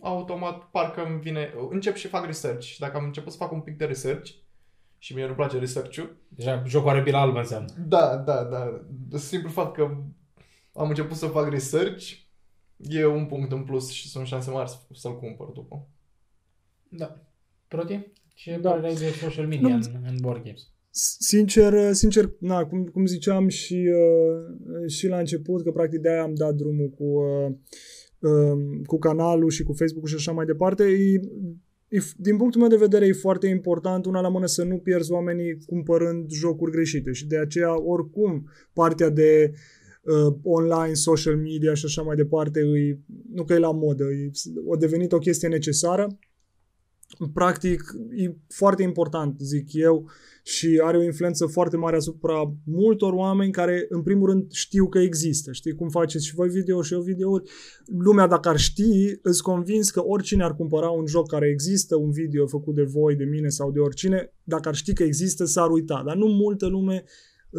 automat 0.00 0.62
parcă 0.70 1.04
îmi 1.04 1.20
vine, 1.20 1.54
încep 1.70 1.94
și 1.94 2.08
fac 2.08 2.24
research. 2.26 2.64
Și 2.64 2.80
dacă 2.80 2.96
am 2.96 3.04
început 3.04 3.32
să 3.32 3.38
fac 3.38 3.52
un 3.52 3.60
pic 3.60 3.76
de 3.76 3.84
research, 3.84 4.30
și 4.98 5.14
mie 5.14 5.26
nu 5.26 5.34
place 5.34 5.58
research-ul, 5.58 6.16
Deja 6.28 6.62
jocul 6.66 6.88
are 6.88 7.00
bila 7.00 7.20
albă 7.20 7.38
înseamnă. 7.38 7.68
da, 7.78 8.16
da, 8.16 8.44
da, 8.44 8.80
simplu 9.18 9.50
fapt 9.50 9.74
că 9.76 9.82
am 10.74 10.88
început 10.88 11.16
să 11.16 11.26
fac 11.26 11.48
research, 11.50 12.12
e 12.78 13.06
un 13.06 13.26
punct 13.26 13.52
în 13.52 13.64
plus 13.64 13.90
și 13.90 14.08
sunt 14.08 14.26
șanse 14.26 14.50
mari 14.50 14.68
să- 14.70 14.76
să-l 14.92 15.18
cumpăr 15.18 15.46
după. 15.54 15.88
Da. 16.88 17.22
Proti? 17.68 18.00
Ce 18.34 18.50
Da. 18.50 18.58
da. 18.58 18.70
părere 18.70 18.88
ai 18.88 18.94
de 18.94 19.08
social 19.22 19.46
media 19.46 19.68
Nu. 19.68 19.74
în, 19.74 20.02
în 20.06 20.16
board 20.20 20.42
games? 20.44 20.62
Sincer, 21.18 21.92
sincer, 21.92 22.30
na, 22.40 22.64
cum, 22.66 22.84
cum 22.84 23.06
ziceam 23.06 23.48
și, 23.48 23.74
uh, 23.74 24.88
și 24.90 25.06
la 25.06 25.18
început, 25.18 25.62
că 25.62 25.70
practic 25.70 26.00
de-aia 26.00 26.22
am 26.22 26.34
dat 26.34 26.54
drumul 26.54 26.88
cu, 26.88 27.04
uh, 27.04 27.50
uh, 28.18 28.80
cu 28.86 28.98
canalul 28.98 29.50
și 29.50 29.62
cu 29.62 29.72
Facebook-ul 29.72 30.08
și 30.08 30.14
așa 30.14 30.32
mai 30.32 30.46
departe, 30.46 30.84
e, 30.84 31.20
e, 31.88 31.98
din 32.16 32.36
punctul 32.36 32.60
meu 32.60 32.70
de 32.70 32.76
vedere 32.76 33.06
e 33.06 33.12
foarte 33.12 33.46
important, 33.46 34.06
una 34.06 34.20
la 34.20 34.28
mână, 34.28 34.46
să 34.46 34.64
nu 34.64 34.78
pierzi 34.78 35.12
oamenii 35.12 35.58
cumpărând 35.66 36.30
jocuri 36.30 36.70
greșite 36.70 37.12
și 37.12 37.26
de 37.26 37.38
aceea, 37.38 37.82
oricum, 37.82 38.48
partea 38.72 39.08
de 39.08 39.50
uh, 39.52 39.58
online, 40.42 40.94
social 40.94 41.36
media 41.36 41.74
și 41.74 41.84
așa 41.84 42.02
mai 42.02 42.16
departe, 42.16 42.60
e, 42.60 42.98
nu 43.32 43.44
că 43.44 43.52
e 43.52 43.58
la 43.58 43.72
modă, 43.72 44.04
e, 44.04 44.30
a 44.74 44.76
devenit 44.76 45.12
o 45.12 45.18
chestie 45.18 45.48
necesară. 45.48 46.18
Practic, 47.32 47.82
e 48.16 48.34
foarte 48.48 48.82
important, 48.82 49.40
zic 49.40 49.72
eu, 49.72 50.10
și 50.42 50.80
are 50.84 50.96
o 50.96 51.02
influență 51.02 51.46
foarte 51.46 51.76
mare 51.76 51.96
asupra 51.96 52.54
multor 52.64 53.12
oameni 53.12 53.52
care, 53.52 53.86
în 53.88 54.02
primul 54.02 54.28
rând, 54.28 54.52
știu 54.52 54.88
că 54.88 54.98
există. 54.98 55.52
Știi 55.52 55.74
cum 55.74 55.88
faceți 55.88 56.26
și 56.26 56.34
voi 56.34 56.48
video 56.48 56.82
și 56.82 56.92
eu 56.92 57.00
videouri. 57.00 57.50
Lumea, 57.86 58.26
dacă 58.26 58.48
ar 58.48 58.56
ști, 58.56 59.18
îți 59.22 59.42
convins 59.42 59.90
că 59.90 60.02
oricine 60.04 60.44
ar 60.44 60.54
cumpăra 60.54 60.88
un 60.88 61.06
joc 61.06 61.28
care 61.28 61.48
există, 61.48 61.96
un 61.96 62.10
video 62.10 62.46
făcut 62.46 62.74
de 62.74 62.82
voi, 62.82 63.14
de 63.14 63.24
mine 63.24 63.48
sau 63.48 63.72
de 63.72 63.78
oricine, 63.78 64.32
dacă 64.44 64.68
ar 64.68 64.74
ști 64.74 64.92
că 64.92 65.02
există, 65.02 65.44
s-ar 65.44 65.70
uita. 65.70 66.02
Dar 66.06 66.16
nu 66.16 66.26
multă 66.26 66.66
lume 66.66 67.02
uh, 67.04 67.10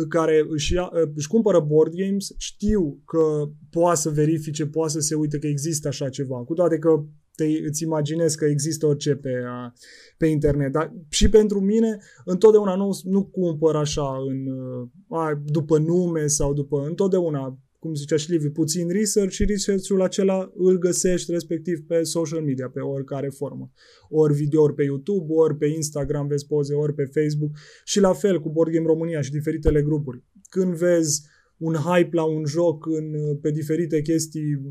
care 0.09 0.45
își, 0.49 0.73
ia, 0.73 0.91
uh, 0.93 1.09
își 1.15 1.27
cumpără 1.27 1.59
board 1.59 1.93
games 1.93 2.33
știu 2.37 3.01
că 3.05 3.49
poate 3.69 3.99
să 3.99 4.09
verifice, 4.09 4.65
poate 4.65 4.91
să 4.91 4.99
se 4.99 5.15
uite 5.15 5.39
că 5.39 5.47
există 5.47 5.87
așa 5.87 6.09
ceva. 6.09 6.43
Cu 6.43 6.53
toate 6.53 6.77
că 6.77 7.03
te, 7.35 7.45
îți 7.67 7.83
imaginezi 7.83 8.37
că 8.37 8.45
există 8.45 8.85
orice 8.85 9.15
pe, 9.15 9.29
uh, 9.29 9.71
pe 10.17 10.25
internet. 10.25 10.71
Dar 10.71 10.93
și 11.09 11.29
pentru 11.29 11.59
mine, 11.59 11.97
întotdeauna 12.25 12.75
nu, 12.75 12.89
nu 13.03 13.25
cumpăr 13.25 13.75
așa 13.75 14.17
în, 14.27 14.47
uh, 14.47 14.87
a, 15.19 15.41
după 15.45 15.77
nume 15.77 16.27
sau 16.27 16.53
după... 16.53 16.85
Întotdeauna, 16.87 17.59
cum 17.79 17.93
zicea 17.93 18.15
și 18.15 18.31
Liviu, 18.31 18.51
puțin 18.51 18.89
research 18.89 19.33
și 19.33 19.45
research-ul 19.45 20.01
acela 20.01 20.51
îl 20.55 20.77
găsești 20.77 21.31
respectiv 21.31 21.79
pe 21.87 22.03
social 22.03 22.41
media, 22.41 22.69
pe 22.69 22.79
oricare 22.79 23.29
formă. 23.29 23.71
Ori 24.09 24.33
videouri 24.33 24.73
pe 24.73 24.83
YouTube, 24.83 25.33
ori 25.33 25.57
pe 25.57 25.65
Instagram 25.65 26.27
vezi 26.27 26.45
poze, 26.45 26.73
ori 26.73 26.93
pe 26.93 27.03
Facebook 27.03 27.51
și 27.83 27.99
la 27.99 28.13
fel 28.13 28.41
cu 28.41 28.49
Board 28.49 28.71
Game 28.71 28.85
România 28.85 29.21
și 29.21 29.31
diferitele 29.31 29.81
grupuri. 29.81 30.23
Când 30.49 30.73
vezi 30.75 31.21
un 31.57 31.73
hype 31.73 32.15
la 32.15 32.23
un 32.23 32.45
joc 32.45 32.85
în, 32.85 33.37
pe 33.41 33.51
diferite 33.51 34.01
chestii, 34.01 34.61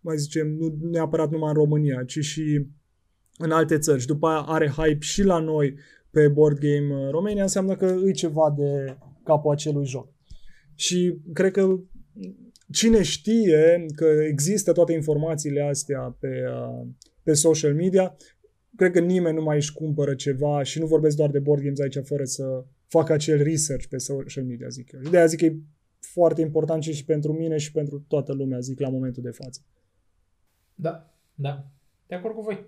mai 0.00 0.18
zicem, 0.18 0.48
nu 0.48 0.78
neapărat 0.90 1.30
numai 1.30 1.48
în 1.48 1.54
România, 1.54 2.04
ci 2.04 2.18
și 2.18 2.66
în 3.38 3.50
alte 3.50 3.78
țări 3.78 4.00
și 4.00 4.06
după 4.06 4.26
aia 4.26 4.38
are 4.38 4.68
hype 4.68 5.00
și 5.00 5.22
la 5.22 5.38
noi 5.38 5.74
pe 6.10 6.28
Board 6.28 6.58
Game 6.58 6.94
uh, 6.94 7.10
România, 7.10 7.42
înseamnă 7.42 7.76
că 7.76 7.96
e 8.04 8.10
ceva 8.10 8.54
de 8.56 8.96
capul 9.24 9.52
acelui 9.52 9.86
joc. 9.86 10.08
Și 10.74 11.20
cred 11.32 11.52
că 11.52 11.80
cine 12.72 13.02
știe 13.02 13.86
că 13.94 14.04
există 14.04 14.72
toate 14.72 14.92
informațiile 14.92 15.62
astea 15.62 16.16
pe, 16.20 16.44
uh, 16.48 16.86
pe 17.22 17.32
social 17.32 17.74
media, 17.74 18.16
cred 18.76 18.92
că 18.92 19.00
nimeni 19.00 19.36
nu 19.36 19.42
mai 19.42 19.56
își 19.56 19.72
cumpără 19.72 20.14
ceva 20.14 20.62
și 20.62 20.78
nu 20.78 20.86
vorbesc 20.86 21.16
doar 21.16 21.30
de 21.30 21.38
board 21.38 21.62
games 21.62 21.80
aici 21.80 21.98
fără 22.02 22.24
să 22.24 22.64
facă 22.86 23.12
acel 23.12 23.42
research 23.42 23.86
pe 23.86 23.98
social 23.98 24.44
media, 24.44 24.68
zic 24.68 24.92
eu. 24.92 25.00
Și 25.02 25.10
de 25.10 25.16
aia 25.16 25.26
zic 25.26 25.38
că 25.38 25.44
e 25.44 25.56
foarte 26.00 26.40
important 26.40 26.82
și 26.82 27.04
pentru 27.04 27.32
mine 27.32 27.56
și 27.56 27.72
pentru 27.72 28.04
toată 28.08 28.32
lumea, 28.32 28.60
zic, 28.60 28.80
la 28.80 28.88
momentul 28.88 29.22
de 29.22 29.30
față. 29.30 29.60
Da, 30.74 31.14
da. 31.34 31.70
De 32.06 32.14
acord 32.14 32.34
cu 32.34 32.42
voi. 32.42 32.66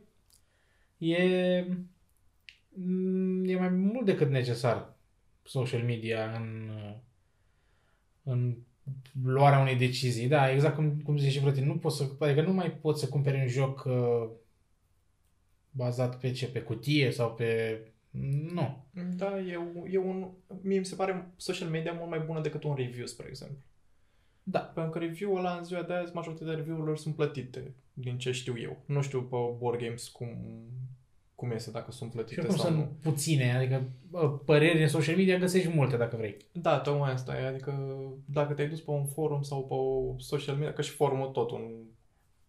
E, 0.98 1.16
mm, 2.68 3.44
e 3.44 3.56
mai 3.56 3.68
mult 3.68 4.06
decât 4.06 4.30
necesar 4.30 4.96
social 5.42 5.82
media 5.82 6.32
în, 6.36 6.70
în 8.22 8.56
luarea 9.24 9.58
unei 9.58 9.76
decizii. 9.76 10.28
Da, 10.28 10.50
exact 10.50 10.74
cum, 10.74 11.00
cum 11.04 11.16
zice 11.16 11.30
și 11.30 11.40
Vrătin, 11.40 11.66
nu 11.66 11.76
poți 11.76 11.96
să, 11.96 12.08
adică 12.18 12.42
nu 12.42 12.52
mai 12.52 12.70
poți 12.70 13.00
să 13.00 13.08
cumperi 13.08 13.40
un 13.40 13.48
joc 13.48 13.84
uh, 13.86 14.28
bazat 15.70 16.18
pe 16.18 16.30
ce? 16.30 16.48
Pe 16.48 16.60
cutie 16.60 17.10
sau 17.10 17.34
pe... 17.34 17.80
Nu. 18.52 18.84
Da, 19.16 19.40
e, 19.40 19.56
un- 19.56 19.86
e 19.90 19.98
un... 19.98 20.28
Mie 20.62 20.78
mi 20.78 20.84
se 20.84 20.94
pare 20.94 21.26
social 21.36 21.68
media 21.68 21.92
mult 21.92 22.10
mai 22.10 22.20
bună 22.20 22.40
decât 22.40 22.64
un 22.64 22.74
review, 22.74 23.06
spre 23.06 23.26
exemplu. 23.28 23.56
Da. 24.42 24.58
Pentru 24.58 24.92
că 24.92 24.98
review-ul 24.98 25.38
ăla 25.38 25.56
în 25.56 25.64
ziua 25.64 25.82
de 25.82 25.92
azi, 25.92 26.14
majoritatea 26.14 26.54
review-urilor 26.54 26.98
sunt 26.98 27.14
plătite, 27.14 27.74
din 27.92 28.18
ce 28.18 28.32
știu 28.32 28.58
eu. 28.58 28.76
Nu 28.86 29.02
știu 29.02 29.22
pe 29.22 29.36
Board 29.58 29.80
Games 29.80 30.08
cum, 30.08 30.28
cum 31.42 31.50
este, 31.50 31.70
dacă 31.70 31.90
sunt 31.90 32.10
Și 32.10 32.16
plătite 32.16 32.40
oricum 32.40 32.56
sau 32.56 32.66
sunt 32.66 32.78
nu. 32.78 32.96
puține, 33.02 33.56
adică 33.56 33.82
bă, 34.10 34.30
păreri 34.30 34.82
în 34.82 34.88
social 34.88 35.16
media 35.16 35.38
găsești 35.38 35.68
multe 35.68 35.96
dacă 35.96 36.16
vrei. 36.16 36.36
Da, 36.52 36.78
tocmai 36.78 37.12
asta 37.12 37.38
e. 37.38 37.46
Adică 37.46 37.98
dacă 38.24 38.52
te-ai 38.52 38.68
dus 38.68 38.80
pe 38.80 38.90
un 38.90 39.06
forum 39.06 39.42
sau 39.42 39.66
pe 39.66 39.74
o 39.74 40.14
social 40.18 40.54
media, 40.54 40.72
că 40.72 40.82
și 40.82 40.90
forumul 40.90 41.26
tot 41.26 41.50
un... 41.50 41.62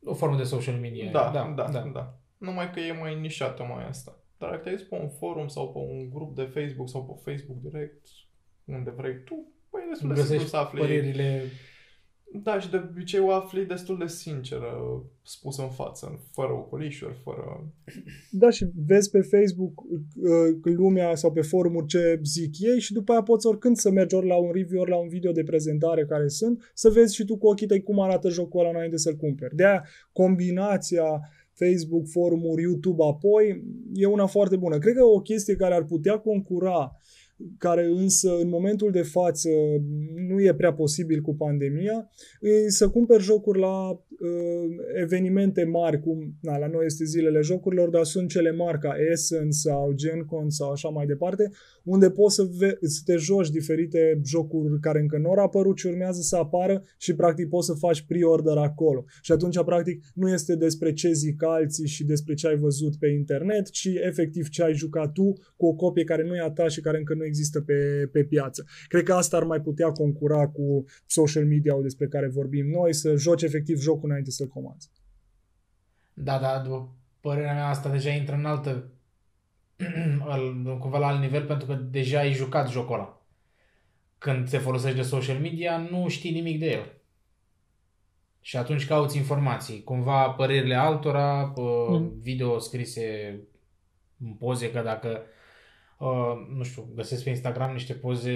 O 0.04 0.14
formă 0.14 0.38
de 0.38 0.44
social 0.44 0.76
media. 0.76 1.12
Da, 1.12 1.32
da, 1.34 1.54
da, 1.56 1.70
da. 1.72 1.80
da. 1.94 2.18
Numai 2.38 2.72
că 2.72 2.80
e 2.80 2.92
mai 2.92 3.20
nișată 3.20 3.64
mai 3.64 3.88
asta. 3.88 4.18
Dar 4.38 4.50
dacă 4.50 4.62
te-ai 4.62 4.76
dus 4.76 4.84
pe 4.84 4.96
un 4.96 5.10
forum 5.10 5.48
sau 5.48 5.72
pe 5.72 5.78
un 5.78 6.10
grup 6.10 6.36
de 6.36 6.44
Facebook 6.44 6.90
sau 6.90 7.04
pe 7.06 7.32
Facebook 7.32 7.72
direct, 7.72 8.06
unde 8.66 8.90
vrei 8.90 9.24
tu, 9.24 9.48
păi 9.70 9.82
e 9.86 9.90
destul 9.90 10.08
de 10.10 10.16
simplu 10.16 10.34
Găsești 10.34 10.50
să 10.50 10.58
afli. 10.58 10.80
părerile 10.80 11.42
Da, 12.42 12.60
și 12.60 12.70
de 12.70 12.82
obicei 12.90 13.20
o 13.20 13.32
afli 13.32 13.66
destul 13.66 13.98
de 13.98 14.08
sinceră, 14.08 15.04
spus 15.24 15.58
în 15.58 15.70
față, 15.70 16.20
fără 16.32 16.52
ocolișuri, 16.52 17.16
fără... 17.24 17.74
Da, 18.32 18.50
și 18.50 18.66
vezi 18.86 19.10
pe 19.10 19.22
Facebook 19.22 19.82
uh, 19.82 20.76
lumea 20.76 21.16
sau 21.16 21.32
pe 21.32 21.42
forumuri 21.42 21.86
ce 21.86 22.20
zic 22.24 22.60
ei 22.60 22.80
și 22.80 22.94
după 22.94 23.12
aia 23.12 23.22
poți 23.22 23.48
oricând 23.48 23.78
să 23.78 23.92
mergi 23.92 24.16
ori 24.16 24.28
la 24.28 24.36
un 24.36 24.52
review, 24.52 24.82
ori 24.82 24.90
la 24.90 24.98
un 24.98 25.08
video 25.08 25.32
de 25.32 25.44
prezentare 25.44 26.06
care 26.06 26.28
sunt, 26.28 26.72
să 26.74 26.90
vezi 26.90 27.16
și 27.16 27.26
tu 27.26 27.38
cu 27.38 27.48
ochii 27.48 27.68
tăi 27.68 27.84
cum 27.84 28.00
arată 28.00 28.30
jocul 28.30 28.60
ăla 28.60 28.70
înainte 28.70 28.98
să-l 28.98 29.16
cumperi. 29.16 29.56
De 29.56 29.66
aia 29.66 29.86
combinația 30.12 31.20
Facebook, 31.54 32.08
forumuri, 32.08 32.62
YouTube 32.62 33.04
apoi 33.04 33.64
e 33.94 34.06
una 34.06 34.26
foarte 34.26 34.56
bună. 34.56 34.78
Cred 34.78 34.96
că 34.96 35.04
o 35.04 35.20
chestie 35.20 35.56
care 35.56 35.74
ar 35.74 35.84
putea 35.84 36.18
concura 36.18 36.98
care 37.58 37.86
însă 37.86 38.38
în 38.42 38.50
momentul 38.50 38.92
de 38.92 39.02
față 39.02 39.50
nu 40.28 40.42
e 40.42 40.54
prea 40.54 40.74
posibil 40.74 41.22
cu 41.22 41.36
pandemia, 41.36 42.10
e 42.42 42.70
să 42.70 42.90
cumperi 42.90 43.24
jocuri 43.24 43.60
la 43.60 43.90
uh, 43.90 44.00
evenimente 45.02 45.64
mari, 45.64 46.00
cum 46.00 46.34
na, 46.42 46.58
la 46.58 46.68
noi 46.68 46.86
este 46.86 47.06
zilele 47.06 47.40
jocurilor, 47.42 47.90
dar 47.90 48.04
sunt 48.04 48.30
cele 48.30 48.52
mari 48.52 48.80
ca 48.80 48.96
Essence 49.12 49.58
sau 49.58 49.92
GenCon 49.94 50.50
sau 50.50 50.72
așa 50.72 50.90
mai 50.90 51.06
departe, 51.06 51.52
unde 51.84 52.10
poți 52.10 52.36
să, 52.36 52.50
ve- 52.58 52.78
să 52.82 53.02
te 53.06 53.16
joci 53.16 53.50
diferite 53.50 54.22
jocuri 54.26 54.80
care 54.80 55.00
încă 55.00 55.18
nu 55.18 55.30
au 55.30 55.44
apărut 55.44 55.78
și 55.78 55.88
urmează 55.88 56.22
să 56.22 56.36
apară 56.36 56.84
și 56.98 57.16
practic 57.16 57.50
poți 57.50 57.66
să 57.66 57.74
faci 57.74 58.02
pre-order 58.02 58.58
acolo. 58.58 59.06
Și 59.22 59.32
atunci 59.32 59.64
practic 59.64 60.04
nu 60.14 60.30
este 60.30 60.56
despre 60.56 60.94
ce 60.94 61.12
zic 61.12 61.44
alții 61.44 61.88
și 61.88 62.06
despre 62.06 62.34
ce 62.34 62.48
ai 62.48 62.56
văzut 62.56 62.96
pe 62.96 63.08
internet, 63.08 63.70
ci 63.70 63.90
efectiv 64.06 64.48
ce 64.50 64.64
ai 64.64 64.74
jucat 64.74 65.12
tu 65.12 65.34
cu 65.58 65.66
o 65.66 65.74
copie 65.74 66.04
care 66.04 66.24
nu 66.24 66.36
e 66.36 66.40
a 66.40 66.50
ta 66.50 66.68
și 66.68 66.82
care 66.82 66.98
încă 66.98 67.14
nu 67.14 67.24
există 67.34 67.62
pe, 67.62 68.10
pe 68.12 68.24
piață. 68.24 68.66
Cred 68.88 69.04
că 69.04 69.14
asta 69.14 69.38
ar 69.38 69.44
mai 69.44 69.62
putea 69.62 69.92
concura 69.92 70.48
cu 70.48 70.86
social 71.06 71.46
media 71.46 71.76
despre 71.82 72.08
care 72.08 72.28
vorbim 72.28 72.70
noi, 72.70 72.94
să 72.94 73.16
joci 73.16 73.42
efectiv 73.42 73.80
jocul 73.80 74.10
înainte 74.10 74.32
să-l 74.32 74.48
comanzi. 74.48 74.90
Da, 76.14 76.40
da, 76.40 76.60
după 76.64 76.94
părerea 77.20 77.54
mea 77.54 77.68
asta 77.68 77.90
deja 77.90 78.10
intră 78.10 78.36
în 78.36 78.46
altă 78.46 78.84
al- 80.32 80.78
cumva 80.80 80.98
la 80.98 81.08
alt 81.08 81.20
nivel 81.22 81.46
pentru 81.46 81.68
că 81.68 81.74
deja 81.74 82.20
ai 82.20 82.34
jucat 82.34 82.70
jocul 82.70 82.94
ăla. 82.96 83.22
Când 84.18 84.50
te 84.50 84.58
folosești 84.58 84.96
de 84.98 85.02
social 85.04 85.38
media, 85.40 85.78
nu 85.92 86.08
știi 86.08 86.32
nimic 86.32 86.60
de 86.60 86.72
el. 86.72 87.02
Și 88.42 88.58
atunci 88.58 88.88
cauți 88.88 89.18
informații, 89.18 89.84
cumva 89.84 90.30
părerile 90.30 90.76
altora, 90.76 91.48
pe 91.48 91.62
Mhm. 91.62 92.20
video 92.22 92.60
scrise 92.60 93.40
în 94.24 94.34
poze, 94.34 94.72
că 94.72 94.82
dacă 94.82 95.22
uh, 96.04 96.56
nu 96.56 96.64
știu, 96.64 96.92
găsesc 96.96 97.24
pe 97.24 97.30
Instagram 97.30 97.72
niște 97.72 97.94
poze 97.94 98.34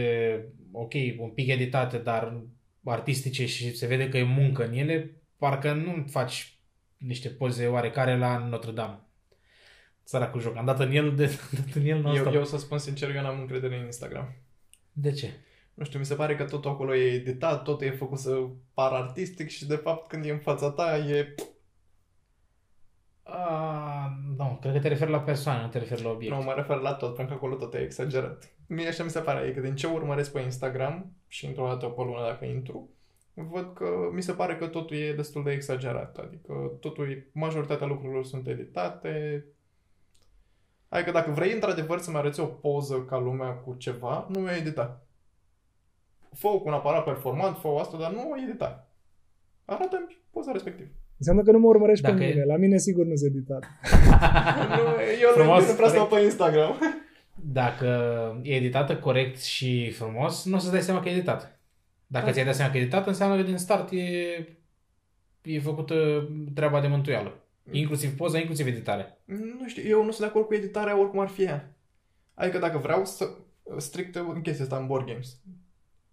ok, 0.71 0.93
un 1.17 1.29
pic 1.29 1.47
editate, 1.47 1.97
dar 1.97 2.43
artistice 2.83 3.45
și 3.45 3.75
se 3.75 3.87
vede 3.87 4.09
că 4.09 4.17
e 4.17 4.23
muncă 4.23 4.65
în 4.65 4.73
ele, 4.73 5.21
parcă 5.37 5.73
nu 5.73 6.05
faci 6.09 6.59
niște 6.97 7.29
poze 7.29 7.67
oarecare 7.67 8.17
la 8.17 8.37
Notre 8.37 8.71
Dame. 8.71 9.01
Săracul 10.03 10.41
joc. 10.41 10.55
Am 10.57 10.65
dat 10.65 10.79
în 10.79 10.91
el, 10.91 11.15
de, 11.15 11.23
am 11.57 11.63
dat 11.65 11.75
în 11.75 11.81
el 11.81 11.95
Eu, 11.95 12.01
non-stop. 12.01 12.33
eu 12.33 12.45
să 12.45 12.57
spun 12.57 12.77
sincer, 12.77 13.15
eu 13.15 13.21
n-am 13.21 13.39
încredere 13.39 13.77
în 13.77 13.85
Instagram. 13.85 14.35
De 14.91 15.11
ce? 15.11 15.31
Nu 15.73 15.83
știu, 15.83 15.99
mi 15.99 16.05
se 16.05 16.15
pare 16.15 16.35
că 16.35 16.43
totul 16.43 16.71
acolo 16.71 16.95
e 16.95 17.13
editat, 17.13 17.63
totul 17.63 17.87
e 17.87 17.91
făcut 17.91 18.17
să 18.17 18.47
pară 18.73 18.95
artistic 18.95 19.49
și 19.49 19.65
de 19.65 19.75
fapt 19.75 20.07
când 20.07 20.25
e 20.25 20.31
în 20.31 20.39
fața 20.39 20.69
ta 20.71 20.97
e... 20.97 21.35
A, 23.23 23.86
nu, 24.37 24.57
cred 24.61 24.73
că 24.73 24.79
te 24.79 24.87
referi 24.87 25.11
la 25.11 25.21
persoană, 25.21 25.61
nu 25.61 25.67
te 25.67 25.77
referi 25.77 26.03
la 26.03 26.09
obiect. 26.09 26.35
Nu, 26.35 26.43
mă 26.43 26.53
refer 26.53 26.77
la 26.77 26.93
tot, 26.93 27.15
pentru 27.15 27.37
că 27.37 27.45
acolo 27.45 27.55
tot 27.55 27.73
e 27.73 27.77
exagerat. 27.77 28.55
Mie 28.67 28.87
așa 28.87 29.03
mi 29.03 29.09
se 29.09 29.19
pare, 29.19 29.53
că 29.53 29.59
din 29.59 29.75
ce 29.75 29.87
urmăresc 29.87 30.31
pe 30.31 30.39
Instagram 30.39 31.11
și 31.27 31.45
într-o 31.45 31.67
dată 31.67 31.85
pe 31.85 32.01
lună 32.01 32.25
dacă 32.25 32.45
intru, 32.45 32.89
văd 33.33 33.73
că 33.73 34.09
mi 34.11 34.21
se 34.21 34.33
pare 34.33 34.57
că 34.57 34.67
totul 34.67 34.97
e 34.97 35.13
destul 35.13 35.43
de 35.43 35.51
exagerat. 35.51 36.17
Adică 36.17 36.53
totul, 36.79 37.09
e- 37.09 37.29
majoritatea 37.33 37.87
lucrurilor 37.87 38.25
sunt 38.25 38.47
editate. 38.47 39.45
Adică 40.89 41.11
dacă 41.11 41.31
vrei 41.31 41.53
într-adevăr 41.53 41.99
să-mi 41.99 42.17
arăți 42.17 42.39
o 42.39 42.45
poză 42.45 43.01
ca 43.01 43.17
lumea 43.17 43.53
cu 43.53 43.73
ceva, 43.73 44.27
nu 44.29 44.39
mi-o 44.39 44.51
edita. 44.51 45.01
fă 46.33 46.47
cu 46.47 46.63
un 46.65 46.73
aparat 46.73 47.03
performant, 47.03 47.57
fă 47.57 47.67
asta, 47.67 47.97
dar 47.97 48.11
nu 48.11 48.29
o 48.31 48.37
edita. 48.37 48.87
Arată-mi 49.65 50.17
poza 50.31 50.51
respectivă. 50.51 50.89
Înseamnă 51.17 51.43
că 51.43 51.51
nu 51.51 51.59
mă 51.59 51.67
urmărești 51.67 52.03
Dacă 52.03 52.17
pe 52.17 52.23
e- 52.23 52.29
mine. 52.29 52.43
La 52.43 52.55
mine 52.55 52.77
sigur 52.77 53.05
nu 53.05 53.15
se 53.15 53.25
editat. 53.25 53.63
nu, 54.77 54.83
eu 55.21 55.29
Frumos, 55.33 55.63
nu, 55.63 55.69
nu 55.69 55.75
prea 55.75 55.87
stau 55.87 56.07
pe 56.07 56.19
Instagram. 56.19 56.77
Dacă 57.35 57.89
e 58.43 58.55
editată 58.55 58.97
corect 58.97 59.41
și 59.41 59.91
frumos, 59.91 60.45
nu 60.45 60.55
o 60.55 60.57
să-ți 60.57 60.71
dai 60.71 60.81
seama 60.81 60.99
că 60.99 61.09
e 61.09 61.11
editat. 61.11 61.59
Dacă 62.07 62.31
ți-ai 62.31 62.45
dat 62.45 62.55
seama 62.55 62.71
că 62.71 62.77
e 62.77 62.81
editat, 62.81 63.07
înseamnă 63.07 63.35
că 63.35 63.41
din 63.41 63.57
start 63.57 63.91
e, 63.91 64.47
e 65.41 65.59
făcută 65.59 66.27
treaba 66.53 66.81
de 66.81 66.87
mântuială. 66.87 67.41
Inclusiv 67.71 68.15
poza, 68.17 68.37
inclusiv 68.37 68.67
editare. 68.67 69.17
Nu 69.59 69.67
știu, 69.67 69.89
eu 69.89 70.03
nu 70.03 70.11
sunt 70.11 70.19
de 70.19 70.25
acord 70.25 70.45
cu 70.45 70.53
editarea 70.53 70.99
oricum 70.99 71.19
ar 71.19 71.27
fi 71.27 71.43
ea. 71.43 71.75
Adică 72.33 72.57
dacă 72.57 72.77
vreau 72.77 73.05
să 73.05 73.29
strict 73.77 74.15
în 74.15 74.41
chestia 74.41 74.63
asta 74.63 74.77
în 74.77 74.87
board 74.87 75.05
games, 75.05 75.37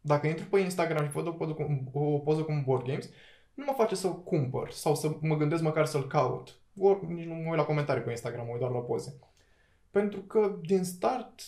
dacă 0.01 0.27
intru 0.27 0.45
pe 0.45 0.61
Instagram 0.61 1.05
și 1.05 1.11
văd 1.13 1.27
o 1.27 1.31
poză 1.31 1.53
cu, 1.53 1.91
o 1.93 2.19
poză 2.19 2.41
cu 2.41 2.53
un 2.53 2.63
board 2.67 2.87
games, 2.87 3.11
nu 3.55 3.65
mă 3.67 3.73
face 3.77 3.95
să-l 3.95 4.23
cumpăr 4.23 4.71
sau 4.71 4.95
să 4.95 5.17
mă 5.21 5.37
gândesc 5.37 5.63
măcar 5.63 5.87
să-l 5.87 6.07
caut. 6.07 6.59
Ori 6.79 7.13
nici 7.13 7.27
nu 7.27 7.35
mă 7.35 7.49
uit 7.49 7.57
la 7.57 7.65
comentarii 7.65 8.03
pe 8.03 8.11
Instagram, 8.11 8.45
mă 8.45 8.51
uit 8.51 8.61
doar 8.61 8.73
la 8.73 8.79
poze. 8.79 9.19
Pentru 9.91 10.21
că 10.21 10.59
din 10.63 10.85
start 10.85 11.41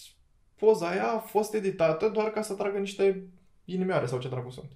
poza 0.55 0.89
aia 0.89 1.13
a 1.13 1.19
fost 1.19 1.55
editată 1.55 2.09
doar 2.09 2.31
ca 2.31 2.43
să 2.43 2.55
tragă 2.55 2.79
niște 2.79 3.29
inimioare 3.65 4.07
sau 4.07 4.19
ce 4.19 4.29
dracu 4.29 4.51
sunt. 4.51 4.73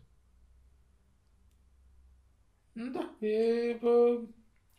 Da, 2.72 3.26
e... 3.26 3.74
Bă, 3.81 4.18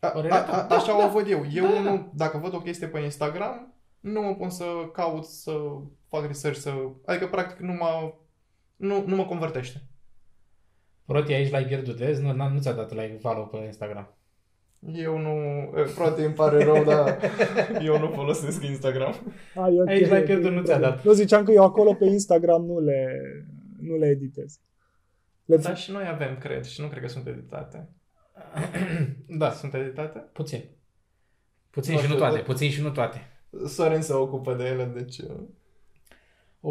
A, 0.00 0.08
Părerea 0.08 0.36
a, 0.36 0.44
ta? 0.44 0.62
a, 0.64 0.66
Da, 0.66 0.74
așa 0.76 0.96
da. 0.96 1.06
o 1.06 1.10
văd 1.10 1.28
eu. 1.28 1.44
Eu 1.52 1.66
Da, 1.66 1.72
da, 1.72 1.80
nu, 1.80 2.12
dacă 2.14 2.38
văd 2.38 2.54
o 2.54 2.60
chestie 2.60 2.88
pe 2.88 2.98
Instagram, 2.98 3.74
nu 4.00 4.20
mă 4.20 4.34
pun 4.34 4.50
să 4.50 4.64
caut, 4.92 5.24
să 5.24 5.52
fac 6.08 6.26
research, 6.26 6.58
să... 6.58 6.88
Adică, 7.06 7.26
practic, 7.26 7.58
nu 7.58 7.72
mă, 7.72 8.14
nu, 8.76 9.06
nu 9.06 9.16
mă 9.16 9.24
convertește. 9.24 9.82
Proti 11.06 11.32
aici 11.32 11.50
l-ai 11.50 11.64
pierdut, 11.64 11.96
vezi? 11.96 12.22
Nu, 12.22 12.32
nu 12.48 12.58
ți-a 12.60 12.72
dat 12.72 12.92
like 12.92 13.18
follow 13.20 13.46
pe 13.46 13.56
Instagram. 13.56 14.16
Eu 14.94 15.18
nu... 15.18 15.30
eh, 15.76 15.84
Frate, 15.84 16.24
îmi 16.24 16.34
pare 16.34 16.64
rău, 16.64 16.84
dar 16.84 17.18
eu 17.82 17.98
nu 17.98 18.08
folosesc 18.08 18.62
Instagram. 18.64 19.14
A, 19.54 19.68
e 19.68 19.80
ok, 19.80 19.88
Aici 19.88 20.08
l-ai 20.08 20.18
ok, 20.18 20.24
pierdut, 20.24 20.52
nu 20.52 20.62
ți-a 20.62 20.78
dat. 20.78 21.04
Nu 21.04 21.12
ziceam 21.12 21.44
că 21.44 21.50
eu 21.52 21.64
acolo 21.64 21.94
pe 21.94 22.04
Instagram 22.04 22.64
nu 22.64 22.80
le, 22.80 23.20
nu 23.80 23.96
le 23.96 24.06
editez. 24.06 24.60
Le 25.44 25.56
Dar 25.56 25.76
și 25.76 25.90
noi 25.90 26.04
avem, 26.08 26.38
cred, 26.38 26.64
și 26.64 26.80
nu 26.80 26.86
cred 26.86 27.02
că 27.02 27.08
sunt 27.08 27.26
editate. 27.26 27.88
Da, 29.38 29.50
Sunt 29.50 29.74
editate? 29.74 30.18
puțin. 30.32 30.64
Puțin 31.70 31.92
Nu 31.94 31.98
și 32.00 32.04
nu 32.06 32.12
știu, 32.12 32.24
toate, 32.24 32.36
da. 32.36 32.42
puțin 32.42 32.70
și 32.70 32.82
nu 32.82 32.90
toate. 32.90 33.28
Sorin 33.66 34.00
se 34.00 34.12
ocupă 34.12 34.54
de 34.54 34.64
ele, 34.64 34.84
deci... 34.84 35.20
eh, 36.62 36.70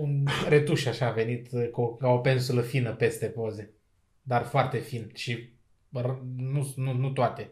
un 0.00 0.24
retuș 0.48 0.86
așa 0.86 1.06
a 1.06 1.10
venit 1.12 1.48
cu, 1.72 1.96
ca 1.96 2.08
o 2.08 2.18
pensulă 2.18 2.60
fină 2.60 2.94
peste 2.94 3.26
poze. 3.26 3.72
Dar 4.22 4.44
foarte 4.44 4.78
fin 4.78 5.10
și 5.14 5.52
r- 6.00 6.18
nu, 6.36 6.72
nu, 6.76 6.92
nu 6.92 7.10
toate. 7.10 7.50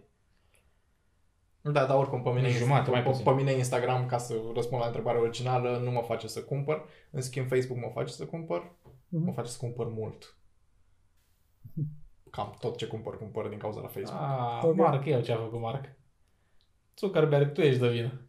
Da, 1.61 1.71
dar 1.87 1.97
oricum 1.97 2.23
pe 2.23 2.31
mine, 2.31 2.49
Jumate, 2.51 2.91
mai 2.91 3.03
pe, 3.03 3.09
puțin. 3.09 3.25
pe 3.25 3.31
mine 3.31 3.53
Instagram, 3.53 4.07
ca 4.07 4.19
să 4.19 4.35
răspund 4.55 4.81
la 4.81 4.87
întrebarea 4.87 5.21
originală, 5.21 5.79
nu 5.85 5.91
mă 5.91 6.01
face 6.01 6.27
să 6.29 6.43
cumpăr. 6.43 6.85
În 7.11 7.21
schimb, 7.21 7.49
Facebook 7.49 7.79
mă 7.79 7.91
face 7.95 8.13
să 8.13 8.27
cumpăr. 8.27 8.77
Mhm. 9.09 9.25
Mă 9.25 9.33
face 9.33 9.51
să 9.51 9.57
cumpăr 9.61 9.87
mult. 9.89 10.37
Cam 12.31 12.57
tot 12.61 12.77
ce 12.77 12.87
cumpăr, 12.87 13.19
cumpăr 13.19 13.49
din 13.49 13.59
cauza 13.59 13.81
la 13.81 13.87
Facebook. 13.89 14.21
Ah, 14.23 14.61
Ok. 14.65 14.75
Marc, 14.77 15.05
eu 15.07 15.21
ce-a 15.21 15.37
făcut 15.37 15.61
Marc. 15.61 15.85
Zuckerberg, 16.99 17.53
tu 17.53 17.61
ești 17.61 17.81
de 17.81 17.89
vină. 17.89 18.21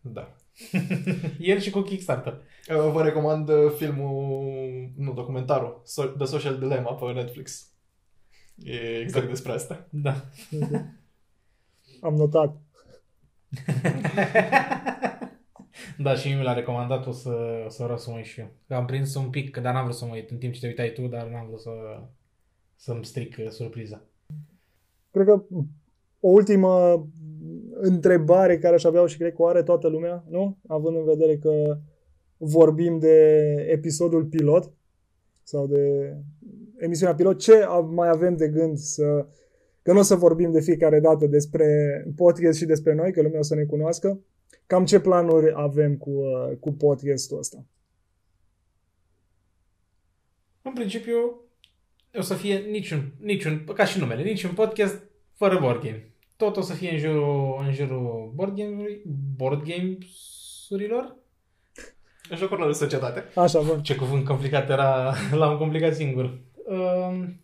Da. 0.00 0.35
El 1.38 1.58
și 1.58 1.70
cu 1.70 1.80
Kickstarter. 1.80 2.32
Uh, 2.32 2.90
Vă 2.92 3.02
recomand 3.02 3.48
uh, 3.48 3.72
filmul, 3.76 4.92
nu, 4.96 5.12
documentarul, 5.12 5.82
So- 5.84 6.16
The 6.16 6.24
Social 6.26 6.58
Dilemma 6.58 6.92
pe 6.94 7.12
Netflix. 7.12 7.70
E 8.62 8.98
exact 8.98 9.28
despre 9.28 9.52
asta. 9.52 9.86
Da. 9.90 10.24
Am 12.00 12.14
notat. 12.14 12.56
Da, 15.98 16.14
și 16.14 16.32
mi 16.34 16.42
l-a 16.42 16.52
recomandat, 16.52 17.06
o 17.06 17.10
să, 17.12 17.62
o 17.66 17.68
să 17.68 17.82
vreau 17.82 17.98
să 17.98 18.10
mă 18.10 18.16
uit 18.16 18.24
și 18.24 18.40
eu. 18.40 18.50
Că 18.66 18.74
am 18.74 18.84
prins 18.86 19.14
un 19.14 19.30
pic, 19.30 19.56
dar 19.56 19.72
n-am 19.74 19.84
vrut 19.84 19.96
să 19.96 20.04
mă 20.04 20.14
uit 20.14 20.30
în 20.30 20.38
timp 20.38 20.52
ce 20.52 20.60
te 20.60 20.66
uitai 20.66 20.92
tu, 20.92 21.06
dar 21.06 21.26
n-am 21.26 21.46
vrut 21.46 21.60
să, 21.60 21.70
să-mi 22.76 23.04
stric 23.04 23.36
uh, 23.38 23.48
surpriza. 23.48 24.02
Cred 25.10 25.26
că 25.26 25.42
o 26.26 26.28
ultimă 26.28 27.06
întrebare 27.72 28.58
care 28.58 28.74
aș 28.74 28.84
avea 28.84 29.06
și 29.06 29.16
cred 29.18 29.32
că 29.34 29.42
o 29.42 29.46
are 29.46 29.62
toată 29.62 29.88
lumea, 29.88 30.24
nu? 30.28 30.58
Având 30.66 30.96
în 30.96 31.04
vedere 31.04 31.36
că 31.36 31.78
vorbim 32.36 32.98
de 32.98 33.44
episodul 33.68 34.24
pilot 34.24 34.72
sau 35.42 35.66
de 35.66 36.12
emisiunea 36.78 37.14
pilot, 37.14 37.38
ce 37.38 37.62
a- 37.62 37.78
mai 37.78 38.08
avem 38.08 38.36
de 38.36 38.48
gând 38.48 38.78
să... 38.78 39.26
Că 39.82 39.92
nu 39.92 39.98
o 39.98 40.02
să 40.02 40.14
vorbim 40.14 40.52
de 40.52 40.60
fiecare 40.60 41.00
dată 41.00 41.26
despre 41.26 41.66
podcast 42.16 42.58
și 42.58 42.64
despre 42.64 42.94
noi, 42.94 43.12
că 43.12 43.22
lumea 43.22 43.38
o 43.38 43.42
să 43.42 43.54
ne 43.54 43.64
cunoască. 43.64 44.20
Cam 44.66 44.84
ce 44.84 45.00
planuri 45.00 45.52
avem 45.54 45.96
cu, 45.96 46.10
uh, 46.10 46.56
cu 46.60 46.72
podcastul 46.72 47.38
ăsta? 47.38 47.64
În 50.62 50.72
principiu, 50.72 51.16
o 52.18 52.20
să 52.20 52.34
fie 52.34 52.58
niciun, 52.58 53.12
niciun, 53.20 53.64
ca 53.74 53.84
și 53.84 53.98
numele, 53.98 54.22
niciun 54.22 54.54
podcast 54.54 55.02
fără 55.32 55.58
board 55.60 55.82
game. 55.82 56.10
Tot 56.36 56.56
o 56.56 56.60
să 56.60 56.74
fie 56.74 56.90
în 56.90 56.98
jurul, 56.98 57.64
în 57.66 57.72
jurul 57.72 58.32
board 58.34 58.56
game 58.56 59.00
board 59.36 59.62
games-urilor. 59.62 61.16
Jocurile 62.34 62.66
de 62.66 62.72
societate. 62.72 63.24
Așa, 63.34 63.60
bun. 63.60 63.82
Ce 63.82 63.94
cuvânt 63.94 64.24
complicat 64.24 64.70
era, 64.70 65.14
l-am 65.32 65.58
complicat 65.58 65.94
singur. 65.94 66.38
Um, 66.66 67.40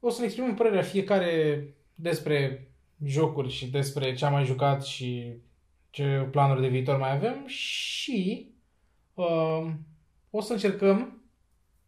o 0.00 0.10
să 0.10 0.20
ne 0.20 0.26
exprimăm 0.26 0.54
părerea 0.54 0.82
fiecare 0.82 1.64
despre 1.94 2.68
jocuri 3.04 3.50
și 3.50 3.66
despre 3.66 4.14
ce 4.14 4.24
am 4.24 4.32
mai 4.32 4.44
jucat 4.44 4.84
și 4.84 5.32
ce 5.90 6.28
planuri 6.30 6.60
de 6.60 6.68
viitor 6.68 6.98
mai 6.98 7.12
avem 7.12 7.46
și 7.46 8.50
um, 9.14 9.86
o 10.30 10.40
să 10.40 10.52
încercăm 10.52 11.22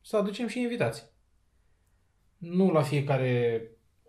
să 0.00 0.16
aducem 0.16 0.46
și 0.46 0.60
invitații. 0.60 1.04
Nu 2.38 2.70
la 2.70 2.82
fiecare... 2.82 3.62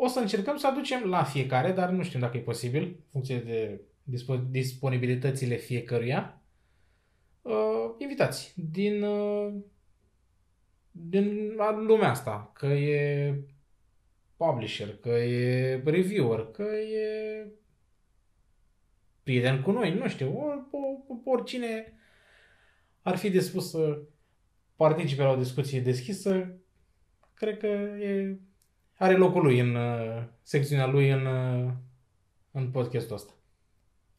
O 0.03 0.07
să 0.07 0.19
încercăm 0.19 0.57
să 0.57 0.67
aducem 0.67 1.03
la 1.03 1.23
fiecare, 1.23 1.71
dar 1.71 1.89
nu 1.89 2.03
știm 2.03 2.19
dacă 2.19 2.37
e 2.37 2.41
posibil, 2.41 2.83
în 2.83 2.95
funcție 3.11 3.39
de 3.39 3.81
dispo- 4.03 4.49
disponibilitățile 4.49 5.55
fiecăruia, 5.55 6.41
uh, 7.41 7.93
invitați 7.97 8.53
din, 8.71 9.03
uh, 9.03 9.53
din 10.91 11.55
lumea 11.87 12.09
asta, 12.09 12.51
că 12.53 12.65
e 12.65 13.35
publisher, 14.35 14.97
că 14.97 15.09
e 15.09 15.81
reviewer, 15.85 16.39
că 16.51 16.63
e 16.63 17.47
prieten 19.23 19.61
cu 19.61 19.71
noi, 19.71 19.93
nu 19.93 20.07
știu, 20.07 20.37
or, 20.37 20.67
or, 20.71 21.17
oricine 21.25 21.93
ar 23.01 23.15
fi 23.15 23.29
dispus 23.29 23.69
să 23.69 24.01
participe 24.75 25.21
la 25.21 25.31
o 25.31 25.35
discuție 25.35 25.79
deschisă, 25.81 26.57
cred 27.33 27.57
că 27.57 27.67
e, 27.67 28.39
are 29.01 29.15
locul 29.15 29.41
lui 29.41 29.59
în 29.59 29.75
uh, 29.75 30.23
secțiunea 30.41 30.87
lui 30.87 31.09
în, 31.09 31.25
uh, 31.25 31.71
în 32.51 32.71
podcastul 32.71 33.15
ăsta. 33.15 33.33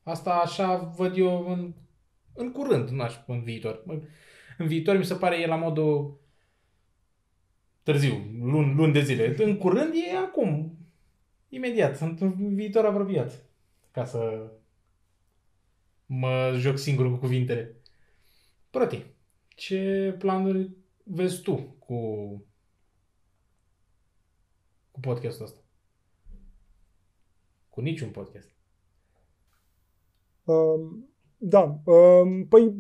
Asta 0.02 0.34
așa 0.34 0.76
văd 0.76 1.16
eu 1.16 1.50
în, 1.50 1.72
în 2.34 2.52
curând, 2.52 2.88
nu 2.88 3.02
aș 3.02 3.14
în 3.26 3.42
viitor. 3.42 3.82
În, 3.86 4.02
în 4.58 4.66
viitor 4.66 4.96
mi 4.96 5.04
se 5.04 5.14
pare 5.14 5.40
e 5.40 5.46
la 5.46 5.56
modul 5.56 6.20
târziu, 7.82 8.30
luni, 8.40 8.74
luni 8.74 8.92
de 8.92 9.00
zile. 9.00 9.44
În 9.44 9.56
curând 9.56 9.92
e 9.94 10.16
acum, 10.16 10.78
imediat, 11.48 11.96
sunt 11.96 12.20
în 12.20 12.54
viitor 12.54 12.84
apropiat, 12.84 13.44
ca 13.90 14.04
să 14.04 14.50
mă 16.06 16.54
joc 16.56 16.78
singur 16.78 17.10
cu 17.10 17.16
cuvintele. 17.16 17.76
Proti, 18.70 19.04
ce 19.48 20.14
planuri 20.18 20.70
vezi 21.02 21.42
tu 21.42 21.54
cu, 21.78 21.96
cu 24.92 25.00
podcastul 25.00 25.44
ăsta? 25.44 25.62
cu 27.72 27.80
niciun 27.80 28.08
podcast. 28.08 28.48
Um, 30.44 31.06
da, 31.36 31.80
um, 31.84 32.46
păi 32.48 32.74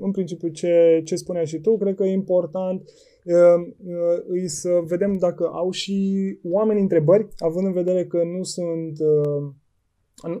în 0.00 0.10
principiu 0.10 0.48
ce, 0.48 1.02
ce 1.04 1.16
spuneai 1.16 1.46
și 1.46 1.60
tu, 1.60 1.76
cred 1.76 1.94
că 1.94 2.04
e 2.04 2.12
important 2.12 2.82
um, 3.24 3.74
uh, 3.86 4.44
să 4.46 4.80
vedem 4.84 5.12
dacă 5.12 5.50
au 5.52 5.70
și 5.70 6.38
oameni 6.42 6.80
întrebări, 6.80 7.28
având 7.38 7.66
în 7.66 7.72
vedere 7.72 8.06
că 8.06 8.22
nu 8.22 8.42
sunt 8.42 8.98
uh, 8.98 9.52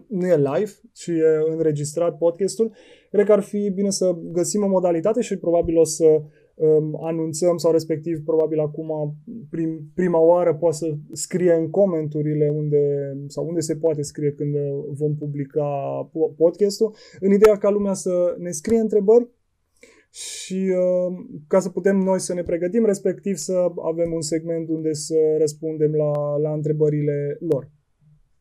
nu 0.06 0.26
e 0.26 0.36
live 0.36 0.70
și 0.94 1.10
e 1.10 1.52
înregistrat 1.52 2.18
podcastul, 2.18 2.72
cred 3.10 3.26
că 3.26 3.32
ar 3.32 3.42
fi 3.42 3.70
bine 3.70 3.90
să 3.90 4.16
găsim 4.22 4.62
o 4.62 4.68
modalitate 4.68 5.20
și 5.20 5.36
probabil 5.36 5.76
o 5.78 5.84
să 5.84 6.04
um, 6.04 6.30
anunțăm 7.00 7.56
sau 7.56 7.72
respectiv 7.72 8.24
probabil 8.24 8.58
acum 8.58 9.16
prim, 9.50 9.90
prima 9.94 10.18
oară 10.18 10.54
poate 10.54 10.76
să 10.76 10.94
scrie 11.12 11.52
în 11.52 11.70
comenturile 11.70 12.52
unde 12.54 13.12
sau 13.26 13.46
unde 13.46 13.60
se 13.60 13.76
poate 13.76 14.02
scrie 14.02 14.32
când 14.32 14.54
vom 14.88 15.14
publica 15.14 15.64
podcastul 16.36 16.94
în 17.20 17.32
ideea 17.32 17.56
ca 17.56 17.70
lumea 17.70 17.92
să 17.92 18.34
ne 18.38 18.50
scrie 18.50 18.78
întrebări 18.78 19.28
și 20.10 20.72
uh, 20.76 21.24
ca 21.46 21.60
să 21.60 21.68
putem 21.68 21.96
noi 21.96 22.20
să 22.20 22.34
ne 22.34 22.42
pregătim, 22.42 22.84
respectiv 22.84 23.36
să 23.36 23.66
avem 23.82 24.12
un 24.12 24.20
segment 24.20 24.68
unde 24.68 24.92
să 24.92 25.16
răspundem 25.38 25.94
la, 25.94 26.36
la 26.36 26.52
întrebările 26.52 27.36
lor. 27.40 27.70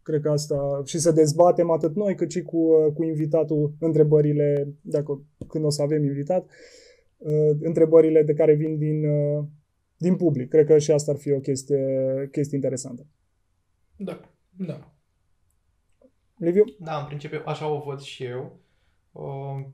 Cred 0.02 0.22
că 0.22 0.30
asta 0.30 0.82
și 0.86 1.00
să 1.00 1.12
dezbatem 1.12 1.70
atât 1.70 1.96
noi 1.96 2.16
cât 2.16 2.32
și 2.32 2.42
cu, 2.42 2.58
uh, 2.58 2.94
cu 2.94 3.04
invitatul 3.04 3.74
întrebările, 3.80 4.74
dacă 4.82 5.26
când 5.48 5.66
o 5.66 5.70
să 5.70 5.82
avem 5.82 6.04
invitat, 6.04 6.44
uh, 6.44 6.50
uh, 6.50 6.83
întrebările 7.62 8.24
de 8.24 8.34
care 8.34 8.54
vin 8.54 8.78
din, 8.78 9.06
uh, 9.10 9.44
din 9.98 10.16
public. 10.16 10.50
Cred 10.50 10.66
că 10.66 10.78
și 10.78 10.92
asta 10.92 11.12
ar 11.12 11.18
fi 11.18 11.32
o 11.32 11.40
chestie, 11.40 11.86
chestie 12.32 12.56
interesantă. 12.56 13.06
Da, 13.96 14.20
da. 14.50 14.94
Liviu? 16.38 16.64
Da, 16.80 17.00
în 17.00 17.06
principiu 17.06 17.42
așa 17.46 17.68
o 17.68 17.84
văd 17.86 18.00
și 18.00 18.24
eu. 18.24 18.60
Uh, 19.12 19.66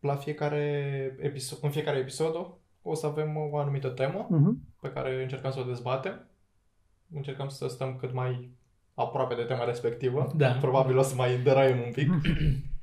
la 0.00 0.16
fiecare 0.16 1.16
episod, 1.20 1.58
în 1.62 1.70
fiecare 1.70 1.98
episod 1.98 2.34
o 2.82 2.94
să 2.94 3.06
avem 3.06 3.36
o 3.36 3.56
anumită 3.56 3.88
temă 3.88 4.26
Uh-huh. 4.26 4.80
pe 4.80 4.88
care 4.88 5.22
încercăm 5.22 5.50
să 5.50 5.60
o 5.60 5.64
dezbatem. 5.64 6.28
Încercăm 7.14 7.48
să 7.48 7.68
stăm 7.68 7.96
cât 7.96 8.12
mai 8.12 8.50
aproape 8.94 9.34
de 9.34 9.42
tema 9.42 9.64
respectivă. 9.64 10.32
Da. 10.36 10.52
Probabil 10.60 10.98
o 10.98 11.02
să 11.02 11.14
mai 11.14 11.38
deraiem 11.42 11.78
un 11.78 11.92
pic. 11.92 12.08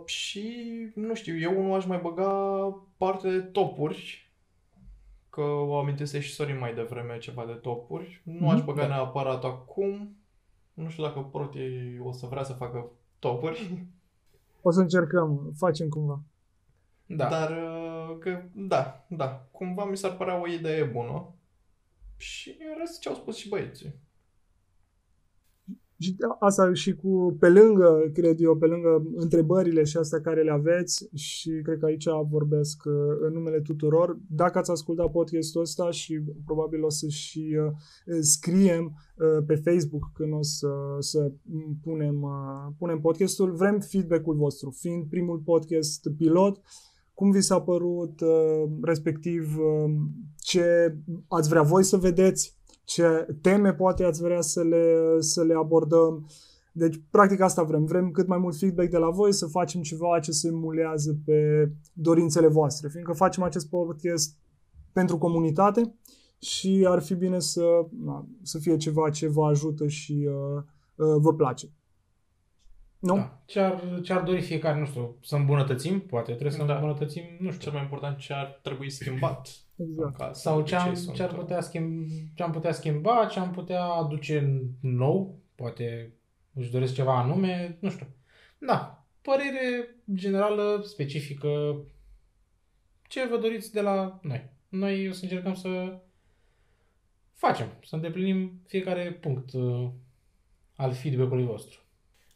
Uh, 0.00 0.06
și, 0.06 0.66
nu 0.94 1.14
știu, 1.14 1.38
eu 1.38 1.62
nu 1.62 1.74
aș 1.74 1.84
mai 1.86 1.98
băga 1.98 2.30
parte 2.96 3.30
de 3.30 3.40
topuri, 3.40 4.30
că 5.30 5.40
o 5.40 5.78
amintise 5.78 6.20
și 6.20 6.32
Sorin 6.32 6.58
mai 6.58 6.74
devreme 6.74 7.18
ceva 7.18 7.44
de 7.46 7.52
topuri. 7.52 8.22
Nu 8.24 8.48
aș 8.50 8.56
Mhm, 8.56 8.64
băga 8.64 8.82
da. 8.82 8.88
neapărat 8.88 9.44
acum. 9.44 10.16
Nu 10.74 10.88
știu 10.88 11.02
dacă 11.02 11.20
Proti 11.20 11.98
o 12.02 12.12
să 12.12 12.26
vrea 12.26 12.42
să 12.42 12.52
facă 12.52 12.90
topuri, 13.18 13.86
O 14.62 14.70
să 14.70 14.80
încercăm, 14.80 15.52
facem 15.56 15.88
cumva. 15.88 16.20
Da. 17.06 17.28
dar 17.28 17.50
uh, 17.50 18.16
că, 18.18 18.42
da, 18.52 19.04
da, 19.08 19.46
cumva 19.50 19.84
mi 19.84 19.96
s-ar 19.96 20.16
părea 20.16 20.40
o 20.40 20.46
idee 20.46 20.84
bună. 20.84 21.34
Și 22.16 22.56
în 22.58 22.78
rest 22.78 23.00
ce 23.00 23.08
au 23.08 23.14
spus 23.14 23.36
și 23.36 23.48
băieții. 23.48 23.94
Și 26.00 26.16
asta 26.38 26.72
și 26.72 26.94
cu, 26.94 27.36
pe 27.38 27.48
lângă, 27.48 28.10
cred 28.12 28.40
eu, 28.40 28.56
pe 28.56 28.66
lângă 28.66 29.06
întrebările 29.14 29.84
și 29.84 29.96
astea 29.96 30.20
care 30.20 30.42
le 30.42 30.50
aveți 30.50 31.08
și 31.14 31.50
cred 31.62 31.78
că 31.78 31.84
aici 31.86 32.06
vorbesc 32.30 32.82
uh, 32.84 32.92
în 33.20 33.32
numele 33.32 33.60
tuturor. 33.60 34.18
Dacă 34.28 34.58
ați 34.58 34.70
ascultat 34.70 35.10
podcastul 35.10 35.60
ăsta 35.60 35.90
și 35.90 36.20
probabil 36.44 36.84
o 36.84 36.88
să 36.88 37.08
și 37.08 37.56
uh, 37.66 37.72
scriem 38.20 38.84
uh, 38.84 39.44
pe 39.46 39.54
Facebook 39.54 40.10
când 40.14 40.32
o 40.32 40.42
să, 40.42 40.68
să 40.98 41.32
punem, 41.82 42.22
uh, 42.22 42.72
punem 42.78 43.00
podcastul, 43.00 43.52
vrem 43.52 43.80
feedback-ul 43.80 44.36
vostru. 44.36 44.70
Fiind 44.70 45.08
primul 45.08 45.38
podcast 45.38 46.08
pilot, 46.16 46.60
cum 47.14 47.30
vi 47.30 47.40
s-a 47.40 47.60
părut, 47.60 48.20
uh, 48.20 48.70
respectiv 48.82 49.58
uh, 49.58 49.92
ce 50.36 50.96
ați 51.28 51.48
vrea 51.48 51.62
voi 51.62 51.84
să 51.84 51.96
vedeți, 51.96 52.59
ce 52.90 53.26
teme 53.40 53.72
poate 53.74 54.04
ați 54.04 54.22
vrea 54.22 54.40
să 54.40 54.62
le, 54.62 55.16
să 55.20 55.42
le 55.42 55.54
abordăm. 55.54 56.26
Deci, 56.72 57.02
practic 57.10 57.40
asta 57.40 57.62
vrem. 57.62 57.84
Vrem 57.84 58.10
cât 58.10 58.26
mai 58.26 58.38
mult 58.38 58.56
feedback 58.56 58.90
de 58.90 58.96
la 58.96 59.10
voi, 59.10 59.32
să 59.32 59.46
facem 59.46 59.82
ceva 59.82 60.18
ce 60.18 60.30
se 60.30 60.48
emulează 60.48 61.18
pe 61.24 61.70
dorințele 61.92 62.46
voastre, 62.46 62.88
fiindcă 62.88 63.12
facem 63.12 63.42
acest 63.42 63.68
podcast 63.68 64.36
pentru 64.92 65.18
comunitate 65.18 65.94
și 66.38 66.84
ar 66.88 67.02
fi 67.02 67.14
bine 67.14 67.38
să, 67.38 67.64
na, 68.04 68.28
să 68.42 68.58
fie 68.58 68.76
ceva 68.76 69.10
ce 69.10 69.28
vă 69.28 69.46
ajută 69.46 69.86
și 69.86 70.28
uh, 70.28 70.62
uh, 70.94 71.16
vă 71.18 71.34
place. 71.34 71.72
Nu? 73.00 73.14
Da. 73.14 73.42
Ce-ar, 73.44 74.00
ce-ar 74.02 74.22
dori 74.22 74.40
fiecare, 74.40 74.78
nu 74.78 74.86
știu, 74.86 75.16
să 75.22 75.36
îmbunătățim, 75.36 76.00
poate 76.00 76.30
trebuie 76.30 76.52
să 76.52 76.64
Da. 76.64 76.74
îmbunătățim, 76.74 77.24
nu 77.38 77.50
știu. 77.50 77.62
Cel 77.62 77.72
mai 77.72 77.82
important 77.82 78.18
ce 78.18 78.32
ar 78.32 78.60
trebui 78.62 78.90
schimbat. 78.90 79.48
Exact. 79.76 80.06
în 80.06 80.12
caz 80.12 80.40
Sau 80.40 80.60
de 80.60 80.68
ce 80.68 80.76
am, 80.76 80.94
sunt, 80.94 81.14
ce 81.14 81.22
ar 81.22 81.30
uh, 81.30 81.38
putea 81.38 81.60
schimba, 81.60 82.06
ce 82.34 82.42
am 82.42 82.50
putea 82.50 82.72
schimba, 82.72 83.26
ce 83.26 83.38
am 83.38 83.50
putea 83.50 83.84
aduce 83.84 84.62
nou, 84.80 85.38
poate 85.54 86.12
își 86.52 86.70
doresc 86.70 86.94
ceva 86.94 87.18
anume, 87.18 87.76
nu 87.80 87.90
știu. 87.90 88.06
Da, 88.58 89.04
părere 89.22 89.96
generală, 90.14 90.80
specifică, 90.84 91.76
ce 93.08 93.26
vă 93.26 93.36
doriți 93.36 93.72
de 93.72 93.80
la 93.80 94.18
noi. 94.22 94.50
Noi 94.68 95.08
o 95.08 95.12
să 95.12 95.20
încercăm 95.22 95.54
să 95.54 95.98
facem, 97.34 97.66
să 97.84 97.94
îndeplinim 97.94 98.60
fiecare 98.66 99.12
punct 99.12 99.52
uh, 99.52 99.88
al 100.76 100.92
feedback-ului 100.92 101.44
vostru. 101.44 101.80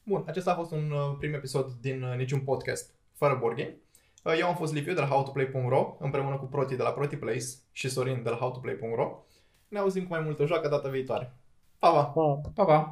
Bun, 0.07 0.25
acesta 0.27 0.51
a 0.51 0.55
fost 0.55 0.71
un 0.71 0.91
uh, 0.91 1.17
prim 1.19 1.35
episod 1.35 1.73
din 1.81 2.03
uh, 2.03 2.17
niciun 2.17 2.41
podcast 2.41 2.95
fără 3.13 3.37
board 3.41 3.57
game. 3.57 3.77
Uh, 4.25 4.39
Eu 4.39 4.47
am 4.47 4.55
fost 4.55 4.73
Liviu 4.73 4.95
de 4.95 5.01
la 5.01 5.07
howtoplay.ro 5.07 5.97
împreună 5.99 6.37
cu 6.37 6.45
Proti 6.45 6.77
de 6.77 6.83
la 6.83 6.91
Proti 6.91 7.17
Place 7.17 7.45
și 7.73 7.89
Sorin 7.89 8.23
de 8.23 8.31
la 8.31 8.37
howtoplay.ro. 8.37 9.25
Ne 9.69 9.79
auzim 9.79 10.03
cu 10.03 10.09
mai 10.09 10.21
multă 10.21 10.47
joacă 10.47 10.69
data 10.69 10.89
viitoare. 10.89 11.37
Pa, 11.79 11.91
pa! 11.91 12.05
Pa! 12.05 12.41
Pa, 12.55 12.65
pa! 12.65 12.83